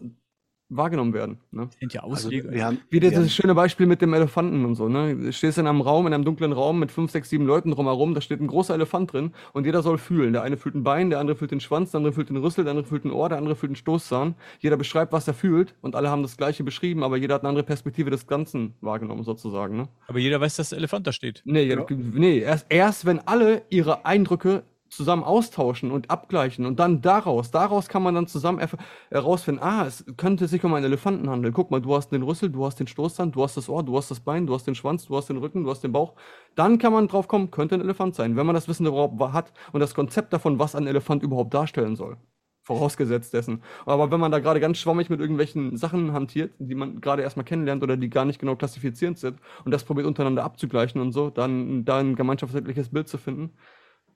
wahrgenommen 0.69 1.13
werden. 1.15 1.39
Ne? 1.53 1.67
Das 1.67 1.79
sind 1.79 1.93
ja 1.95 2.03
Also, 2.03 2.27
Ausleger. 2.29 2.51
wir 2.51 2.65
haben, 2.65 2.79
Wie 2.91 3.01
wir 3.01 3.09
dieses 3.11 3.33
schöne 3.35 3.55
Beispiel 3.55 3.87
mit 3.87 4.03
dem 4.03 4.13
Elefanten 4.15 4.65
und 4.65 4.75
so, 4.75 4.89
ne? 4.89 5.15
Du 5.15 5.33
stehst 5.33 5.59
in 5.59 5.67
einem 5.67 5.81
Raum, 5.81 6.07
in 6.07 6.13
einem 6.13 6.25
dunklen 6.25 6.53
Raum 6.53 6.81
mit 6.81 6.91
fünf, 6.91 7.11
sechs, 7.13 7.31
sieben 7.31 7.47
Leuten 7.47 7.71
drumherum, 7.71 8.15
da 8.15 8.21
steht 8.21 8.41
ein 8.41 8.49
großer 8.49 8.75
Elefant 8.75 9.13
drin 9.13 9.33
und 9.53 9.65
jeder 9.65 9.83
soll 9.83 9.99
fühlen. 9.99 10.33
Der 10.33 10.43
eine 10.43 10.57
fühlt 10.57 10.75
ein 10.75 10.83
Bein, 10.83 11.11
der 11.11 11.21
andere 11.21 11.37
fühlt 11.37 11.53
den 11.53 11.61
Schwanz, 11.61 11.93
der 11.93 11.99
andere 11.99 12.13
fühlt 12.13 12.29
den 12.31 12.37
Rüssel, 12.37 12.65
der 12.65 12.73
andere 12.73 12.87
fühlt 12.87 13.05
ein 13.05 13.13
Ohr, 13.13 13.29
der 13.29 13.39
andere 13.39 13.55
fühlt 13.55 13.71
einen 13.71 13.77
Stoßzahn. 13.77 14.35
Jeder 14.59 14.77
beschreibt, 14.77 15.13
was 15.13 15.29
er 15.29 15.35
fühlt 15.35 15.75
und 15.83 15.95
alle 15.95 16.11
haben 16.11 16.23
das 16.23 16.37
gleiche 16.37 16.65
beschrieben, 16.65 17.05
aber 17.05 17.17
jeder 17.17 17.35
hat 17.37 17.43
eine 17.43 17.49
andere 17.51 17.65
Perspektive 17.65 18.11
des 18.11 18.27
Ganzen 18.27 18.75
wahrgenommen, 18.81 19.23
sozusagen, 19.23 19.77
ne? 19.77 19.89
Aber 20.09 20.19
jeder 20.19 20.41
weiß, 20.41 20.57
dass 20.57 20.71
der 20.71 20.79
Elefant 20.79 21.07
da 21.07 21.13
steht. 21.13 21.43
Nee, 21.45 21.65
Ja. 21.65 21.85
nee 22.15 22.39
erst, 22.41 22.67
erst 22.71 23.07
wenn 23.07 23.21
alle 23.21 23.63
ihre 23.71 24.05
Eindrücke 24.05 24.65
zusammen 24.97 25.23
austauschen 25.23 25.91
und 25.91 26.11
abgleichen 26.11 26.67
und 26.67 26.81
dann 26.81 27.03
daraus, 27.03 27.51
daraus 27.51 27.89
kann 27.89 28.03
man 28.03 28.15
dann 28.15 28.27
zusammen 28.27 28.67
herausfinden, 29.11 29.63
ah, 29.63 29.87
es 29.87 30.05
könnte 30.17 30.49
sich 30.49 30.65
um 30.65 30.75
einen 30.75 30.87
Elefanten 30.87 31.29
handeln. 31.29 31.53
Guck 31.53 31.71
mal, 31.71 31.81
du 31.81 31.95
hast 31.95 32.11
den 32.11 32.23
Rüssel, 32.23 32.51
du 32.51 32.65
hast 32.65 32.81
den 32.81 32.87
Stoßzahn, 32.87 33.33
du 33.33 33.43
hast 33.43 33.57
das 33.57 33.69
Ohr, 33.69 33.83
du 33.83 33.97
hast 33.97 34.11
das 34.11 34.21
Bein, 34.21 34.47
du 34.47 34.55
hast 34.55 34.67
den 34.67 34.75
Schwanz, 34.75 35.07
du 35.07 35.17
hast 35.17 35.29
den 35.29 35.37
Rücken, 35.37 35.65
du 35.65 35.71
hast 35.71 35.85
den 35.85 35.93
Bauch. 35.93 36.15
Dann 36.55 36.79
kann 36.79 36.93
man 36.93 37.09
drauf 37.09 37.29
kommen, 37.29 37.51
könnte 37.51 37.75
ein 37.75 37.83
Elefant 37.83 38.15
sein, 38.15 38.37
wenn 38.37 38.47
man 38.47 38.55
das 38.55 38.69
Wissen 38.69 38.87
überhaupt 38.87 39.21
hat 39.33 39.53
und 39.73 39.81
das 39.81 39.95
Konzept 39.95 40.33
davon, 40.33 40.59
was 40.59 40.75
ein 40.75 40.87
Elefant 40.87 41.23
überhaupt 41.23 41.53
darstellen 41.53 41.97
soll. 41.97 42.17
Vorausgesetzt 42.63 43.33
dessen. 43.33 43.63
Aber 43.85 44.11
wenn 44.11 44.19
man 44.19 44.33
da 44.33 44.41
gerade 44.41 44.59
ganz 44.59 44.79
schwammig 44.79 45.09
mit 45.09 45.21
irgendwelchen 45.21 45.77
Sachen 45.77 46.13
hantiert, 46.13 46.53
die 46.59 46.75
man 46.75 47.01
gerade 47.01 47.23
erstmal 47.23 47.45
kennenlernt 47.45 47.83
oder 47.85 47.97
die 47.97 48.11
gar 48.11 48.25
nicht 48.25 48.41
genau 48.41 48.57
klassifizierend 48.57 49.19
sind 49.19 49.39
und 49.65 49.71
das 49.71 49.85
probiert 49.85 50.07
untereinander 50.07 50.43
abzugleichen 50.43 51.01
und 51.01 51.13
so, 51.13 51.31
dann 51.31 51.85
da 51.85 51.99
ein 51.99 52.17
gemeinschaftliches 52.17 52.89
Bild 52.89 53.07
zu 53.07 53.19
finden, 53.19 53.53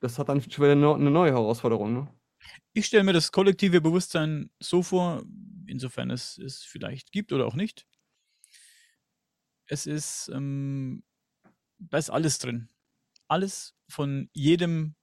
das 0.01 0.18
hat 0.18 0.28
dann 0.28 0.40
schon 0.40 0.64
wieder 0.64 0.72
eine 0.72 1.11
neue 1.11 1.32
Herausforderung. 1.32 1.92
Ne? 1.92 2.09
Ich 2.72 2.86
stelle 2.86 3.05
mir 3.05 3.12
das 3.12 3.32
kollektive 3.32 3.80
Bewusstsein 3.80 4.51
so 4.59 4.82
vor, 4.82 5.22
insofern 5.66 6.11
es 6.11 6.38
es 6.38 6.62
vielleicht 6.62 7.12
gibt 7.12 7.32
oder 7.32 7.46
auch 7.46 7.55
nicht. 7.55 7.86
Es 9.66 9.86
ist, 9.86 10.30
ähm, 10.34 11.05
da 11.78 11.98
ist 11.98 12.11
alles 12.11 12.38
drin. 12.38 12.68
Alles 13.28 13.76
von 13.88 14.28
jedem 14.32 14.96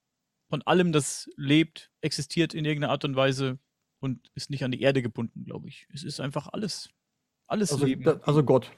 von 0.50 0.62
allem, 0.64 0.92
das 0.92 1.30
lebt, 1.36 1.92
existiert 2.02 2.54
in 2.54 2.66
irgendeiner 2.66 2.92
Art 2.92 3.06
und 3.06 3.16
Weise 3.16 3.60
und 4.00 4.32
ist 4.36 4.50
nicht 4.50 4.64
an 4.64 4.72
die 4.72 4.82
Erde 4.82 5.02
gebunden, 5.02 5.46
glaube 5.46 5.68
ich. 5.68 5.88
Es 5.94 6.04
ist 6.04 6.20
einfach 6.20 6.48
alles. 6.48 6.90
Alles 7.48 7.72
also, 7.72 7.86
Leben. 7.86 8.04
Da, 8.04 8.20
also 8.24 8.44
Gott. 8.44 8.72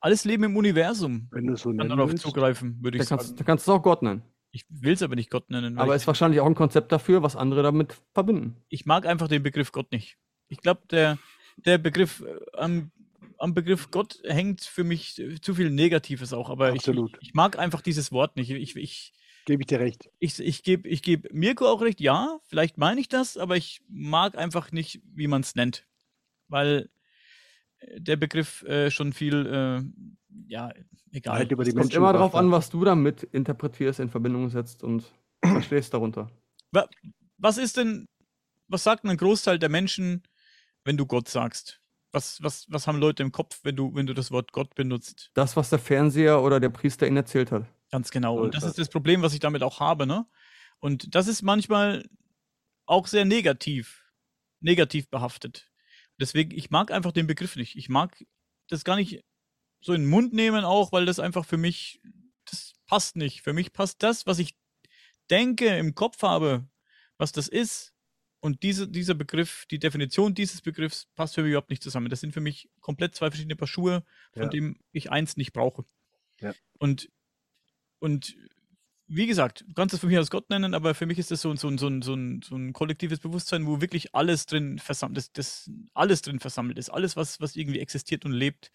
Alles 0.00 0.24
Leben 0.24 0.44
im 0.44 0.56
Universum. 0.56 1.28
Wenn 1.30 1.46
du 1.46 1.56
so 1.56 1.74
kann 1.74 1.88
darauf 1.88 2.14
zugreifen, 2.14 2.82
würde 2.82 2.96
ich 2.98 3.04
da 3.04 3.08
kannst, 3.08 3.26
sagen. 3.28 3.38
Da 3.38 3.44
kannst 3.44 3.66
du 3.66 3.72
es 3.72 3.78
auch 3.78 3.82
Gott 3.82 4.02
nennen. 4.02 4.22
Ich 4.52 4.64
will 4.68 4.94
es 4.94 5.02
aber 5.02 5.14
nicht 5.14 5.30
Gott 5.30 5.50
nennen. 5.50 5.78
Aber 5.78 5.94
es 5.94 6.02
ist 6.02 6.06
wahrscheinlich 6.06 6.40
auch 6.40 6.46
ein 6.46 6.54
Konzept 6.54 6.90
dafür, 6.92 7.22
was 7.22 7.36
andere 7.36 7.62
damit 7.62 7.96
verbinden. 8.12 8.56
Ich 8.68 8.84
mag 8.84 9.06
einfach 9.06 9.28
den 9.28 9.42
Begriff 9.42 9.72
Gott 9.72 9.92
nicht. 9.92 10.16
Ich 10.48 10.58
glaube, 10.58 10.82
der, 10.90 11.18
der 11.56 11.78
Begriff 11.78 12.22
äh, 12.22 12.56
am, 12.56 12.90
am 13.38 13.54
Begriff 13.54 13.90
Gott 13.90 14.18
hängt 14.24 14.62
für 14.62 14.84
mich 14.84 15.22
zu 15.40 15.54
viel 15.54 15.70
Negatives 15.70 16.32
auch. 16.32 16.50
Aber 16.50 16.74
ich, 16.74 16.86
ich, 16.86 16.98
ich, 17.20 17.34
mag 17.34 17.58
einfach 17.58 17.80
dieses 17.80 18.10
Wort 18.10 18.36
nicht. 18.36 18.50
Ich, 18.50 18.74
ich, 18.76 19.12
Gebe 19.46 19.62
ich 19.62 19.66
dir 19.66 19.80
recht. 19.80 20.10
Ich, 20.18 20.38
ich 20.38 20.62
gebe 20.62 20.88
ich 20.88 21.02
geb 21.02 21.32
Mirko 21.32 21.66
auch 21.66 21.80
recht, 21.80 22.00
ja, 22.00 22.38
vielleicht 22.46 22.78
meine 22.78 23.00
ich 23.00 23.08
das, 23.08 23.36
aber 23.36 23.56
ich 23.56 23.82
mag 23.88 24.36
einfach 24.36 24.70
nicht, 24.70 25.00
wie 25.14 25.28
man 25.28 25.40
es 25.40 25.54
nennt. 25.54 25.86
Weil 26.48 26.90
äh, 27.78 28.00
der 28.00 28.16
Begriff 28.16 28.62
äh, 28.62 28.90
schon 28.90 29.12
viel, 29.12 29.46
äh, 29.46 29.82
ja, 30.46 30.72
egal. 31.12 31.38
Halt 31.38 31.52
über 31.52 31.64
die 31.64 31.70
es 31.70 31.76
kommt 31.76 31.94
immer 31.94 32.12
darauf 32.12 32.34
an, 32.34 32.50
was 32.50 32.70
du 32.70 32.84
damit 32.84 33.22
interpretierst, 33.22 34.00
in 34.00 34.08
Verbindung 34.08 34.48
setzt 34.50 34.82
und 34.82 35.04
verstehst 35.44 35.94
darunter. 35.94 36.30
Was 37.38 37.58
ist 37.58 37.76
denn, 37.76 38.06
was 38.68 38.84
sagt 38.84 39.04
ein 39.04 39.16
Großteil 39.16 39.58
der 39.58 39.68
Menschen, 39.68 40.22
wenn 40.84 40.96
du 40.96 41.06
Gott 41.06 41.28
sagst? 41.28 41.80
Was, 42.12 42.42
was, 42.42 42.66
was 42.68 42.86
haben 42.86 42.98
Leute 42.98 43.22
im 43.22 43.32
Kopf, 43.32 43.60
wenn 43.62 43.76
du, 43.76 43.94
wenn 43.94 44.06
du 44.06 44.14
das 44.14 44.30
Wort 44.30 44.52
Gott 44.52 44.74
benutzt? 44.74 45.30
Das, 45.34 45.56
was 45.56 45.70
der 45.70 45.78
Fernseher 45.78 46.42
oder 46.42 46.58
der 46.58 46.70
Priester 46.70 47.06
ihnen 47.06 47.16
erzählt 47.16 47.52
hat. 47.52 47.66
Ganz 47.90 48.10
genau. 48.10 48.38
Und 48.38 48.54
das 48.54 48.64
ist 48.64 48.78
das 48.78 48.88
Problem, 48.88 49.22
was 49.22 49.32
ich 49.32 49.40
damit 49.40 49.62
auch 49.62 49.80
habe, 49.80 50.06
ne? 50.06 50.26
Und 50.80 51.14
das 51.14 51.28
ist 51.28 51.42
manchmal 51.42 52.08
auch 52.86 53.06
sehr 53.06 53.24
negativ, 53.24 54.04
negativ 54.60 55.08
behaftet. 55.08 55.70
Deswegen, 56.18 56.50
ich 56.50 56.70
mag 56.70 56.90
einfach 56.90 57.12
den 57.12 57.26
Begriff 57.26 57.56
nicht. 57.56 57.76
Ich 57.76 57.88
mag 57.88 58.24
das 58.68 58.84
gar 58.84 58.96
nicht 58.96 59.24
so 59.80 59.92
in 59.92 60.02
den 60.02 60.10
Mund 60.10 60.32
nehmen, 60.32 60.64
auch 60.64 60.92
weil 60.92 61.06
das 61.06 61.18
einfach 61.18 61.44
für 61.44 61.56
mich, 61.56 62.00
das 62.44 62.74
passt 62.86 63.16
nicht. 63.16 63.42
Für 63.42 63.52
mich 63.52 63.72
passt 63.72 64.02
das, 64.02 64.26
was 64.26 64.38
ich 64.38 64.56
denke, 65.30 65.66
im 65.78 65.94
Kopf 65.94 66.22
habe, 66.22 66.68
was 67.18 67.32
das 67.32 67.48
ist. 67.48 67.94
Und 68.40 68.62
diese, 68.62 68.88
dieser 68.88 69.14
Begriff, 69.14 69.66
die 69.70 69.78
Definition 69.78 70.34
dieses 70.34 70.62
Begriffs 70.62 71.06
passt 71.14 71.34
für 71.34 71.42
mich 71.42 71.50
überhaupt 71.50 71.70
nicht 71.70 71.82
zusammen. 71.82 72.08
Das 72.08 72.20
sind 72.20 72.32
für 72.32 72.40
mich 72.40 72.70
komplett 72.80 73.14
zwei 73.14 73.30
verschiedene 73.30 73.56
Paar 73.56 73.68
Schuhe, 73.68 74.02
von 74.32 74.44
ja. 74.44 74.48
dem 74.48 74.78
ich 74.92 75.10
eins 75.10 75.36
nicht 75.36 75.52
brauche. 75.52 75.84
Ja. 76.40 76.54
Und 76.78 77.10
und 78.00 78.34
wie 79.12 79.26
gesagt, 79.26 79.64
du 79.66 79.74
kannst 79.74 79.92
es 79.92 80.00
für 80.00 80.06
mich 80.06 80.16
als 80.16 80.30
Gott 80.30 80.50
nennen, 80.50 80.72
aber 80.72 80.94
für 80.94 81.04
mich 81.04 81.18
ist 81.18 81.30
das 81.30 81.42
so, 81.42 81.54
so, 81.56 81.76
so, 81.76 82.00
so, 82.00 82.14
ein, 82.14 82.42
so 82.42 82.56
ein 82.56 82.72
kollektives 82.72 83.18
Bewusstsein, 83.18 83.66
wo 83.66 83.80
wirklich 83.80 84.14
alles 84.14 84.46
drin 84.46 84.78
versammelt 84.78 85.18
ist, 85.18 85.36
das, 85.36 85.70
alles 85.94 86.22
drin 86.22 86.38
versammelt 86.38 86.78
ist, 86.78 86.90
alles, 86.90 87.16
was, 87.16 87.40
was 87.40 87.56
irgendwie 87.56 87.80
existiert 87.80 88.24
und 88.24 88.32
lebt 88.32 88.70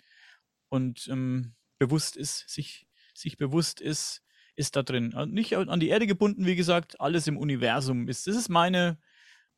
und 0.70 1.08
ähm, 1.10 1.54
bewusst 1.80 2.16
ist, 2.16 2.50
sich, 2.50 2.88
sich 3.14 3.38
bewusst 3.38 3.82
ist, 3.82 4.22
ist 4.56 4.76
da 4.76 4.84
drin. 4.84 5.14
Also 5.14 5.32
nicht 5.32 5.56
an 5.56 5.80
die 5.80 5.90
Erde 5.90 6.08
gebunden, 6.08 6.46
wie 6.46 6.56
gesagt, 6.56 7.00
alles 7.00 7.28
im 7.28 7.38
Universum 7.38 8.08
ist. 8.08 8.28
Das 8.28 8.36
ist 8.36 8.50
meine, 8.50 8.98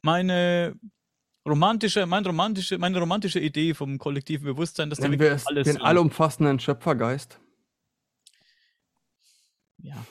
meine 0.02 0.76
romantische, 1.48 2.06
mein 2.06 2.26
romantische, 2.26 2.78
meine 2.78 3.00
romantische 3.00 3.40
Idee 3.40 3.74
vom 3.74 4.00
kollektiven 4.00 4.46
Bewusstsein, 4.46 4.90
dass 4.90 5.00
da 5.00 5.10
wirklich 5.10 5.48
alles. 5.48 5.68
Den 5.68 5.82
allumfassenden 5.82 6.60
Schöpfergeist 6.60 7.40
ja. 9.88 10.06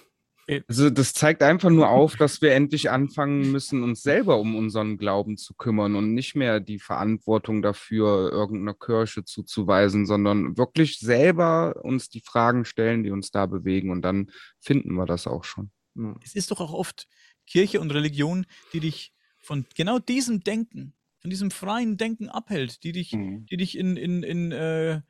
Äh, 0.47 0.63
also 0.69 0.91
das 0.91 1.13
zeigt 1.13 1.43
einfach 1.43 1.71
nur 1.71 1.91
auf, 1.91 2.17
dass 2.17 2.41
wir 2.43 2.53
endlich 2.53 2.91
anfangen 2.91 3.51
müssen, 3.51 3.83
uns 3.83 4.03
selber 4.03 4.39
um 4.39 4.57
unseren 4.57 4.99
Glauben 4.99 5.37
zu 5.37 5.55
kümmern 5.55 5.95
und 5.95 6.15
nicht 6.15 6.35
mehr 6.35 6.61
die 6.61 6.79
Verantwortung 6.79 7.63
dafür 7.63 8.31
irgendeiner 8.33 8.75
Kirche 8.75 9.25
zuzuweisen, 9.25 10.07
sondern 10.07 10.57
wirklich 10.57 10.99
selber 10.99 11.81
uns 11.83 12.09
die 12.09 12.21
Fragen 12.21 12.65
stellen, 12.65 13.05
die 13.05 13.11
uns 13.11 13.31
da 13.31 13.47
bewegen 13.47 13.91
und 13.91 14.03
dann 14.03 14.31
finden 14.61 14.95
wir 14.95 15.07
das 15.07 15.27
auch 15.27 15.45
schon. 15.45 15.71
Es 16.23 16.35
ist 16.35 16.51
doch 16.51 16.61
auch 16.61 16.73
oft 16.73 17.09
Kirche 17.47 17.81
und 17.81 17.91
Religion, 17.91 18.47
die 18.73 18.81
dich 18.81 19.13
von 19.39 19.65
genau 19.75 19.99
diesem 19.99 20.43
Denken, 20.43 20.95
von 21.21 21.31
diesem 21.31 21.51
freien 21.51 21.97
Denken 21.97 22.29
abhält, 22.29 22.83
die 22.83 22.93
dich, 22.93 23.13
mhm. 23.13 23.47
die 23.47 23.57
dich 23.57 23.79
in, 23.79 23.97
in, 23.97 24.23
in 24.23 24.53
äh, 24.53 25.01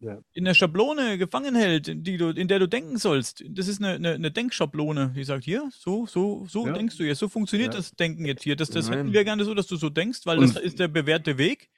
ja. 0.00 0.18
in 0.32 0.44
der 0.44 0.54
Schablone 0.54 1.18
gefangen 1.18 1.54
hält, 1.54 1.86
die 2.06 2.16
du, 2.16 2.30
in 2.30 2.48
der 2.48 2.58
du 2.58 2.68
denken 2.68 2.98
sollst. 2.98 3.44
Das 3.48 3.68
ist 3.68 3.82
eine, 3.82 3.94
eine, 3.94 4.14
eine 4.14 4.30
Denkschablone, 4.30 5.12
die 5.14 5.24
sagt, 5.24 5.44
hier, 5.44 5.68
so, 5.72 6.06
so, 6.06 6.44
so 6.46 6.66
ja. 6.66 6.72
denkst 6.72 6.96
du 6.96 7.04
jetzt, 7.04 7.18
so 7.18 7.28
funktioniert 7.28 7.74
ja. 7.74 7.78
das 7.78 7.92
Denken 7.92 8.24
jetzt 8.24 8.42
hier. 8.42 8.56
Das, 8.56 8.70
das 8.70 8.90
hätten 8.90 9.12
wir 9.12 9.24
gerne 9.24 9.44
so, 9.44 9.54
dass 9.54 9.66
du 9.66 9.76
so 9.76 9.90
denkst, 9.90 10.20
weil 10.24 10.38
Und 10.38 10.54
das 10.54 10.62
ist 10.62 10.78
der 10.78 10.88
bewährte 10.88 11.38
Weg. 11.38 11.70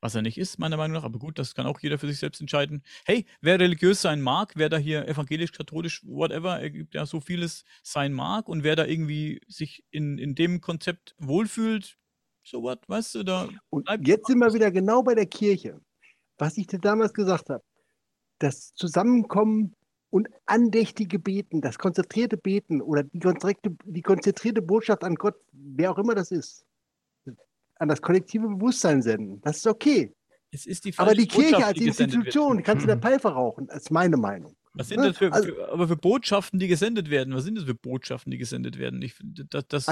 Was 0.00 0.14
er 0.14 0.22
nicht 0.22 0.38
ist, 0.38 0.60
meiner 0.60 0.76
Meinung 0.76 0.94
nach, 0.94 1.02
aber 1.02 1.18
gut, 1.18 1.40
das 1.40 1.56
kann 1.56 1.66
auch 1.66 1.80
jeder 1.80 1.98
für 1.98 2.06
sich 2.06 2.20
selbst 2.20 2.40
entscheiden. 2.40 2.84
Hey, 3.04 3.26
wer 3.40 3.58
religiös 3.58 4.00
sein 4.00 4.20
mag, 4.20 4.52
wer 4.54 4.68
da 4.68 4.76
hier 4.76 5.08
evangelisch, 5.08 5.50
katholisch, 5.50 6.02
whatever, 6.06 6.60
er 6.60 6.70
gibt 6.70 6.94
ja 6.94 7.04
so 7.04 7.18
vieles 7.18 7.64
sein 7.82 8.12
mag 8.12 8.48
und 8.48 8.62
wer 8.62 8.76
da 8.76 8.86
irgendwie 8.86 9.40
sich 9.48 9.84
in, 9.90 10.18
in 10.18 10.36
dem 10.36 10.60
Konzept 10.60 11.16
wohlfühlt, 11.18 11.98
so 12.44 12.62
was, 12.62 12.78
weißt 12.86 13.16
du, 13.16 13.24
da. 13.24 13.48
Und 13.70 13.88
jetzt 14.06 14.28
sind 14.28 14.38
wir 14.38 14.54
wieder 14.54 14.70
genau 14.70 15.02
bei 15.02 15.16
der 15.16 15.26
Kirche 15.26 15.80
was 16.38 16.56
ich 16.56 16.66
dir 16.66 16.78
damals 16.78 17.12
gesagt 17.12 17.50
habe, 17.50 17.64
das 18.38 18.72
Zusammenkommen 18.74 19.74
und 20.10 20.28
andächtige 20.46 21.18
Beten, 21.18 21.60
das 21.60 21.78
konzentrierte 21.78 22.36
Beten 22.36 22.80
oder 22.80 23.02
die 23.02 23.18
konzentrierte, 23.18 23.76
die 23.84 24.02
konzentrierte 24.02 24.62
Botschaft 24.62 25.04
an 25.04 25.16
Gott, 25.16 25.34
wer 25.52 25.90
auch 25.90 25.98
immer 25.98 26.14
das 26.14 26.30
ist, 26.30 26.64
an 27.76 27.88
das 27.88 28.00
kollektive 28.00 28.48
Bewusstsein 28.48 29.02
senden. 29.02 29.40
Das 29.42 29.58
ist 29.58 29.66
okay. 29.66 30.14
Die 30.50 30.94
aber 30.96 31.12
die 31.12 31.28
Kirche 31.28 31.50
Botschaft, 31.50 31.66
als 31.66 31.80
Institution 31.80 32.62
kannst 32.62 32.86
du 32.86 32.90
in 32.90 32.98
der 33.00 33.10
Pfeife 33.10 33.28
rauchen. 33.28 33.66
Das 33.66 33.82
ist 33.82 33.90
meine 33.90 34.16
Meinung. 34.16 34.56
Was 34.72 34.88
sind 34.88 35.02
das 35.02 35.18
für, 35.18 35.30
also, 35.32 35.48
für, 35.48 35.72
aber 35.72 35.88
für 35.88 35.96
Botschaften, 35.96 36.58
die 36.58 36.68
gesendet 36.68 37.10
werden? 37.10 37.34
Was 37.34 37.44
sind 37.44 37.58
das 37.58 37.64
für 37.64 37.74
Botschaften, 37.74 38.30
die 38.30 38.38
gesendet 38.38 38.78
werden? 38.78 39.02
Ich, 39.02 39.14
das, 39.50 39.66
das 39.68 39.86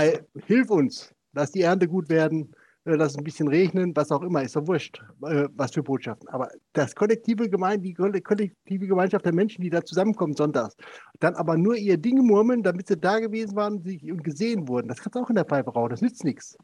hilf 0.47 0.70
uns, 0.70 1.14
lass 1.32 1.53
die 1.53 1.62
Ernte 1.62 1.88
gut 1.88 2.09
werden, 2.09 2.55
lass 2.95 3.16
ein 3.16 3.24
bisschen 3.24 3.49
regnen, 3.49 3.95
was 3.95 4.12
auch 4.12 4.22
immer, 4.22 4.43
ist 4.43 4.57
doch 4.57 4.66
wurscht, 4.66 5.03
äh, 5.22 5.49
was 5.55 5.72
für 5.72 5.82
Botschaften. 5.82 6.28
Aber 6.28 6.49
das 6.72 6.95
kollektive 6.95 7.51
Gemein, 7.51 7.82
die 7.82 7.93
kollektive 7.95 8.87
Gemeinschaft 8.87 9.24
der 9.24 9.34
Menschen, 9.34 9.62
die 9.62 9.70
da 9.70 9.84
zusammenkommen 9.84 10.34
sonntags, 10.34 10.76
dann 11.18 11.34
aber 11.34 11.57
nur 11.57 11.76
ihr 11.76 11.99
Dinge 11.99 12.22
murmeln, 12.22 12.62
damit 12.62 12.87
sie 12.87 12.97
da 12.97 13.18
gewesen 13.18 13.57
waren 13.57 13.78
und 13.78 14.24
gesehen 14.24 14.68
wurden, 14.68 14.89
das 14.89 15.01
kannst 15.01 15.16
du 15.16 15.20
auch 15.20 15.30
in 15.30 15.37
der 15.37 15.45
Pfeife 15.45 15.70
rauchen, 15.70 15.91
das 15.91 16.03
nützt 16.03 16.24
nichts. 16.24 16.57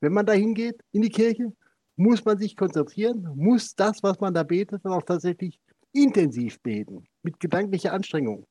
Wenn 0.00 0.12
man 0.12 0.26
da 0.26 0.32
hingeht, 0.32 0.80
in 0.92 1.02
die 1.02 1.08
Kirche, 1.08 1.52
muss 1.96 2.24
man 2.24 2.38
sich 2.38 2.56
konzentrieren, 2.56 3.28
muss 3.34 3.74
das, 3.74 4.02
was 4.02 4.20
man 4.20 4.34
da 4.34 4.42
betet, 4.42 4.84
dann 4.84 4.92
auch 4.92 5.02
tatsächlich 5.02 5.58
intensiv 5.92 6.60
beten, 6.60 7.04
mit 7.22 7.38
gedanklicher 7.40 7.92
Anstrengung 7.92 8.46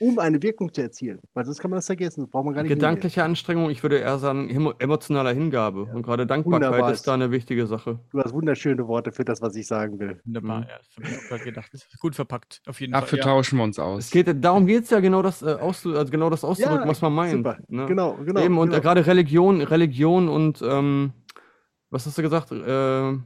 um 0.00 0.18
eine 0.18 0.42
Wirkung 0.42 0.72
zu 0.72 0.82
erzielen. 0.82 1.20
Weil 1.34 1.44
sonst 1.44 1.60
kann 1.60 1.70
man 1.70 1.78
das 1.78 1.86
vergessen. 1.86 2.22
Das 2.22 2.30
braucht 2.30 2.44
man 2.44 2.54
gar 2.54 2.62
nicht 2.62 2.70
Gedankliche 2.70 3.20
hingehen. 3.20 3.30
Anstrengung, 3.30 3.70
ich 3.70 3.82
würde 3.82 3.98
eher 3.98 4.18
sagen, 4.18 4.48
emotionaler 4.78 5.32
Hingabe. 5.32 5.86
Ja. 5.88 5.94
Und 5.94 6.02
gerade 6.02 6.26
Dankbarkeit 6.26 6.68
Wunderbar. 6.68 6.92
ist 6.92 7.06
da 7.06 7.14
eine 7.14 7.30
wichtige 7.30 7.66
Sache. 7.66 8.00
Du 8.10 8.20
hast 8.20 8.32
wunderschöne 8.32 8.86
Worte 8.88 9.12
für 9.12 9.24
das, 9.24 9.40
was 9.40 9.54
ich 9.56 9.66
sagen 9.66 9.98
will. 9.98 10.20
Wunderbar, 10.24 10.60
mhm. 10.60 10.66
ja. 10.68 10.78
Das 10.78 10.96
habe 10.96 11.08
ich 11.08 11.18
auch 11.18 11.28
gerade 11.28 11.44
gedacht. 11.44 11.70
Gut 12.00 12.14
verpackt, 12.14 12.62
auf 12.66 12.80
jeden 12.80 12.92
Dafür 12.92 13.08
Fall. 13.08 13.18
Dafür 13.18 13.32
tauschen 13.32 13.58
wir 13.58 13.64
uns 13.64 13.78
aus. 13.78 14.06
Es 14.06 14.10
geht, 14.10 14.44
darum 14.44 14.66
geht 14.66 14.84
es 14.84 14.90
ja 14.90 15.00
genau 15.00 15.22
das, 15.22 15.42
äh, 15.42 15.46
auszu, 15.54 15.96
also 15.96 16.10
genau 16.10 16.30
das 16.30 16.44
auszudrücken, 16.44 16.82
ja, 16.82 16.88
was 16.88 17.00
man 17.00 17.12
meint. 17.12 17.32
Super. 17.32 17.58
Ne? 17.68 17.86
Genau, 17.86 18.16
genau. 18.24 18.40
Eben, 18.40 18.58
und 18.58 18.70
genau. 18.70 18.82
gerade 18.82 19.06
Religion, 19.06 19.60
Religion 19.60 20.28
und 20.28 20.60
ähm, 20.62 21.12
was 21.90 22.06
hast 22.06 22.18
du 22.18 22.22
gesagt? 22.22 22.50
Äh, 22.50 23.18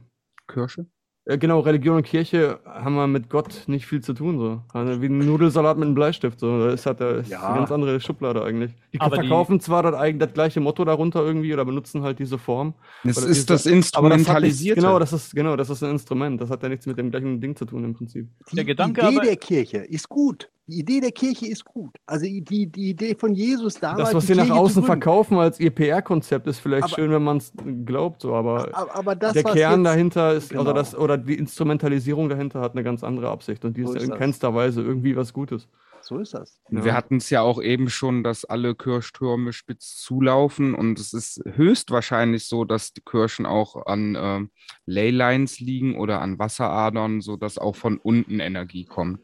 Kirche? 0.47 0.85
Äh, 1.25 1.37
genau, 1.37 1.59
Religion 1.59 1.97
und 1.97 2.03
Kirche 2.03 2.59
haben 2.65 2.95
wir 2.95 3.05
mit 3.05 3.29
Gott 3.29 3.63
nicht 3.67 3.85
viel 3.85 4.01
zu 4.01 4.13
tun. 4.13 4.39
So. 4.39 4.61
Also 4.73 5.01
wie 5.01 5.07
ein 5.07 5.19
Nudelsalat 5.19 5.77
mit 5.77 5.85
einem 5.85 5.95
Bleistift. 5.95 6.39
So. 6.39 6.67
Das 6.67 6.85
hat 6.85 7.01
das 7.01 7.23
ist 7.25 7.29
Ja. 7.31 7.47
eine 7.49 7.57
ganz 7.59 7.71
andere 7.71 7.99
Schublade 7.99 8.43
eigentlich. 8.43 8.71
Die 8.93 9.01
Aber 9.01 9.17
die- 9.17 9.27
verkaufen 9.27 9.59
zwar 9.59 9.83
das, 9.83 9.93
eigen- 9.95 10.17
das 10.19 10.33
gleiche 10.33 10.59
Motto 10.59 10.85
darunter 10.85 11.23
irgendwie 11.23 11.53
oder 11.53 11.65
benutzen 11.65 12.01
halt 12.03 12.19
diese 12.19 12.37
Form. 12.37 12.73
Oder 13.03 13.09
ist 13.11 13.17
diese- 13.27 13.45
das 13.45 13.63
das 13.63 13.65
Instrumentalisierte. 13.71 14.81
genau, 14.81 14.97
das 14.97 15.13
ist, 15.13 15.35
genau, 15.35 15.55
das 15.55 15.69
ist 15.69 15.83
ein 15.83 15.91
Instrument. 15.91 16.41
Das 16.41 16.49
hat 16.49 16.63
ja 16.63 16.69
nichts 16.69 16.85
mit 16.85 16.97
dem 16.97 17.11
gleichen 17.11 17.39
Ding 17.41 17.55
zu 17.55 17.65
tun 17.65 17.83
im 17.83 17.93
Prinzip. 17.93 18.27
Die 18.51 18.55
Der 18.55 18.65
Gedanke 18.65 19.01
Idee 19.01 19.17
aber- 19.17 19.25
der 19.25 19.35
Kirche 19.37 19.77
ist 19.79 20.09
gut. 20.09 20.49
Die 20.69 20.79
Idee 20.79 20.99
der 21.01 21.11
Kirche 21.11 21.47
ist 21.47 21.65
gut. 21.65 21.95
Also 22.05 22.25
die, 22.25 22.67
die 22.67 22.89
Idee 22.91 23.15
von 23.15 23.33
Jesus 23.33 23.75
damals. 23.75 24.09
Das, 24.09 24.13
was 24.13 24.25
die 24.27 24.33
sie 24.33 24.39
nach 24.39 24.49
außen 24.51 24.83
verkaufen 24.83 25.37
als 25.37 25.59
ihr 25.59 25.71
PR-Konzept, 25.71 26.45
ist 26.47 26.59
vielleicht 26.59 26.83
Aber- 26.83 26.95
schön, 26.95 27.11
wenn 27.11 27.23
man 27.23 27.37
es 27.37 27.51
glaubt, 27.85 28.21
so, 28.21 28.35
aber 28.35 28.69
Aber, 28.73 28.95
aber 28.95 29.15
das, 29.15 29.33
der 29.33 29.43
Kern 29.43 29.81
jetzt, 29.83 29.91
dahinter 29.91 30.33
ist, 30.33 30.49
Genau. 30.49 30.61
oder, 30.61 30.73
das, 30.73 30.95
oder 30.95 31.17
die 31.17 31.35
Instrumentalisierung 31.35 32.29
dahinter 32.29 32.61
hat 32.61 32.73
eine 32.73 32.83
ganz 32.83 33.03
andere 33.03 33.29
Absicht 33.29 33.65
und 33.65 33.75
die 33.77 33.83
So 33.83 33.93
ist 33.93 34.03
ist 34.03 34.09
in 34.09 34.15
keinster 34.15 34.53
Weise 34.53 34.81
irgendwie 34.83 35.15
was 35.15 35.33
Gutes. 35.33 35.67
So 36.01 36.17
ist 36.17 36.33
das. 36.33 36.61
Und 36.69 36.77
Ja. 36.77 36.85
Wir 36.85 36.93
hatten 36.93 37.17
es 37.17 37.29
ja 37.29 37.41
auch 37.41 37.61
eben 37.61 37.89
schon, 37.89 38.23
dass 38.23 38.45
alle 38.45 38.73
Kirchtürme 38.73 39.51
spitz 39.51 39.97
zulaufen 39.97 40.73
und 40.73 40.97
es 40.97 41.13
ist 41.13 41.41
höchstwahrscheinlich 41.45 42.45
so, 42.45 42.63
dass 42.63 42.93
die 42.93 43.01
Kirchen 43.01 43.45
auch 43.45 43.85
an 43.85 44.15
ähm, 44.19 44.49
Leylines 44.85 45.59
liegen 45.59 45.97
oder 45.97 46.21
an 46.21 46.39
Wasseradern, 46.39 47.21
sodass 47.21 47.57
auch 47.57 47.75
von 47.75 47.97
unten 47.97 48.39
Energie 48.39 48.85
kommt. 48.85 49.19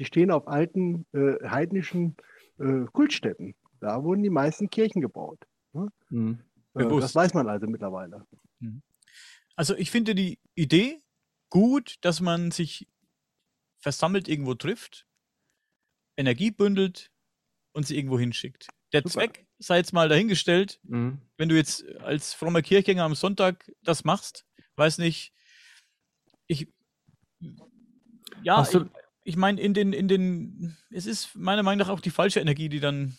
Die 0.00 0.06
stehen 0.06 0.30
auf 0.30 0.48
alten 0.48 1.06
äh, 1.12 1.46
heidnischen 1.46 2.16
äh, 2.58 2.86
Kultstätten. 2.92 3.54
Da 3.80 4.02
wurden 4.02 4.22
die 4.22 4.30
meisten 4.30 4.70
Kirchen 4.70 5.02
gebaut. 5.02 5.46
Mhm. 6.08 6.40
Äh, 6.74 6.84
Bewusst. 6.84 7.04
das 7.04 7.14
weiß 7.14 7.34
man 7.34 7.48
also 7.48 7.66
mittlerweile. 7.66 8.26
Also 9.56 9.76
ich 9.76 9.90
finde 9.90 10.14
die 10.14 10.38
Idee 10.54 11.02
gut, 11.50 11.96
dass 12.00 12.20
man 12.20 12.50
sich 12.50 12.88
versammelt 13.78 14.26
irgendwo 14.26 14.54
trifft, 14.54 15.06
Energie 16.16 16.50
bündelt 16.50 17.10
und 17.72 17.86
sie 17.86 17.96
irgendwo 17.96 18.18
hinschickt. 18.18 18.68
Der 18.92 19.02
Super. 19.02 19.10
Zweck 19.12 19.46
sei 19.58 19.76
jetzt 19.78 19.92
mal 19.92 20.08
dahingestellt, 20.08 20.80
Mhm. 20.84 21.20
wenn 21.36 21.50
du 21.50 21.56
jetzt 21.56 21.84
als 21.98 22.32
frommer 22.32 22.62
Kirchgänger 22.62 23.04
am 23.04 23.14
Sonntag 23.14 23.70
das 23.82 24.04
machst, 24.04 24.46
weiß 24.76 24.96
nicht, 24.98 25.34
ich 26.46 26.72
ja, 28.42 28.62
ich, 28.62 28.70
ich 29.30 29.36
meine, 29.36 29.60
in 29.60 29.74
den, 29.74 29.92
in 29.92 30.08
den, 30.08 30.76
es 30.90 31.06
ist 31.06 31.36
meiner 31.36 31.62
Meinung 31.62 31.86
nach 31.86 31.94
auch 31.94 32.00
die 32.00 32.10
falsche 32.10 32.40
Energie, 32.40 32.68
die 32.68 32.80
dann 32.80 33.14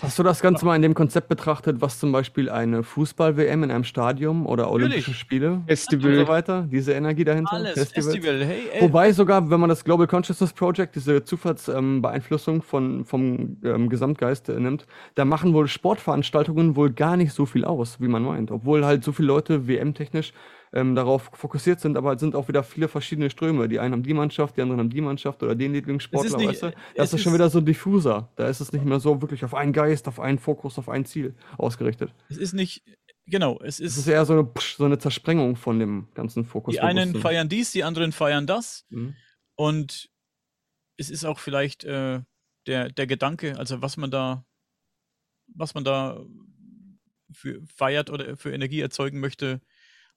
Hast 0.00 0.18
du 0.18 0.22
das 0.22 0.42
Ganze 0.42 0.64
mal 0.64 0.76
in 0.76 0.82
dem 0.82 0.94
Konzept 0.94 1.28
betrachtet, 1.28 1.80
was 1.80 1.98
zum 1.98 2.12
Beispiel 2.12 2.50
eine 2.50 2.84
Fußball-WM 2.84 3.64
in 3.64 3.70
einem 3.70 3.82
Stadion 3.82 4.46
oder 4.46 4.70
Olympische 4.70 5.10
Natürlich. 5.10 5.18
Spiele 5.18 5.52
und 5.54 5.66
Festival. 5.66 6.14
so 6.14 6.28
weiter, 6.28 6.68
diese 6.70 6.92
Energie 6.92 7.24
dahinter? 7.24 7.54
alles, 7.54 7.72
Festivals? 7.72 8.14
Festival, 8.14 8.44
hey, 8.44 8.60
ey, 8.74 8.82
Wobei 8.82 9.12
sogar, 9.12 9.50
wenn 9.50 9.58
man 9.58 9.70
das 9.70 9.82
Global 9.82 10.06
Consciousness 10.06 10.52
Project, 10.52 10.94
diese 10.94 11.24
Zufallsbeeinflussung 11.24 12.62
von, 12.62 13.06
vom 13.06 13.56
ähm, 13.64 13.88
Gesamtgeist 13.88 14.50
äh, 14.50 14.60
nimmt, 14.60 14.86
da 15.16 15.24
machen 15.24 15.54
wohl 15.54 15.66
Sportveranstaltungen 15.66 16.76
wohl 16.76 16.92
gar 16.92 17.16
nicht 17.16 17.32
so 17.32 17.46
viel 17.46 17.64
aus, 17.64 18.00
wie 18.00 18.08
man 18.08 18.22
meint. 18.22 18.50
Obwohl 18.50 18.84
halt 18.84 19.02
so 19.02 19.12
viele 19.12 19.28
Leute 19.28 19.66
WM-technisch 19.66 20.32
ähm, 20.72 20.94
darauf 20.94 21.30
fokussiert 21.32 21.80
sind, 21.80 21.96
aber 21.96 22.12
es 22.14 22.20
sind 22.20 22.34
auch 22.34 22.48
wieder 22.48 22.62
viele 22.62 22.88
verschiedene 22.88 23.30
Ströme. 23.30 23.68
Die 23.68 23.78
einen 23.80 23.92
haben 23.92 24.02
die 24.02 24.14
Mannschaft, 24.14 24.56
die 24.56 24.62
anderen 24.62 24.80
haben 24.80 24.90
die 24.90 25.00
Mannschaft 25.00 25.42
oder 25.42 25.54
den 25.54 25.72
Lieblingssportler, 25.72 26.36
nicht- 26.36 26.48
weißt 26.48 26.62
du? 26.64 26.72
Das 26.96 27.12
ist 27.12 27.20
schon 27.22 27.32
ist- 27.32 27.38
wieder 27.38 27.50
so 27.50 27.60
diffuser. 27.60 28.30
Da 28.36 28.48
ist 28.48 28.60
es 28.60 28.72
nicht 28.72 28.84
mehr 28.84 29.00
so 29.00 29.20
wirklich 29.22 29.44
auf 29.44 29.54
einen 29.54 29.72
Geist, 29.72 30.08
auf 30.08 30.20
einen 30.20 30.38
Fokus, 30.38 30.78
auf 30.78 30.88
ein 30.88 31.04
Ziel 31.04 31.34
ausgerichtet. 31.56 32.12
es 32.28 32.36
ist 32.36 32.52
nicht, 32.52 32.82
genau, 33.26 33.58
es 33.60 33.80
Es 33.80 33.96
ist, 33.96 33.96
ist 33.98 34.08
eher 34.08 34.24
so 34.26 34.32
eine, 34.34 34.50
so 34.76 34.84
eine 34.84 34.98
Zersprengung 34.98 35.56
von 35.56 35.78
dem 35.78 36.08
ganzen 36.14 36.44
Fokus. 36.44 36.74
die 36.74 36.80
einen 36.80 37.14
feiern 37.14 37.48
dies, 37.48 37.72
die 37.72 37.84
anderen 37.84 38.12
feiern 38.12 38.46
das 38.46 38.84
Mhm. 38.90 39.14
und 39.56 40.10
es 40.96 41.10
ist 41.10 41.24
auch 41.24 41.38
vielleicht 41.38 41.84
äh, 41.84 42.20
der, 42.66 42.90
der 42.90 43.06
Gedanke, 43.06 43.56
also 43.58 43.80
was 43.80 43.96
man 43.96 44.10
da, 44.10 44.44
was 45.54 45.74
man 45.74 45.84
da 45.84 46.20
für 47.32 47.62
feiert 47.66 48.10
oder 48.10 48.36
für 48.36 48.52
Energie 48.52 48.80
erzeugen 48.80 49.20
möchte, 49.20 49.60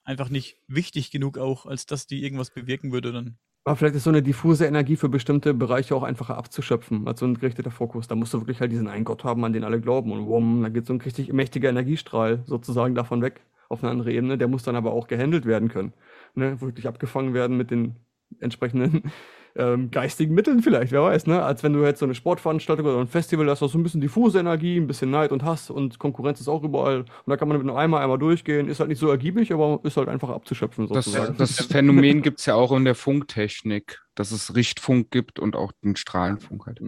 einfach 0.04 0.30
nicht 0.30 0.58
wichtig 0.68 1.12
genug 1.12 1.38
auch, 1.38 1.66
als 1.66 1.86
dass 1.86 2.08
die 2.08 2.24
irgendwas 2.24 2.52
bewirken 2.52 2.92
würde 2.92 3.12
dann. 3.12 3.38
Aber 3.64 3.76
vielleicht 3.76 3.96
ist 3.96 4.06
so 4.06 4.10
eine 4.10 4.24
diffuse 4.24 4.66
Energie 4.66 4.96
für 4.96 5.10
bestimmte 5.10 5.54
Bereiche 5.54 5.96
auch 5.96 6.02
einfacher 6.02 6.36
abzuschöpfen, 6.36 7.08
als 7.08 7.20
so 7.20 7.28
ein 7.28 7.36
gerichteter 7.36 7.70
Fokus. 7.70 8.08
Da 8.08 8.16
musst 8.16 8.34
du 8.34 8.40
wirklich 8.40 8.60
halt 8.60 8.72
diesen 8.72 8.88
einen 8.88 9.06
Gott 9.06 9.24
haben, 9.24 9.46
an 9.46 9.54
den 9.54 9.64
alle 9.64 9.80
glauben. 9.80 10.12
Und 10.12 10.26
wumm, 10.26 10.64
da 10.64 10.70
geht 10.70 10.88
so 10.88 10.94
ein 10.94 11.02
richtig 11.02 11.32
mächtiger 11.32 11.70
Energiestrahl 11.70 12.44
sozusagen 12.48 12.96
davon 12.96 13.22
weg 13.22 13.42
auf 13.70 13.84
eine 13.84 13.92
andere 13.92 14.12
Ebene. 14.14 14.40
Der 14.40 14.48
muss 14.48 14.64
dann 14.64 14.76
aber 14.76 14.94
auch 14.94 15.08
gehandelt 15.08 15.46
werden 15.46 15.70
können. 15.70 15.94
Ne? 16.34 16.60
Wirklich 16.60 16.88
abgefangen 16.88 17.36
werden 17.36 17.56
mit 17.56 17.70
den 17.70 17.98
entsprechenden 18.40 19.12
ähm, 19.56 19.92
geistigen 19.92 20.34
Mitteln 20.34 20.62
vielleicht, 20.62 20.92
wer 20.92 21.04
weiß, 21.04 21.28
ne? 21.28 21.44
Als 21.44 21.64
wenn 21.64 21.74
du 21.74 21.84
jetzt 21.84 22.00
so 22.00 22.06
eine 22.06 22.16
Sportveranstaltung 22.16 22.86
oder 22.86 23.00
ein 23.00 23.08
Festival 23.08 23.50
hast, 23.50 23.62
hast 23.62 23.74
du 23.74 23.80
ein 23.80 23.84
bisschen 23.84 24.02
diffuse 24.02 24.40
Energie, 24.40 24.78
ein 24.78 24.88
bisschen 24.88 25.12
Neid 25.12 25.32
und 25.32 25.44
Hass 25.44 25.70
und 25.70 26.00
Konkurrenz 26.00 26.40
ist 26.40 26.48
auch 26.48 26.64
überall. 26.64 27.00
Und 27.00 27.08
da 27.28 27.38
kann 27.38 27.48
man 27.48 27.58
mit 27.58 27.68
einem 27.68 27.78
Eimer 27.78 28.00
einmal 28.00 28.18
durchgehen. 28.18 28.68
Ist 28.68 28.80
halt 28.80 28.90
nicht 28.90 29.00
so 29.00 29.10
ergiebig, 29.10 29.52
aber 29.54 29.80
ist 29.84 29.98
halt 29.98 30.10
einfach 30.10 30.30
abzuschöpfen 30.30 30.88
Das, 30.88 31.06
sozusagen. 31.06 31.38
das 31.38 31.66
Phänomen 31.66 32.22
gibt 32.22 32.40
es 32.40 32.46
ja 32.46 32.56
auch 32.56 32.72
in 32.72 32.86
der 32.86 32.96
Funktechnik, 32.96 34.02
dass 34.16 34.32
es 34.32 34.56
Richtfunk 34.56 35.12
gibt 35.12 35.40
und 35.40 35.56
auch 35.56 35.72
den 35.84 35.96
Strahlenfunk 35.96 36.66
halt. 36.68 36.82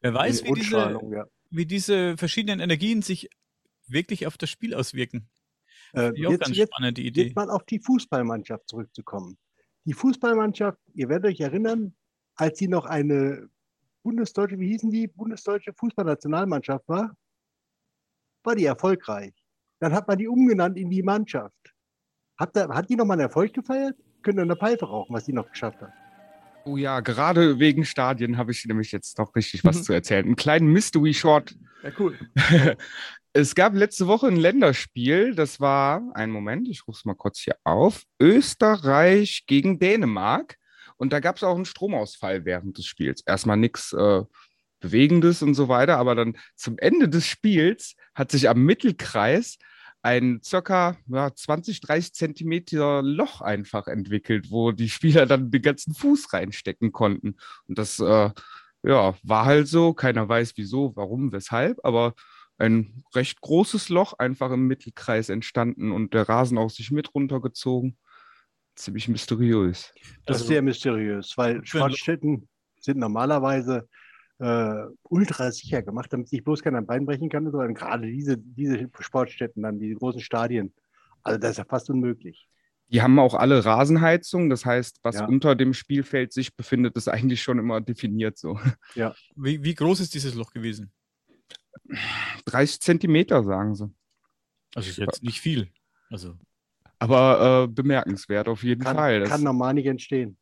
Wer 0.00 0.14
weiß, 0.14 0.42
Die 0.42 0.48
wie 0.48 0.52
diese, 0.54 0.76
ja. 0.76 1.26
wie 1.50 1.66
diese 1.66 2.16
verschiedenen 2.16 2.60
Energien 2.60 3.02
sich 3.02 3.28
wirklich 3.86 4.26
auf 4.26 4.36
das 4.38 4.50
Spiel 4.50 4.74
auswirken. 4.74 5.28
Äh, 5.94 6.12
ich 6.14 6.26
auch 6.26 6.30
jetzt, 6.32 6.44
ganz 6.44 6.56
jetzt, 6.56 6.72
spannende 6.72 7.02
Idee. 7.02 7.24
jetzt 7.24 7.36
mal 7.36 7.50
auf 7.50 7.64
die 7.64 7.78
Fußballmannschaft 7.78 8.68
zurückzukommen. 8.68 9.36
Die 9.84 9.94
Fußballmannschaft, 9.94 10.78
ihr 10.94 11.08
werdet 11.08 11.32
euch 11.32 11.40
erinnern, 11.40 11.94
als 12.36 12.58
sie 12.58 12.68
noch 12.68 12.86
eine 12.86 13.48
bundesdeutsche, 14.02 14.58
wie 14.58 14.68
hießen 14.68 14.90
die, 14.90 15.08
bundesdeutsche 15.08 15.72
Fußballnationalmannschaft 15.74 16.88
war, 16.88 17.16
war 18.44 18.54
die 18.54 18.64
erfolgreich. 18.64 19.34
Dann 19.80 19.92
hat 19.92 20.06
man 20.06 20.18
die 20.18 20.28
umgenannt 20.28 20.76
in 20.76 20.90
die 20.90 21.02
Mannschaft. 21.02 21.74
Hat, 22.38 22.56
da, 22.56 22.68
hat 22.68 22.88
die 22.88 22.96
nochmal 22.96 23.16
einen 23.16 23.28
Erfolg 23.28 23.52
gefeiert? 23.52 23.96
Könnt 24.22 24.38
ihr 24.38 24.42
eine 24.42 24.56
Pfeife 24.56 24.86
rauchen, 24.86 25.14
was 25.14 25.24
die 25.24 25.32
noch 25.32 25.50
geschafft 25.50 25.80
hat? 25.80 25.92
Oh 26.64 26.76
ja, 26.76 27.00
gerade 27.00 27.58
wegen 27.58 27.84
Stadien 27.84 28.36
habe 28.36 28.52
ich 28.52 28.64
nämlich 28.64 28.92
jetzt 28.92 29.18
noch 29.18 29.34
richtig 29.34 29.64
was 29.64 29.78
Mhm. 29.78 29.82
zu 29.82 29.92
erzählen. 29.92 30.24
Einen 30.24 30.36
kleinen 30.36 30.68
Mystery 30.68 31.14
Short. 31.14 31.54
Ja, 31.82 31.90
cool. 31.98 32.18
es 33.32 33.54
gab 33.54 33.74
letzte 33.74 34.06
Woche 34.06 34.28
ein 34.28 34.36
Länderspiel, 34.36 35.34
das 35.34 35.60
war, 35.60 36.02
einen 36.14 36.32
Moment, 36.32 36.68
ich 36.68 36.86
rufe 36.86 36.98
es 36.98 37.04
mal 37.04 37.14
kurz 37.14 37.40
hier 37.40 37.56
auf, 37.64 38.04
Österreich 38.20 39.44
gegen 39.46 39.78
Dänemark. 39.78 40.56
Und 40.96 41.12
da 41.12 41.18
gab 41.18 41.36
es 41.36 41.42
auch 41.42 41.56
einen 41.56 41.64
Stromausfall 41.64 42.44
während 42.44 42.78
des 42.78 42.86
Spiels. 42.86 43.22
Erstmal 43.26 43.56
nichts 43.56 43.92
äh, 43.92 44.22
Bewegendes 44.78 45.42
und 45.42 45.54
so 45.54 45.68
weiter, 45.68 45.96
aber 45.98 46.14
dann 46.14 46.36
zum 46.54 46.78
Ende 46.78 47.08
des 47.08 47.26
Spiels 47.26 47.96
hat 48.14 48.30
sich 48.30 48.48
am 48.48 48.62
Mittelkreis 48.62 49.58
ein 50.02 50.40
circa 50.42 50.96
ja, 51.06 51.32
20, 51.32 51.80
30 51.80 52.12
Zentimeter 52.12 53.02
Loch 53.02 53.40
einfach 53.40 53.86
entwickelt, 53.86 54.50
wo 54.50 54.72
die 54.72 54.88
Spieler 54.88 55.26
dann 55.26 55.50
den 55.50 55.62
ganzen 55.62 55.94
Fuß 55.94 56.32
reinstecken 56.32 56.92
konnten. 56.92 57.36
Und 57.68 57.78
das 57.78 58.00
äh, 58.00 58.30
ja, 58.82 59.14
war 59.22 59.44
halt 59.44 59.68
so. 59.68 59.94
Keiner 59.94 60.28
weiß 60.28 60.54
wieso, 60.56 60.94
warum, 60.96 61.32
weshalb, 61.32 61.78
aber 61.84 62.14
ein 62.58 63.04
recht 63.14 63.40
großes 63.40 63.88
Loch 63.88 64.14
einfach 64.14 64.50
im 64.50 64.66
Mittelkreis 64.66 65.28
entstanden 65.28 65.92
und 65.92 66.14
der 66.14 66.28
Rasen 66.28 66.58
auch 66.58 66.70
sich 66.70 66.90
mit 66.90 67.14
runtergezogen. 67.14 67.96
Ziemlich 68.74 69.08
mysteriös. 69.08 69.92
Das 70.26 70.36
Also- 70.36 70.44
ist 70.44 70.48
sehr 70.48 70.62
mysteriös, 70.62 71.36
weil 71.36 71.64
Sportstätten 71.64 72.48
sind 72.80 72.98
normalerweise 72.98 73.88
äh, 74.42 74.86
ultra 75.04 75.52
sicher 75.52 75.82
gemacht, 75.82 76.12
damit 76.12 76.28
sich 76.28 76.42
bloß 76.42 76.62
keiner 76.62 76.78
ein 76.78 76.86
Bein 76.86 77.06
brechen 77.06 77.28
kann, 77.28 77.48
sondern 77.50 77.74
gerade 77.74 78.06
diese, 78.06 78.36
diese 78.38 78.88
Sportstätten, 79.00 79.62
dann 79.62 79.78
diese 79.78 79.94
großen 79.94 80.20
Stadien. 80.20 80.74
Also 81.22 81.38
das 81.38 81.52
ist 81.52 81.56
ja 81.58 81.64
fast 81.64 81.88
unmöglich. 81.90 82.48
Die 82.88 83.00
haben 83.00 83.18
auch 83.18 83.34
alle 83.34 83.64
Rasenheizung, 83.64 84.50
das 84.50 84.66
heißt, 84.66 84.98
was 85.02 85.16
Ja. 85.16 85.26
unter 85.26 85.54
dem 85.54 85.72
Spielfeld 85.72 86.32
sich 86.32 86.56
befindet, 86.56 86.96
ist 86.96 87.08
eigentlich 87.08 87.42
schon 87.42 87.58
immer 87.58 87.80
definiert 87.80 88.36
so. 88.36 88.58
Wie, 89.36 89.62
wie 89.62 89.74
groß 89.74 90.00
ist 90.00 90.14
dieses 90.14 90.34
Loch 90.34 90.52
gewesen? 90.52 90.92
30 92.46 92.80
Zentimeter, 92.80 93.44
sagen 93.44 93.74
sie. 93.74 93.90
Also 94.74 94.90
ist 94.90 94.98
jetzt 94.98 95.22
nicht 95.22 95.40
viel. 95.40 95.68
Also 96.10 96.36
Aber 96.98 97.64
äh, 97.64 97.72
bemerkenswert 97.72 98.48
auf 98.48 98.62
jeden 98.62 98.82
Kann, 98.82 98.96
Fall. 98.96 99.20
Das, 99.20 99.30
kann 99.30 99.42
normal 99.42 99.74
nicht 99.74 99.86
entstehen. 99.86 100.36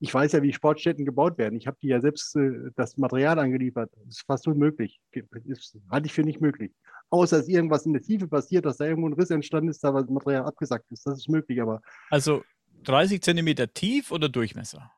Ich 0.00 0.12
weiß 0.12 0.32
ja, 0.32 0.42
wie 0.42 0.52
Sportstätten 0.52 1.04
gebaut 1.04 1.38
werden. 1.38 1.56
Ich 1.56 1.66
habe 1.66 1.78
die 1.80 1.88
ja 1.88 2.00
selbst 2.00 2.36
äh, 2.36 2.70
das 2.76 2.96
Material 2.96 3.38
angeliefert. 3.38 3.90
Das 3.96 4.16
ist 4.16 4.26
fast 4.26 4.46
unmöglich. 4.46 5.00
Ist, 5.44 5.78
halte 5.90 6.06
ich 6.06 6.12
für 6.12 6.22
nicht 6.22 6.40
möglich. 6.40 6.72
Außer 7.10 7.38
dass 7.38 7.48
irgendwas 7.48 7.86
in 7.86 7.92
der 7.92 8.02
Tiefe 8.02 8.26
passiert, 8.26 8.64
dass 8.64 8.78
da 8.78 8.86
irgendwo 8.86 9.08
ein 9.08 9.14
Riss 9.14 9.30
entstanden 9.30 9.70
ist, 9.70 9.82
da 9.84 9.92
das 9.92 10.08
Material 10.08 10.44
abgesackt 10.44 10.90
ist. 10.90 11.06
Das 11.06 11.18
ist 11.18 11.28
möglich, 11.28 11.60
aber 11.62 11.80
Also 12.10 12.42
30 12.84 13.22
Zentimeter 13.22 13.72
tief 13.72 14.10
oder 14.10 14.28
Durchmesser? 14.28 14.90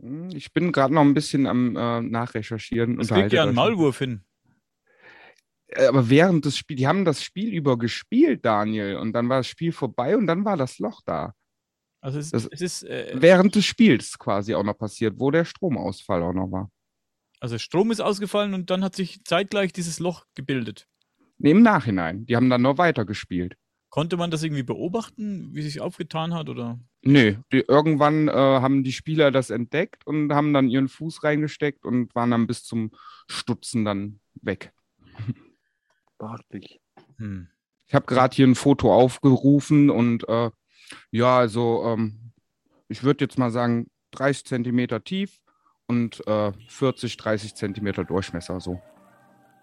Hm, 0.00 0.30
ich 0.30 0.52
bin 0.52 0.72
gerade 0.72 0.94
noch 0.94 1.02
ein 1.02 1.14
bisschen 1.14 1.46
am 1.46 1.76
äh, 1.76 2.00
Nachrecherchieren. 2.00 2.98
Das 2.98 3.08
kriegt 3.08 3.10
unterhalte 3.10 3.36
ja 3.36 3.42
einen. 3.44 3.54
Maulwurf 3.54 3.98
hin. 3.98 4.22
Äh, 5.68 5.86
Aber 5.86 6.08
während 6.08 6.44
des 6.44 6.56
Spiels, 6.56 6.78
die 6.78 6.86
haben 6.86 7.04
das 7.04 7.22
Spiel 7.22 7.52
über 7.52 7.78
gespielt, 7.78 8.44
Daniel, 8.44 8.96
und 8.96 9.12
dann 9.12 9.28
war 9.28 9.38
das 9.38 9.48
Spiel 9.48 9.72
vorbei 9.72 10.16
und 10.16 10.26
dann 10.26 10.44
war 10.44 10.56
das 10.56 10.78
Loch 10.78 11.00
da. 11.04 11.34
Also 12.00 12.18
es, 12.18 12.30
Das- 12.30 12.46
es 12.50 12.60
ist, 12.60 12.82
äh, 12.84 13.12
Während 13.14 13.54
des 13.54 13.64
Spiels 13.64 14.18
quasi 14.18 14.54
auch 14.54 14.62
noch 14.62 14.78
passiert, 14.78 15.14
wo 15.18 15.30
der 15.30 15.44
Stromausfall 15.44 16.22
auch 16.22 16.32
noch 16.32 16.50
war. 16.50 16.70
also 17.40 17.58
Strom 17.58 17.90
ist 17.90 18.00
ausgefallen 18.00 18.54
und 18.54 18.70
dann 18.70 18.82
hat 18.84 18.94
sich 18.96 19.22
zeitgleich 19.24 19.72
dieses 19.72 19.98
Loch 20.00 20.24
gebildet. 20.34 20.86
Nee, 21.38 21.52
Im 21.52 21.62
Nachhinein. 21.62 22.26
Die 22.26 22.34
haben 22.36 22.50
dann 22.50 22.62
noch 22.62 22.78
weiter 22.78 23.04
gespielt. 23.04 23.56
Konnte 23.90 24.16
man 24.16 24.30
das 24.30 24.42
irgendwie 24.42 24.64
beobachten, 24.64 25.48
wie 25.54 25.62
sich 25.62 25.80
aufgetan 25.80 26.34
hat 26.34 26.48
oder? 26.48 26.78
Nee, 27.02 27.38
die, 27.52 27.60
irgendwann 27.60 28.28
äh, 28.28 28.32
haben 28.32 28.82
die 28.84 28.92
Spieler 28.92 29.30
das 29.30 29.50
entdeckt 29.50 30.06
und 30.06 30.32
haben 30.34 30.52
dann 30.52 30.68
ihren 30.68 30.88
Fuß 30.88 31.22
reingesteckt 31.24 31.84
und 31.86 32.14
waren 32.14 32.30
dann 32.32 32.46
bis 32.46 32.64
zum 32.64 32.90
Stutzen 33.28 33.84
dann 33.84 34.20
weg. 34.42 34.72
Beachtlich. 36.18 36.80
Hm. 37.18 37.48
Ich 37.86 37.94
habe 37.94 38.06
gerade 38.06 38.34
hier 38.34 38.46
ein 38.46 38.54
Foto 38.54 38.92
aufgerufen 38.94 39.88
und 39.90 40.28
äh, 40.28 40.50
ja, 41.10 41.38
also 41.38 41.84
ähm, 41.84 42.32
ich 42.88 43.02
würde 43.02 43.24
jetzt 43.24 43.38
mal 43.38 43.50
sagen 43.50 43.90
30 44.12 44.44
Zentimeter 44.44 45.02
tief 45.04 45.40
und 45.86 46.26
äh, 46.26 46.52
40, 46.68 47.16
30 47.16 47.54
Zentimeter 47.54 48.04
Durchmesser 48.04 48.60
so. 48.60 48.80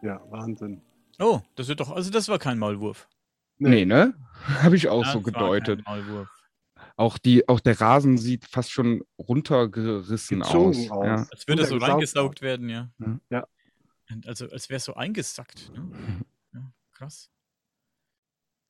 Ja, 0.01 0.21
Wahnsinn. 0.29 0.81
Oh, 1.19 1.41
das 1.55 1.67
wird 1.67 1.79
doch, 1.79 1.91
also 1.91 2.11
das 2.11 2.27
war 2.27 2.39
kein 2.39 2.59
Maulwurf. 2.59 3.07
Nee, 3.57 3.85
ne? 3.85 4.13
Habe 4.61 4.75
ich 4.75 4.89
auch 4.89 5.03
Das 5.03 5.13
so 5.13 5.19
war 5.19 5.31
gedeutet. 5.31 5.85
Kein 5.85 6.05
Maulwurf. 6.05 6.29
Auch, 6.97 7.17
die, 7.17 7.47
auch 7.49 7.59
der 7.59 7.79
Rasen 7.79 8.17
sieht 8.17 8.45
fast 8.45 8.71
schon 8.71 9.03
runtergerissen 9.17 10.39
Gezogen 10.39 10.69
aus. 10.69 10.91
aus. 10.91 11.05
Ja. 11.05 11.15
Als 11.31 11.47
würde 11.47 11.61
das 11.61 11.69
so 11.69 11.77
reingesaugt 11.77 12.41
werden, 12.41 12.69
ja. 12.69 12.89
Ja. 12.99 13.19
Ja. 13.29 13.47
Und 14.11 14.27
Also 14.27 14.49
als 14.49 14.69
wäre 14.69 14.77
es 14.77 14.85
so 14.85 14.93
eingesackt. 14.93 15.71
Ne? 15.73 16.21
Ja, 16.53 16.71
krass. 16.93 17.29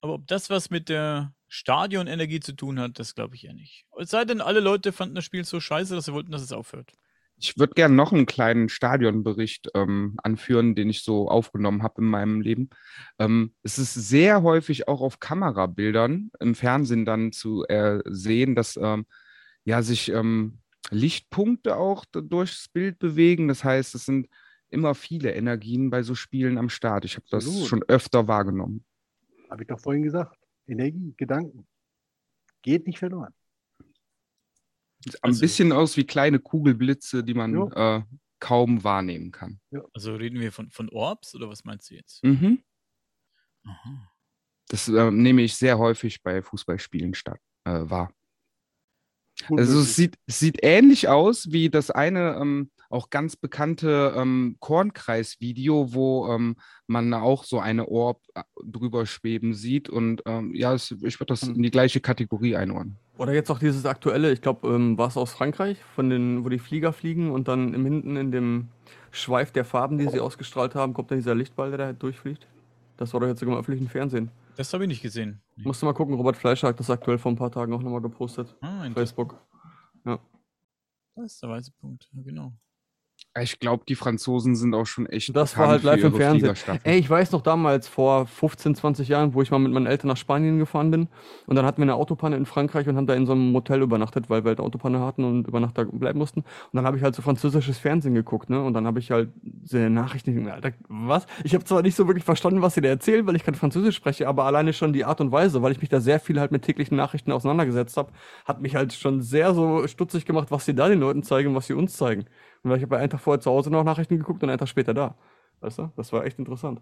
Aber 0.02 0.16
ob 0.16 0.28
das 0.28 0.50
was 0.50 0.72
mit 0.72 0.90
der 0.90 1.35
Stadionenergie 1.48 2.40
zu 2.40 2.54
tun 2.54 2.80
hat, 2.80 3.00
das 3.00 3.16
glaube 3.16 3.36
ich 3.36 3.46
eher 3.46 3.54
nicht. 3.54 3.86
Es 3.98 4.10
sei 4.10 4.26
denn, 4.26 4.42
alle 4.42 4.60
Leute 4.60 4.92
fanden 4.92 5.16
das 5.16 5.26
Spiel 5.26 5.46
so 5.46 5.60
scheiße, 5.60 5.96
dass 5.96 6.06
sie 6.06 6.14
wollten, 6.14 6.32
dass 6.32 6.42
es 6.42 6.52
aufhört. 6.52 6.92
Ich 7.38 7.58
würde 7.58 7.74
gerne 7.74 7.94
noch 7.94 8.14
einen 8.14 8.26
kleinen 8.26 8.70
Stadionbericht 8.70 9.70
ähm, 9.74 10.16
anführen, 10.24 10.74
den 10.74 10.90
ich 10.90 11.04
so 11.04 11.28
aufgenommen 11.28 11.84
habe 11.84 12.02
in 12.02 12.08
meinem 12.08 12.40
Leben. 12.40 12.70
Ähm, 13.20 13.54
es 13.62 13.78
ist 13.78 13.94
sehr 13.94 14.42
häufig 14.42 14.88
auch 14.88 15.02
auf 15.02 15.20
Kamerabildern 15.20 16.32
im 16.40 16.56
Fernsehen 16.56 17.06
dann 17.06 17.34
zu 17.34 17.66
äh, 17.66 18.00
sehen, 18.06 18.56
dass 18.56 18.78
ähm, 18.78 19.06
ja, 19.66 19.82
sich 19.82 20.10
ähm, 20.10 20.60
Lichtpunkte 20.92 21.76
auch 21.76 22.06
durchs 22.06 22.70
Bild 22.70 23.00
bewegen. 23.00 23.50
Das 23.50 23.64
heißt, 23.64 23.96
es 23.96 24.06
sind 24.06 24.30
immer 24.70 24.96
viele 24.96 25.34
Energien 25.34 25.90
bei 25.90 26.04
so 26.04 26.16
Spielen 26.16 26.58
am 26.58 26.70
Start. 26.70 27.04
Ich 27.04 27.16
habe 27.16 27.26
das 27.30 27.46
Absolut. 27.46 27.68
schon 27.68 27.84
öfter 27.84 28.28
wahrgenommen. 28.28 28.86
Habe 29.50 29.64
ich 29.64 29.68
doch 29.68 29.80
vorhin 29.80 30.04
gesagt. 30.04 30.38
Energie, 30.68 31.14
Gedanken. 31.18 31.68
Geht 32.62 32.88
nicht 32.88 33.00
verloren. 33.00 33.34
Sieht 35.04 35.16
ein 35.24 35.30
Also- 35.30 35.42
bisschen 35.42 35.72
aus 35.72 35.98
wie 35.98 36.06
kleine 36.06 36.40
Kugelblitze, 36.40 37.24
die 37.24 37.34
man 37.34 37.72
äh, 37.72 38.04
kaum 38.40 38.84
wahrnehmen 38.84 39.32
kann. 39.32 39.60
Also 39.94 40.16
reden 40.16 40.40
wir 40.40 40.52
von, 40.52 40.70
von 40.72 40.90
Orbs 40.90 41.36
oder 41.36 41.48
was 41.50 41.64
meinst 41.64 41.90
du 41.90 41.96
jetzt? 41.96 42.24
Mhm. 42.24 42.64
Aha. 43.66 44.12
Das 44.68 44.88
äh, 44.88 45.12
nehme 45.12 45.44
ich 45.44 45.56
sehr 45.56 45.78
häufig 45.78 46.22
bei 46.24 46.42
Fußballspielen 46.42 47.14
statt, 47.14 47.40
äh, 47.66 47.82
wahr. 47.90 48.12
Also 49.56 49.80
es 49.80 49.96
sieht, 49.96 50.16
sieht 50.28 50.60
ähnlich 50.62 51.08
aus 51.08 51.52
wie 51.52 51.70
das 51.70 51.92
eine 51.92 52.38
ähm, 52.42 52.70
auch 52.90 53.10
ganz 53.10 53.36
bekannte 53.36 54.14
ähm, 54.16 54.58
Kornkreis-Video, 54.60 55.94
wo 55.94 56.28
ähm, 56.32 56.56
man 56.88 57.14
auch 57.14 57.44
so 57.44 57.60
eine 57.60 57.88
Orb 57.88 58.22
äh, 58.36 58.44
drüber 58.64 59.06
schweben 59.06 59.54
sieht. 59.54 59.90
Und 59.90 60.22
ähm, 60.26 60.54
ja, 60.56 60.74
es, 60.74 60.92
ich 60.92 61.20
würde 61.20 61.34
das 61.34 61.44
in 61.44 61.62
die 61.62 61.72
gleiche 61.72 62.00
Kategorie 62.00 62.56
einordnen. 62.56 62.98
Oder 63.18 63.34
jetzt 63.34 63.50
auch 63.50 63.60
dieses 63.60 63.86
aktuelle, 63.86 64.32
ich 64.32 64.42
glaube, 64.42 64.68
ähm, 64.68 64.98
war 64.98 65.08
es 65.08 65.18
aus 65.18 65.32
Frankreich, 65.32 65.78
von 65.96 66.10
den, 66.10 66.44
wo 66.44 66.50
die 66.50 66.60
Flieger 66.60 66.94
fliegen 66.94 67.32
und 67.32 67.48
dann 67.48 67.74
im 67.74 67.86
hinten 67.86 68.18
in 68.18 68.32
dem 68.32 68.68
Schweif 69.12 69.52
der 69.52 69.64
Farben, 69.64 69.98
die 69.98 70.10
sie 70.10 70.20
ausgestrahlt 70.20 70.76
haben, 70.76 70.94
kommt 70.94 71.12
dann 71.12 71.20
dieser 71.20 71.36
Lichtball, 71.36 71.70
der 71.70 71.78
da 71.78 71.94
durchfliegt. 71.94 72.48
Das 72.98 73.14
war 73.14 73.20
doch 73.20 73.28
jetzt 73.28 73.40
sogar 73.40 73.56
im 73.56 73.60
öffentlichen 73.60 73.90
Fernsehen. 73.90 74.32
Das 74.56 74.74
habe 74.74 74.86
ich 74.86 74.88
nicht 74.88 75.02
gesehen. 75.02 75.42
Nee. 75.56 75.64
Musst 75.66 75.82
du 75.82 75.86
mal 75.86 75.94
gucken, 75.94 76.16
Robert 76.16 76.38
Fleischer 76.38 76.70
hat 76.70 76.80
das 76.80 76.90
aktuell 76.90 77.18
vor 77.18 77.32
ein 77.32 77.36
paar 77.36 77.52
Tagen 77.52 77.74
auch 77.74 77.82
nochmal 77.82 78.02
gepostet. 78.02 78.56
Ah. 78.62 78.90
Facebook. 78.94 79.38
Ja. 80.06 80.20
Das 81.16 81.34
ist 81.34 81.44
der 81.44 81.50
weiße 81.50 81.72
Punkt. 81.80 82.10
Ja, 82.14 82.22
genau. 82.24 82.54
Ich 83.38 83.60
glaube, 83.60 83.84
die 83.86 83.96
Franzosen 83.96 84.56
sind 84.56 84.74
auch 84.74 84.86
schon 84.86 85.08
echt 85.08 85.36
Das 85.36 85.58
war 85.58 85.68
halt 85.68 85.84
live 85.84 86.02
im 86.04 86.16
Fernsehen. 86.16 86.56
Ey, 86.84 87.00
ich 87.00 87.10
weiß 87.10 87.34
noch 87.34 87.42
damals, 87.42 87.86
vor 87.86 88.28
15, 88.28 88.76
20 88.76 89.10
Jahren, 89.10 89.34
wo 89.34 89.42
ich 89.42 89.52
mal 89.52 89.60
mit 89.60 89.74
meinen 89.74 89.88
Eltern 89.88 90.08
nach 90.08 90.16
Spanien 90.16 90.58
gefahren 90.58 90.90
bin. 90.90 91.10
Und 91.46 91.58
dann 91.58 91.66
hatten 91.66 91.80
wir 91.80 91.84
eine 91.84 91.96
Autopanne 91.96 92.38
in 92.38 92.46
Frankreich 92.46 92.88
und 92.88 92.96
haben 92.96 93.08
da 93.08 93.14
in 93.14 93.26
so 93.26 93.34
einem 93.34 93.52
Motel 93.52 93.82
übernachtet, 93.82 94.30
weil 94.30 94.46
wir 94.46 94.50
halt 94.50 94.62
Autopanne 94.62 95.02
hatten 95.02 95.26
und 95.26 95.48
über 95.50 95.60
Nacht 95.60 95.78
da 95.78 95.84
bleiben 95.84 96.18
mussten. 96.18 96.42
Und 96.42 96.48
dann 96.72 96.86
habe 96.86 96.96
ich 96.96 97.04
halt 97.04 97.14
so 97.14 97.22
französisches 97.22 97.78
Fernsehen 97.78 98.14
geguckt, 98.14 98.50
ne? 98.50 98.64
Und 98.64 98.74
dann 98.74 98.88
habe 98.88 99.00
ich 99.00 99.12
halt 99.12 99.30
diese 99.44 99.90
Nachrichten, 99.90 100.48
Alter, 100.48 100.72
was? 100.88 101.26
Ich 101.44 101.54
habe 101.54 101.66
zwar 101.66 101.82
nicht 101.82 101.96
so 101.96 102.08
wirklich 102.08 102.24
verstanden, 102.24 102.62
was 102.62 102.76
sie 102.76 102.82
da 102.82 102.88
erzählen, 102.88 103.28
weil 103.28 103.36
ich 103.36 103.44
kein 103.44 103.56
Französisch 103.56 103.98
spreche, 103.98 104.30
aber 104.30 104.46
alleine 104.46 104.72
schon 104.72 104.94
die 104.94 105.04
Art 105.04 105.20
und 105.20 105.34
Weise, 105.34 105.62
weil 105.62 105.74
ich 105.74 105.82
mich 105.82 105.90
da 105.90 106.00
sehr 106.00 106.22
viel 106.22 106.40
halt 106.40 106.54
mit 106.54 106.62
täglichen 106.62 106.96
Nachrichten 106.96 107.34
auseinandergesetzt 107.34 107.98
habe, 107.98 108.14
hat 108.46 108.62
mich 108.62 108.76
halt 108.76 108.94
schon 108.94 109.22
sehr 109.22 109.54
so 109.54 109.86
stutzig 109.88 110.26
gemacht, 110.26 110.52
was 110.52 110.64
sie 110.64 110.74
da 110.74 110.88
den 110.88 111.02
Leuten 111.02 111.22
zeigen 111.22 111.54
was 111.54 111.68
sie 111.68 111.74
uns 111.74 111.98
zeigen. 111.98 112.26
Und 112.66 112.72
weil 112.72 112.78
ich 112.78 112.84
habe 112.84 112.98
einen 112.98 113.12
Tag 113.12 113.22
vorher 113.22 113.40
zu 113.40 113.52
Hause 113.52 113.70
noch 113.70 113.84
Nachrichten 113.84 114.18
geguckt 114.18 114.42
und 114.42 114.50
einen 114.50 114.58
Tag 114.58 114.68
später 114.68 114.96
da. 114.96 115.16
Weißt 115.60 115.78
du? 115.78 115.92
Das 115.96 116.12
war 116.12 116.26
echt 116.26 116.40
interessant. 116.40 116.82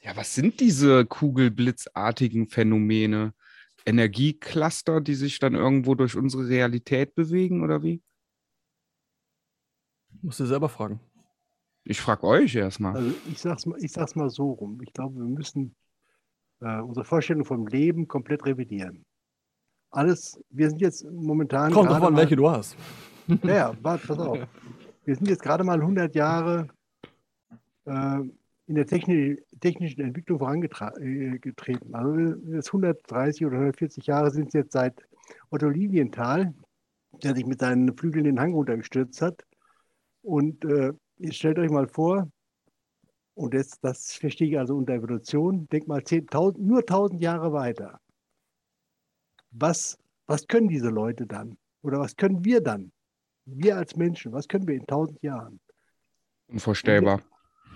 Ja, 0.00 0.16
was 0.16 0.34
sind 0.34 0.58
diese 0.58 1.06
kugelblitzartigen 1.06 2.48
Phänomene? 2.48 3.32
Energiecluster, 3.86 5.00
die 5.00 5.14
sich 5.14 5.38
dann 5.38 5.54
irgendwo 5.54 5.94
durch 5.94 6.16
unsere 6.16 6.48
Realität 6.48 7.14
bewegen 7.14 7.62
oder 7.62 7.84
wie? 7.84 8.02
Musst 10.20 10.40
du 10.40 10.46
selber 10.46 10.68
fragen. 10.68 10.98
Ich 11.84 12.00
frage 12.00 12.24
euch 12.24 12.56
erstmal. 12.56 12.96
Also 12.96 13.14
ich 13.30 13.38
sag's 13.40 13.66
mal, 13.66 13.78
ich 13.80 13.92
sag's 13.92 14.16
mal 14.16 14.30
so 14.30 14.50
rum. 14.50 14.80
Ich 14.82 14.92
glaube, 14.92 15.14
wir 15.16 15.26
müssen 15.26 15.76
äh, 16.60 16.80
unsere 16.80 17.04
Vorstellung 17.04 17.44
vom 17.44 17.68
Leben 17.68 18.08
komplett 18.08 18.44
revidieren. 18.46 19.04
Alles, 19.90 20.40
wir 20.50 20.70
sind 20.70 20.80
jetzt 20.80 21.04
momentan. 21.04 21.72
Kommt 21.72 21.90
davon, 21.90 22.14
mal- 22.14 22.22
welche 22.22 22.34
du 22.34 22.50
hast. 22.50 22.76
Ja, 23.44 23.74
warte, 23.82 24.06
pass 24.06 24.18
auf. 24.18 24.38
Wir 25.04 25.16
sind 25.16 25.28
jetzt 25.28 25.42
gerade 25.42 25.64
mal 25.64 25.80
100 25.80 26.14
Jahre 26.14 26.68
äh, 27.86 28.20
in 28.66 28.74
der 28.74 28.86
techni 28.86 29.38
technischen 29.60 30.00
Entwicklung 30.02 30.38
vorangetreten. 30.38 31.94
Also 31.94 32.16
jetzt 32.52 32.68
130 32.68 33.46
oder 33.46 33.56
140 33.56 34.06
Jahre 34.06 34.30
sind 34.30 34.48
es 34.48 34.54
jetzt 34.54 34.72
seit 34.72 35.06
Otto 35.50 35.68
Lilienthal, 35.68 36.54
der 37.22 37.34
sich 37.34 37.46
mit 37.46 37.60
seinen 37.60 37.96
Flügeln 37.96 38.24
den 38.24 38.40
Hang 38.40 38.52
runtergestürzt 38.52 39.22
hat. 39.22 39.42
Und 40.22 40.64
äh, 40.64 40.92
stellt 41.30 41.58
euch 41.58 41.70
mal 41.70 41.86
vor, 41.86 42.28
und 43.34 43.52
das, 43.52 43.80
das 43.80 44.12
verstehe 44.12 44.48
ich 44.48 44.58
also 44.58 44.76
unter 44.76 44.94
Evolution, 44.94 45.66
denk 45.68 45.88
mal 45.88 46.00
10.000, 46.00 46.58
nur 46.58 46.80
1000 46.80 47.20
Jahre 47.20 47.52
weiter. 47.52 48.00
Was, 49.50 49.98
was 50.26 50.46
können 50.46 50.68
diese 50.68 50.88
Leute 50.88 51.26
dann? 51.26 51.56
Oder 51.82 52.00
was 52.00 52.16
können 52.16 52.44
wir 52.44 52.60
dann? 52.62 52.92
Wir 53.46 53.76
als 53.76 53.96
Menschen, 53.96 54.32
was 54.32 54.48
können 54.48 54.66
wir 54.66 54.74
in 54.74 54.82
1000 54.82 55.22
Jahren? 55.22 55.60
Unvorstellbar. 56.48 57.20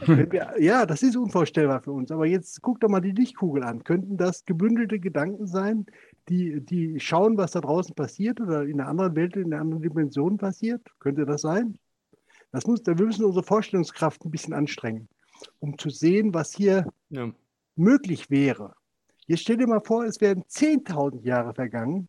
Wenn 0.07 0.31
wir, 0.31 0.55
ja, 0.59 0.87
das 0.87 1.03
ist 1.03 1.17
unvorstellbar 1.17 1.83
für 1.83 1.93
uns. 1.93 2.11
Aber 2.11 2.27
jetzt 2.27 2.63
guck 2.63 2.81
doch 2.81 2.89
mal 2.89 3.01
die 3.01 3.11
Lichtkugel 3.11 3.65
an. 3.65 3.83
Könnten 3.83 4.17
das 4.17 4.45
gebündelte 4.45 5.01
Gedanken 5.01 5.47
sein, 5.47 5.87
die, 6.29 6.61
die 6.61 7.01
schauen, 7.01 7.37
was 7.37 7.53
da 7.53 7.61
draußen 7.61 7.95
passiert 7.95 8.41
oder 8.41 8.63
in 8.63 8.81
einer 8.81 8.89
anderen 8.89 9.17
Welt, 9.17 9.37
in 9.37 9.53
einer 9.53 9.61
anderen 9.63 9.83
Dimension 9.83 10.39
passiert? 10.39 10.83
Könnte 11.01 11.27
das 11.27 11.43
sein? 11.43 11.79
Das 12.53 12.67
muss, 12.67 12.87
wir 12.87 12.95
müssen 12.95 13.25
unsere 13.25 13.45
Vorstellungskraft 13.45 14.25
ein 14.25 14.31
bisschen 14.31 14.55
anstrengen, 14.55 15.09
um 15.59 15.77
zu 15.77 15.91
sehen, 15.91 16.33
was 16.33 16.55
hier 16.55 16.87
Ja. 17.11 17.31
möglich 17.75 18.31
wäre. 18.31 18.75
Jetzt 19.27 19.43
stell 19.43 19.57
dir 19.59 19.67
mal 19.67 19.81
vor, 19.81 20.05
es 20.05 20.21
wären 20.21 20.45
10.000 20.45 21.23
Jahre 21.25 21.53
vergangen 21.55 22.09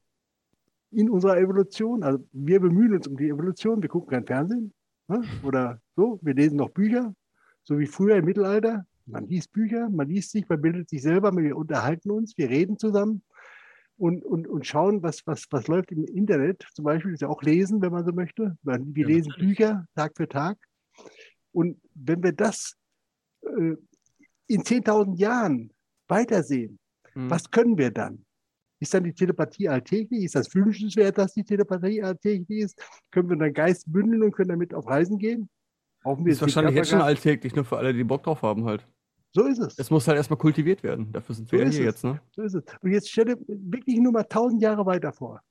in 0.91 1.09
unserer 1.09 1.37
Evolution. 1.37 2.03
Also 2.03 2.25
wir 2.31 2.59
bemühen 2.59 2.93
uns 2.93 3.07
um 3.07 3.17
die 3.17 3.29
Evolution, 3.29 3.81
wir 3.81 3.89
gucken 3.89 4.09
kein 4.09 4.25
Fernsehen 4.25 4.73
ne? 5.07 5.23
oder 5.43 5.81
so, 5.95 6.19
wir 6.21 6.33
lesen 6.33 6.57
noch 6.57 6.69
Bücher, 6.69 7.13
so 7.63 7.79
wie 7.79 7.85
früher 7.85 8.17
im 8.17 8.25
Mittelalter. 8.25 8.85
Man 9.05 9.27
liest 9.27 9.51
Bücher, 9.51 9.89
man 9.89 10.07
liest 10.07 10.31
sich, 10.31 10.47
man 10.47 10.61
bildet 10.61 10.89
sich 10.89 11.01
selber, 11.01 11.35
wir 11.35 11.57
unterhalten 11.57 12.11
uns, 12.11 12.37
wir 12.37 12.49
reden 12.49 12.77
zusammen 12.77 13.23
und, 13.97 14.23
und, 14.23 14.47
und 14.47 14.67
schauen, 14.67 15.01
was, 15.01 15.25
was, 15.25 15.45
was 15.49 15.67
läuft 15.67 15.91
im 15.91 16.05
Internet. 16.05 16.65
Zum 16.73 16.85
Beispiel 16.85 17.13
ist 17.13 17.21
ja 17.21 17.27
auch 17.27 17.41
lesen, 17.41 17.81
wenn 17.81 17.91
man 17.91 18.05
so 18.05 18.11
möchte. 18.11 18.55
Wir 18.61 19.05
lesen. 19.07 19.33
Bücher 19.37 19.87
Tag 19.95 20.13
für 20.15 20.27
Tag. 20.27 20.57
Und 21.51 21.81
wenn 21.95 22.21
wir 22.21 22.33
das 22.33 22.75
äh, 23.41 23.75
in 24.45 24.61
10.000 24.61 25.17
Jahren 25.17 25.71
weitersehen, 26.07 26.79
Mhm. 27.19 27.29
was 27.29 27.49
können 27.49 27.77
wir 27.77 27.91
dann? 27.91 28.25
Ist 28.80 28.93
dann 28.93 29.03
die 29.03 29.13
Telepathie 29.13 29.67
alltäglich? 29.67 30.23
Ist 30.23 30.36
das 30.36 30.53
wünschenswert, 30.55 31.17
dass 31.17 31.34
die 31.34 31.43
Telepathie 31.43 32.01
alltäglich 32.01 32.61
ist? 32.61 32.82
Können 33.11 33.30
wir 33.30 33.34
unseren 33.34 33.53
Geist 33.53 33.91
bündeln 33.91 34.23
und 34.23 34.32
können 34.32 34.49
damit 34.49 34.73
auf 34.73 34.88
Reisen 34.88 35.17
gehen? 35.17 35.49
Brauchen 36.01 36.25
wir 36.25 36.32
ist 36.32 36.41
wahrscheinlich 36.41 36.75
jetzt 36.75 36.89
schon 36.89 37.01
alltäglich, 37.01 37.53
nur 37.55 37.65
für 37.65 37.77
alle, 37.77 37.93
die 37.93 38.05
Bock 38.05 38.23
drauf 38.23 38.41
haben 38.41 38.63
halt. 38.65 38.88
So 39.32 39.45
ist 39.45 39.59
es. 39.59 39.77
Es 39.77 39.91
muss 39.91 40.07
halt 40.07 40.17
erstmal 40.17 40.39
kultiviert 40.39 40.82
werden. 40.82 41.11
Dafür 41.11 41.36
sind 41.36 41.51
wir 41.51 41.59
So 41.59 41.65
ja 41.65 41.71
hier 41.71 41.80
es. 41.82 41.86
jetzt, 41.86 42.03
ne? 42.03 42.21
So 42.32 42.41
ist 42.41 42.53
es. 42.55 42.63
Und 42.82 42.91
jetzt 42.91 43.09
stelle 43.09 43.38
wirklich 43.47 43.99
nur 43.99 44.11
mal 44.11 44.23
tausend 44.23 44.61
Jahre 44.61 44.86
weiter 44.86 45.11
vor. 45.11 45.41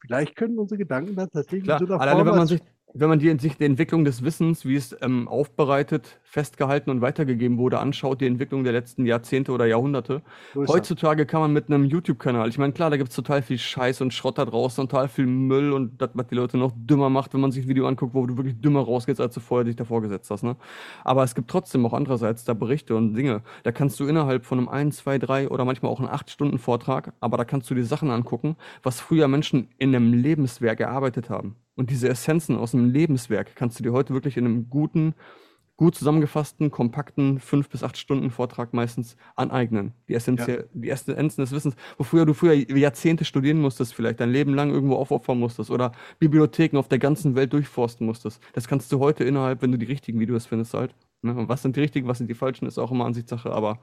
Vielleicht 0.00 0.34
können 0.34 0.58
unsere 0.58 0.78
Gedanken 0.78 1.14
dann 1.14 1.30
tatsächlich 1.30 1.62
Klar, 1.62 1.78
so 1.78 1.86
einer 1.86 2.00
alleine 2.00 2.26
wenn 2.26 2.36
man 2.36 2.46
sich, 2.48 2.60
wenn 2.94 3.08
man 3.08 3.18
die, 3.18 3.36
sich 3.38 3.56
die 3.56 3.64
Entwicklung 3.64 4.04
des 4.04 4.22
Wissens, 4.22 4.64
wie 4.66 4.76
es 4.76 4.94
ähm, 5.00 5.28
aufbereitet, 5.28 6.20
festgehalten 6.24 6.90
und 6.90 7.00
weitergegeben 7.00 7.58
wurde, 7.58 7.78
anschaut, 7.78 8.20
die 8.20 8.26
Entwicklung 8.26 8.64
der 8.64 8.72
letzten 8.72 9.06
Jahrzehnte 9.06 9.52
oder 9.52 9.66
Jahrhunderte. 9.66 10.22
so. 10.54 10.66
Heutzutage 10.66 11.26
kann 11.26 11.40
man 11.40 11.52
mit 11.52 11.68
einem 11.68 11.84
YouTube-Kanal, 11.84 12.48
ich 12.48 12.58
meine, 12.58 12.72
klar, 12.72 12.90
da 12.90 12.96
gibt 12.96 13.10
es 13.10 13.16
total 13.16 13.42
viel 13.42 13.58
Scheiß 13.58 14.00
und 14.00 14.12
Schrott 14.12 14.38
da 14.38 14.44
draußen 14.44 14.82
und 14.82 14.90
total 14.90 15.08
viel 15.08 15.26
Müll 15.26 15.72
und 15.72 16.00
das, 16.00 16.10
was 16.14 16.26
die 16.26 16.34
Leute 16.34 16.58
noch 16.58 16.72
dümmer 16.74 17.10
macht, 17.10 17.34
wenn 17.34 17.40
man 17.40 17.50
sich 17.50 17.64
ein 17.64 17.68
Video 17.68 17.86
anguckt, 17.86 18.14
wo 18.14 18.26
du 18.26 18.36
wirklich 18.36 18.60
dümmer 18.60 18.80
rausgehst, 18.80 19.20
als 19.20 19.34
du 19.34 19.40
vorher 19.40 19.64
dich 19.64 19.76
davor 19.76 20.02
gesetzt 20.02 20.30
hast. 20.30 20.42
Ne? 20.42 20.56
Aber 21.04 21.22
es 21.22 21.34
gibt 21.34 21.48
trotzdem 21.50 21.84
auch 21.86 21.92
andererseits 21.92 22.44
da 22.44 22.54
Berichte 22.54 22.94
und 22.94 23.14
Dinge. 23.14 23.42
Da 23.62 23.72
kannst 23.72 23.98
du 24.00 24.06
innerhalb 24.06 24.44
von 24.44 24.58
einem 24.58 24.68
1, 24.68 24.98
2, 24.98 25.18
3 25.18 25.48
oder 25.48 25.64
manchmal 25.64 25.90
auch 25.90 26.00
einen 26.00 26.08
8-Stunden-Vortrag, 26.08 27.12
aber 27.20 27.36
da 27.36 27.44
kannst 27.44 27.70
du 27.70 27.74
dir 27.74 27.84
Sachen 27.84 28.10
angucken, 28.10 28.56
was 28.82 29.00
früher 29.00 29.28
Menschen 29.28 29.68
in 29.78 29.94
einem 29.94 30.12
Lebenswerk 30.12 30.80
erarbeitet 30.80 31.30
haben. 31.30 31.56
Und 31.74 31.90
diese 31.90 32.08
Essenzen 32.08 32.56
aus 32.56 32.74
einem 32.74 32.90
Lebenswerk 32.90 33.56
kannst 33.56 33.78
du 33.78 33.82
dir 33.82 33.92
heute 33.92 34.12
wirklich 34.12 34.36
in 34.36 34.44
einem 34.44 34.68
guten, 34.68 35.14
gut 35.76 35.94
zusammengefassten, 35.94 36.70
kompakten 36.70 37.40
5 37.40 37.70
bis 37.70 37.82
8 37.82 37.96
Stunden 37.96 38.30
Vortrag 38.30 38.74
meistens 38.74 39.16
aneignen. 39.36 39.94
Die, 40.08 40.14
Essenzie 40.14 40.64
die 40.74 40.90
Essenzen 40.90 41.42
des 41.42 41.52
Wissens, 41.52 41.74
wo 41.96 42.04
früher 42.04 42.26
du 42.26 42.34
früher 42.34 42.54
Jahrzehnte 42.54 43.24
studieren 43.24 43.60
musstest, 43.60 43.94
vielleicht 43.94 44.20
dein 44.20 44.30
Leben 44.30 44.54
lang 44.54 44.70
irgendwo 44.70 44.96
aufopfern 44.96 45.38
musstest 45.38 45.70
oder 45.70 45.92
Bibliotheken 46.18 46.76
auf 46.76 46.88
der 46.88 46.98
ganzen 46.98 47.34
Welt 47.34 47.52
durchforsten 47.52 48.06
musstest. 48.06 48.42
Das 48.52 48.68
kannst 48.68 48.92
du 48.92 48.98
heute 48.98 49.24
innerhalb, 49.24 49.62
wenn 49.62 49.72
du 49.72 49.78
die 49.78 49.86
richtigen 49.86 50.20
Videos 50.20 50.46
findest, 50.46 50.74
halt. 50.74 50.94
Ne? 51.22 51.34
Und 51.34 51.48
was 51.48 51.62
sind 51.62 51.76
die 51.76 51.80
richtigen, 51.80 52.06
was 52.06 52.18
sind 52.18 52.28
die 52.28 52.34
falschen, 52.34 52.66
ist 52.66 52.78
auch 52.78 52.92
immer 52.92 53.06
Ansichtssache, 53.06 53.50
aber 53.50 53.80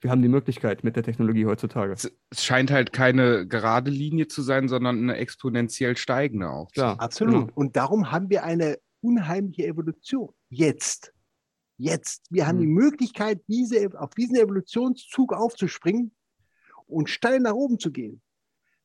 wir 0.00 0.10
haben 0.10 0.22
die 0.22 0.28
Möglichkeit 0.28 0.82
mit 0.84 0.96
der 0.96 1.02
Technologie 1.02 1.46
heutzutage. 1.46 1.92
Es, 1.92 2.10
scheint 2.32 2.70
halt 2.70 2.92
keine 2.92 3.46
gerade 3.46 3.90
Linie 3.90 4.28
zu 4.28 4.42
sein, 4.42 4.68
sondern 4.68 4.98
eine 4.98 5.16
exponentiell 5.16 5.96
steigende 5.96 6.48
auch. 6.48 6.70
Klar. 6.72 6.98
Absolut. 7.00 7.34
Genau. 7.48 7.52
Und 7.54 7.76
darum 7.76 8.10
haben 8.10 8.30
wir 8.30 8.44
eine 8.44 8.78
unheimliche 9.02 9.66
Evolution. 9.66 10.30
Jetzt. 10.48 11.12
Jetzt. 11.76 12.24
Wir 12.30 12.46
haben 12.46 12.56
Mhm. 12.56 12.62
die 12.62 12.66
Möglichkeit, 12.68 13.40
diese, 13.48 13.88
auf 13.98 14.10
diesen 14.14 14.36
Evolutionszug 14.36 15.32
aufzuspringen 15.32 16.12
und 16.86 17.08
steil 17.08 17.40
nach 17.40 17.52
oben 17.54 17.78
zu 17.78 17.90
gehen. 17.90 18.20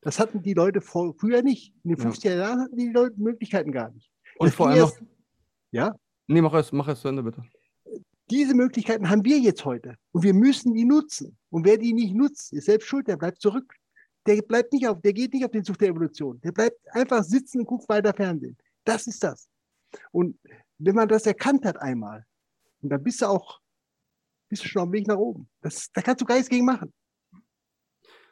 Das 0.02 0.20
hatten 0.20 0.42
die 0.42 0.54
Leute 0.54 0.80
vor, 0.80 1.14
früher 1.18 1.42
nicht. 1.42 1.74
In 1.82 1.90
den 1.90 1.98
Ja. 1.98 2.04
50er 2.04 2.36
Jahren 2.36 2.60
hatten 2.62 2.76
die 2.76 2.90
Leute 2.90 3.20
Möglichkeiten 3.20 3.72
gar 3.72 3.90
nicht. 3.90 4.10
Und 4.38 4.48
Das 4.48 4.54
vor 4.54 4.68
allem 4.68 4.80
noch, 4.80 4.92
Ja, 5.72 5.94
nee, 6.26 6.40
mach 6.40 6.54
es, 6.54 6.72
mach 6.72 6.88
es 6.88 7.00
zu 7.00 7.08
Ende, 7.08 7.22
bitte. 7.22 7.42
Diese 8.30 8.54
Möglichkeiten 8.54 9.08
haben 9.08 9.24
wir 9.24 9.38
jetzt 9.38 9.64
heute. 9.64 9.96
Und 10.12 10.22
wir 10.22 10.34
müssen 10.34 10.74
die 10.74 10.84
nutzen. 10.84 11.38
Und 11.50 11.64
wer 11.64 11.78
die 11.78 11.92
nicht 11.92 12.14
nutzt, 12.14 12.52
ist 12.52 12.66
selbst 12.66 12.88
schuld, 12.88 13.06
der 13.08 13.16
bleibt 13.16 13.40
zurück. 13.40 13.74
Der 14.26 14.42
bleibt 14.42 14.72
nicht 14.72 14.88
auf, 14.88 15.00
der 15.00 15.12
geht 15.12 15.32
nicht 15.32 15.44
auf 15.44 15.52
den 15.52 15.64
Zug 15.64 15.78
der 15.78 15.88
Evolution. 15.88 16.40
Der 16.40 16.52
bleibt 16.52 16.78
einfach 16.92 17.22
sitzen 17.22 17.60
und 17.60 17.66
guckt 17.66 17.88
weiter 17.88 18.12
Fernsehen. 18.12 18.56
Das 18.84 19.06
ist 19.06 19.22
das. 19.22 19.48
Und 20.10 20.38
wenn 20.78 20.94
man 20.94 21.08
das 21.08 21.26
erkannt 21.26 21.64
hat 21.64 21.76
einmal, 21.76 22.24
und 22.82 22.90
dann 22.90 23.02
bist 23.02 23.22
du 23.22 23.26
auch, 23.26 23.60
bist 24.48 24.64
du 24.64 24.68
schon 24.68 24.82
auf 24.82 24.88
dem 24.88 24.92
Weg 24.92 25.06
nach 25.06 25.16
oben. 25.16 25.48
Das, 25.60 25.90
da 25.92 26.02
kannst 26.02 26.20
du 26.20 26.24
gar 26.24 26.34
nichts 26.34 26.50
gegen 26.50 26.64
machen. 26.64 26.92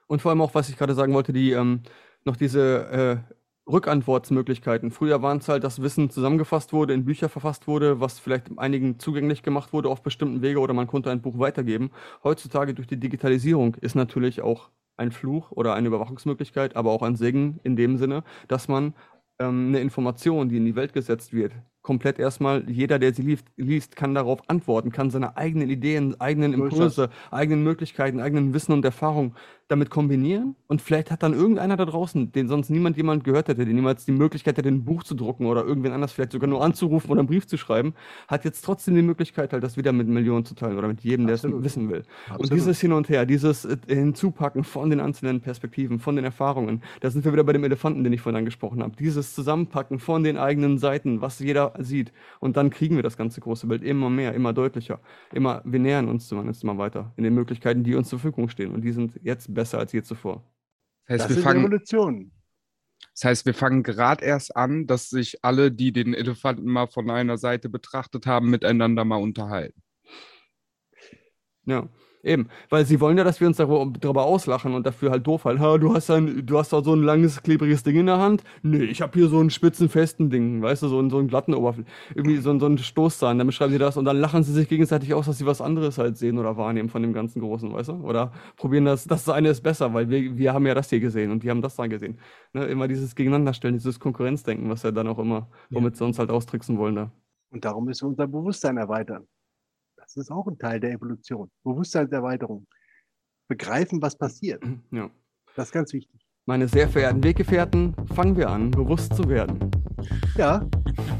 Und 0.06 0.20
vor 0.20 0.30
allem 0.30 0.40
auch, 0.42 0.54
was 0.54 0.68
ich 0.68 0.76
gerade 0.76 0.94
sagen 0.94 1.14
wollte, 1.14 1.32
die 1.32 1.52
ähm, 1.52 1.82
noch 2.24 2.36
diese 2.36 3.24
äh, 3.30 3.34
Rückantwortsmöglichkeiten. 3.66 4.90
Früher 4.90 5.22
waren 5.22 5.38
es 5.38 5.48
halt, 5.48 5.64
dass 5.64 5.80
Wissen 5.80 6.10
zusammengefasst 6.10 6.72
wurde, 6.72 6.92
in 6.92 7.04
Bücher 7.04 7.28
verfasst 7.28 7.66
wurde, 7.66 8.00
was 8.00 8.18
vielleicht 8.18 8.58
einigen 8.58 8.98
zugänglich 8.98 9.42
gemacht 9.42 9.72
wurde 9.72 9.88
auf 9.88 10.02
bestimmten 10.02 10.42
Wege 10.42 10.60
oder 10.60 10.74
man 10.74 10.86
konnte 10.86 11.10
ein 11.10 11.22
Buch 11.22 11.38
weitergeben. 11.38 11.90
Heutzutage 12.22 12.74
durch 12.74 12.88
die 12.88 12.98
Digitalisierung 12.98 13.76
ist 13.76 13.94
natürlich 13.94 14.42
auch 14.42 14.70
ein 14.96 15.12
Fluch 15.12 15.50
oder 15.50 15.74
eine 15.74 15.88
Überwachungsmöglichkeit, 15.88 16.76
aber 16.76 16.90
auch 16.90 17.02
ein 17.02 17.16
Segen 17.16 17.58
in 17.64 17.76
dem 17.76 17.96
Sinne, 17.96 18.22
dass 18.48 18.68
man 18.68 18.94
ähm, 19.38 19.68
eine 19.68 19.80
Information, 19.80 20.48
die 20.48 20.58
in 20.58 20.64
die 20.64 20.76
Welt 20.76 20.92
gesetzt 20.92 21.32
wird, 21.32 21.52
komplett 21.82 22.18
erstmal, 22.18 22.68
jeder, 22.70 22.98
der 22.98 23.12
sie 23.12 23.22
liest, 23.22 23.46
liest, 23.56 23.96
kann 23.96 24.14
darauf 24.14 24.48
antworten, 24.48 24.90
kann 24.90 25.10
seine 25.10 25.36
eigenen 25.36 25.68
Ideen, 25.68 26.18
eigenen 26.20 26.54
Impulse, 26.54 27.10
eigenen 27.30 27.62
Möglichkeiten, 27.62 28.20
eigenen 28.20 28.54
Wissen 28.54 28.72
und 28.72 28.84
Erfahrungen 28.84 29.34
damit 29.68 29.88
kombinieren. 29.88 30.56
Und 30.66 30.82
vielleicht 30.82 31.10
hat 31.10 31.22
dann 31.22 31.32
irgendeiner 31.32 31.76
da 31.76 31.86
draußen, 31.86 32.32
den 32.32 32.48
sonst 32.48 32.68
niemand 32.68 32.96
jemand 32.96 33.24
gehört 33.24 33.48
hätte, 33.48 33.64
der 33.64 33.74
niemals 33.74 34.04
die 34.04 34.12
Möglichkeit 34.12 34.58
hätte, 34.58 34.68
ein 34.68 34.84
Buch 34.84 35.04
zu 35.04 35.14
drucken 35.14 35.46
oder 35.46 35.64
irgendwen 35.64 35.92
anders 35.92 36.12
vielleicht 36.12 36.32
sogar 36.32 36.48
nur 36.48 36.62
anzurufen 36.62 37.10
oder 37.10 37.20
einen 37.20 37.28
Brief 37.28 37.46
zu 37.46 37.56
schreiben, 37.56 37.94
hat 38.28 38.44
jetzt 38.44 38.62
trotzdem 38.62 38.94
die 38.94 39.02
Möglichkeit, 39.02 39.52
halt 39.52 39.64
das 39.64 39.76
wieder 39.76 39.92
mit 39.92 40.06
Millionen 40.06 40.44
zu 40.44 40.54
teilen 40.54 40.76
oder 40.76 40.88
mit 40.88 41.00
jedem, 41.00 41.26
der 41.26 41.36
es 41.36 41.44
Absolut. 41.44 41.64
wissen 41.64 41.88
will. 41.88 42.04
Und 42.28 42.34
Absolut. 42.34 42.52
dieses 42.52 42.80
Hin 42.80 42.92
und 42.92 43.08
Her, 43.08 43.24
dieses 43.24 43.64
äh, 43.64 43.76
Hinzupacken 43.88 44.64
von 44.64 44.90
den 44.90 45.00
einzelnen 45.00 45.40
Perspektiven, 45.40 45.98
von 45.98 46.16
den 46.16 46.24
Erfahrungen, 46.24 46.82
da 47.00 47.10
sind 47.10 47.24
wir 47.24 47.32
wieder 47.32 47.44
bei 47.44 47.52
dem 47.52 47.64
Elefanten, 47.64 48.04
den 48.04 48.12
ich 48.12 48.20
vorhin 48.20 48.38
angesprochen 48.38 48.82
habe. 48.82 48.94
Dieses 48.96 49.34
Zusammenpacken 49.34 49.98
von 49.98 50.24
den 50.24 50.36
eigenen 50.36 50.78
Seiten, 50.78 51.22
was 51.22 51.38
jeder 51.38 51.72
sieht. 51.78 52.12
Und 52.40 52.56
dann 52.56 52.68
kriegen 52.70 52.96
wir 52.96 53.02
das 53.02 53.16
ganze 53.16 53.40
große 53.40 53.66
Bild 53.66 53.82
immer 53.82 54.10
mehr, 54.10 54.34
immer 54.34 54.52
deutlicher. 54.52 55.00
Immer, 55.32 55.62
wir 55.64 55.80
nähern 55.80 56.08
uns 56.08 56.28
zumindest 56.28 56.62
immer 56.64 56.76
weiter 56.76 57.12
in 57.16 57.24
den 57.24 57.34
Möglichkeiten, 57.34 57.82
die 57.82 57.94
uns 57.94 58.08
zur 58.08 58.18
Verfügung 58.18 58.48
stehen. 58.48 58.72
Und 58.72 58.82
die 58.82 58.92
sind 58.92 59.18
jetzt 59.22 59.54
besser 59.54 59.63
als 59.72 59.92
je 59.92 60.02
zuvor. 60.02 60.44
Das 61.06 61.14
heißt, 61.14 61.24
Das 61.24 61.30
wir 61.30 61.36
ist 61.38 61.42
fangen, 61.44 61.60
Evolution. 61.60 62.32
das 63.12 63.24
heißt, 63.24 63.46
wir 63.46 63.54
fangen 63.54 63.82
gerade 63.82 64.24
erst 64.24 64.54
an, 64.56 64.86
dass 64.86 65.08
sich 65.08 65.42
alle, 65.44 65.70
die 65.72 65.92
den 65.92 66.12
Elefanten 66.12 66.66
mal 66.66 66.86
von 66.88 67.08
einer 67.10 67.38
Seite 67.38 67.68
betrachtet 67.68 68.26
haben, 68.26 68.50
miteinander 68.50 69.04
mal 69.04 69.16
unterhalten. 69.22 69.80
Ja, 71.66 71.88
eben. 72.24 72.48
Weil 72.70 72.84
sie 72.86 73.00
wollen 73.00 73.16
ja, 73.18 73.24
dass 73.24 73.40
wir 73.40 73.46
uns 73.46 73.56
darüber, 73.58 73.90
darüber 74.00 74.24
auslachen 74.24 74.74
und 74.74 74.84
dafür 74.86 75.10
halt 75.10 75.26
doof 75.26 75.44
halten. 75.44 75.60
Ha, 75.60 75.78
du 75.78 75.94
hast 75.94 76.10
ein, 76.10 76.44
du 76.46 76.58
hast 76.58 76.72
da 76.72 76.82
so 76.82 76.94
ein 76.94 77.02
langes, 77.02 77.42
klebriges 77.42 77.82
Ding 77.82 77.96
in 77.96 78.06
der 78.06 78.18
Hand. 78.18 78.42
Nee, 78.62 78.84
ich 78.84 79.02
habe 79.02 79.12
hier 79.18 79.28
so 79.28 79.38
einen 79.38 79.50
spitzen, 79.50 79.88
festen 79.88 80.30
Ding, 80.30 80.62
weißt 80.62 80.82
du, 80.82 80.88
so 80.88 80.98
einen, 80.98 81.10
so 81.10 81.18
einen 81.18 81.28
glatten 81.28 81.54
Oberfläche. 81.54 81.88
Irgendwie 82.14 82.38
so, 82.38 82.50
einen- 82.50 82.60
so 82.60 82.66
einen 82.66 82.78
Stoßzahn. 82.78 83.38
Dann 83.38 83.46
beschreiben 83.46 83.72
sie 83.72 83.78
das 83.78 83.96
und 83.96 84.04
dann 84.04 84.16
lachen 84.16 84.42
sie 84.42 84.52
sich 84.52 84.68
gegenseitig 84.68 85.14
aus, 85.14 85.26
dass 85.26 85.38
sie 85.38 85.46
was 85.46 85.60
anderes 85.60 85.98
halt 85.98 86.16
sehen 86.16 86.38
oder 86.38 86.56
wahrnehmen 86.56 86.88
von 86.88 87.02
dem 87.02 87.12
ganzen 87.12 87.40
Großen, 87.40 87.72
weißt 87.72 87.90
du? 87.90 87.92
Oder 87.94 88.32
probieren 88.56 88.84
das, 88.86 89.04
das 89.06 89.28
eine 89.28 89.50
ist 89.50 89.62
besser, 89.62 89.92
weil 89.94 90.08
wir, 90.08 90.36
wir 90.36 90.52
haben 90.54 90.66
ja 90.66 90.74
das 90.74 90.90
hier 90.90 91.00
gesehen 91.00 91.30
und 91.30 91.42
die 91.42 91.50
haben 91.50 91.62
das 91.62 91.76
da 91.76 91.86
gesehen. 91.86 92.18
Ne? 92.52 92.64
Immer 92.66 92.88
dieses 92.88 93.14
Gegeneinanderstellen, 93.14 93.74
dieses 93.76 94.00
Konkurrenzdenken, 94.00 94.68
was 94.70 94.82
ja 94.82 94.90
dann 94.90 95.08
auch 95.08 95.18
immer, 95.18 95.48
womit 95.70 95.96
sie 95.96 96.04
uns 96.04 96.18
halt 96.18 96.30
austricksen 96.30 96.78
wollen 96.78 96.96
da. 96.96 97.12
Und 97.50 97.64
darum 97.64 97.84
müssen 97.84 98.04
wir 98.06 98.08
unser 98.10 98.26
Bewusstsein 98.26 98.76
erweitern. 98.78 99.26
Das 100.14 100.26
ist 100.26 100.30
auch 100.30 100.46
ein 100.46 100.58
Teil 100.58 100.78
der 100.78 100.92
Evolution. 100.92 101.50
Bewusstseinserweiterung. 101.64 102.66
Begreifen, 103.48 104.00
was 104.00 104.16
passiert. 104.16 104.62
Ja. 104.92 105.10
Das 105.56 105.66
ist 105.66 105.72
ganz 105.72 105.92
wichtig. 105.92 106.20
Meine 106.46 106.68
sehr 106.68 106.88
verehrten 106.88 107.24
Weggefährten, 107.24 107.94
fangen 108.14 108.36
wir 108.36 108.48
an, 108.48 108.70
bewusst 108.70 109.14
zu 109.16 109.28
werden. 109.28 109.70
Ja, 110.36 110.64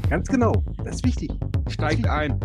ganz 0.09 0.27
genau. 0.27 0.53
Das 0.83 0.95
ist 0.95 1.05
wichtig. 1.05 1.31
Steigt 1.67 2.07
ein. 2.07 2.39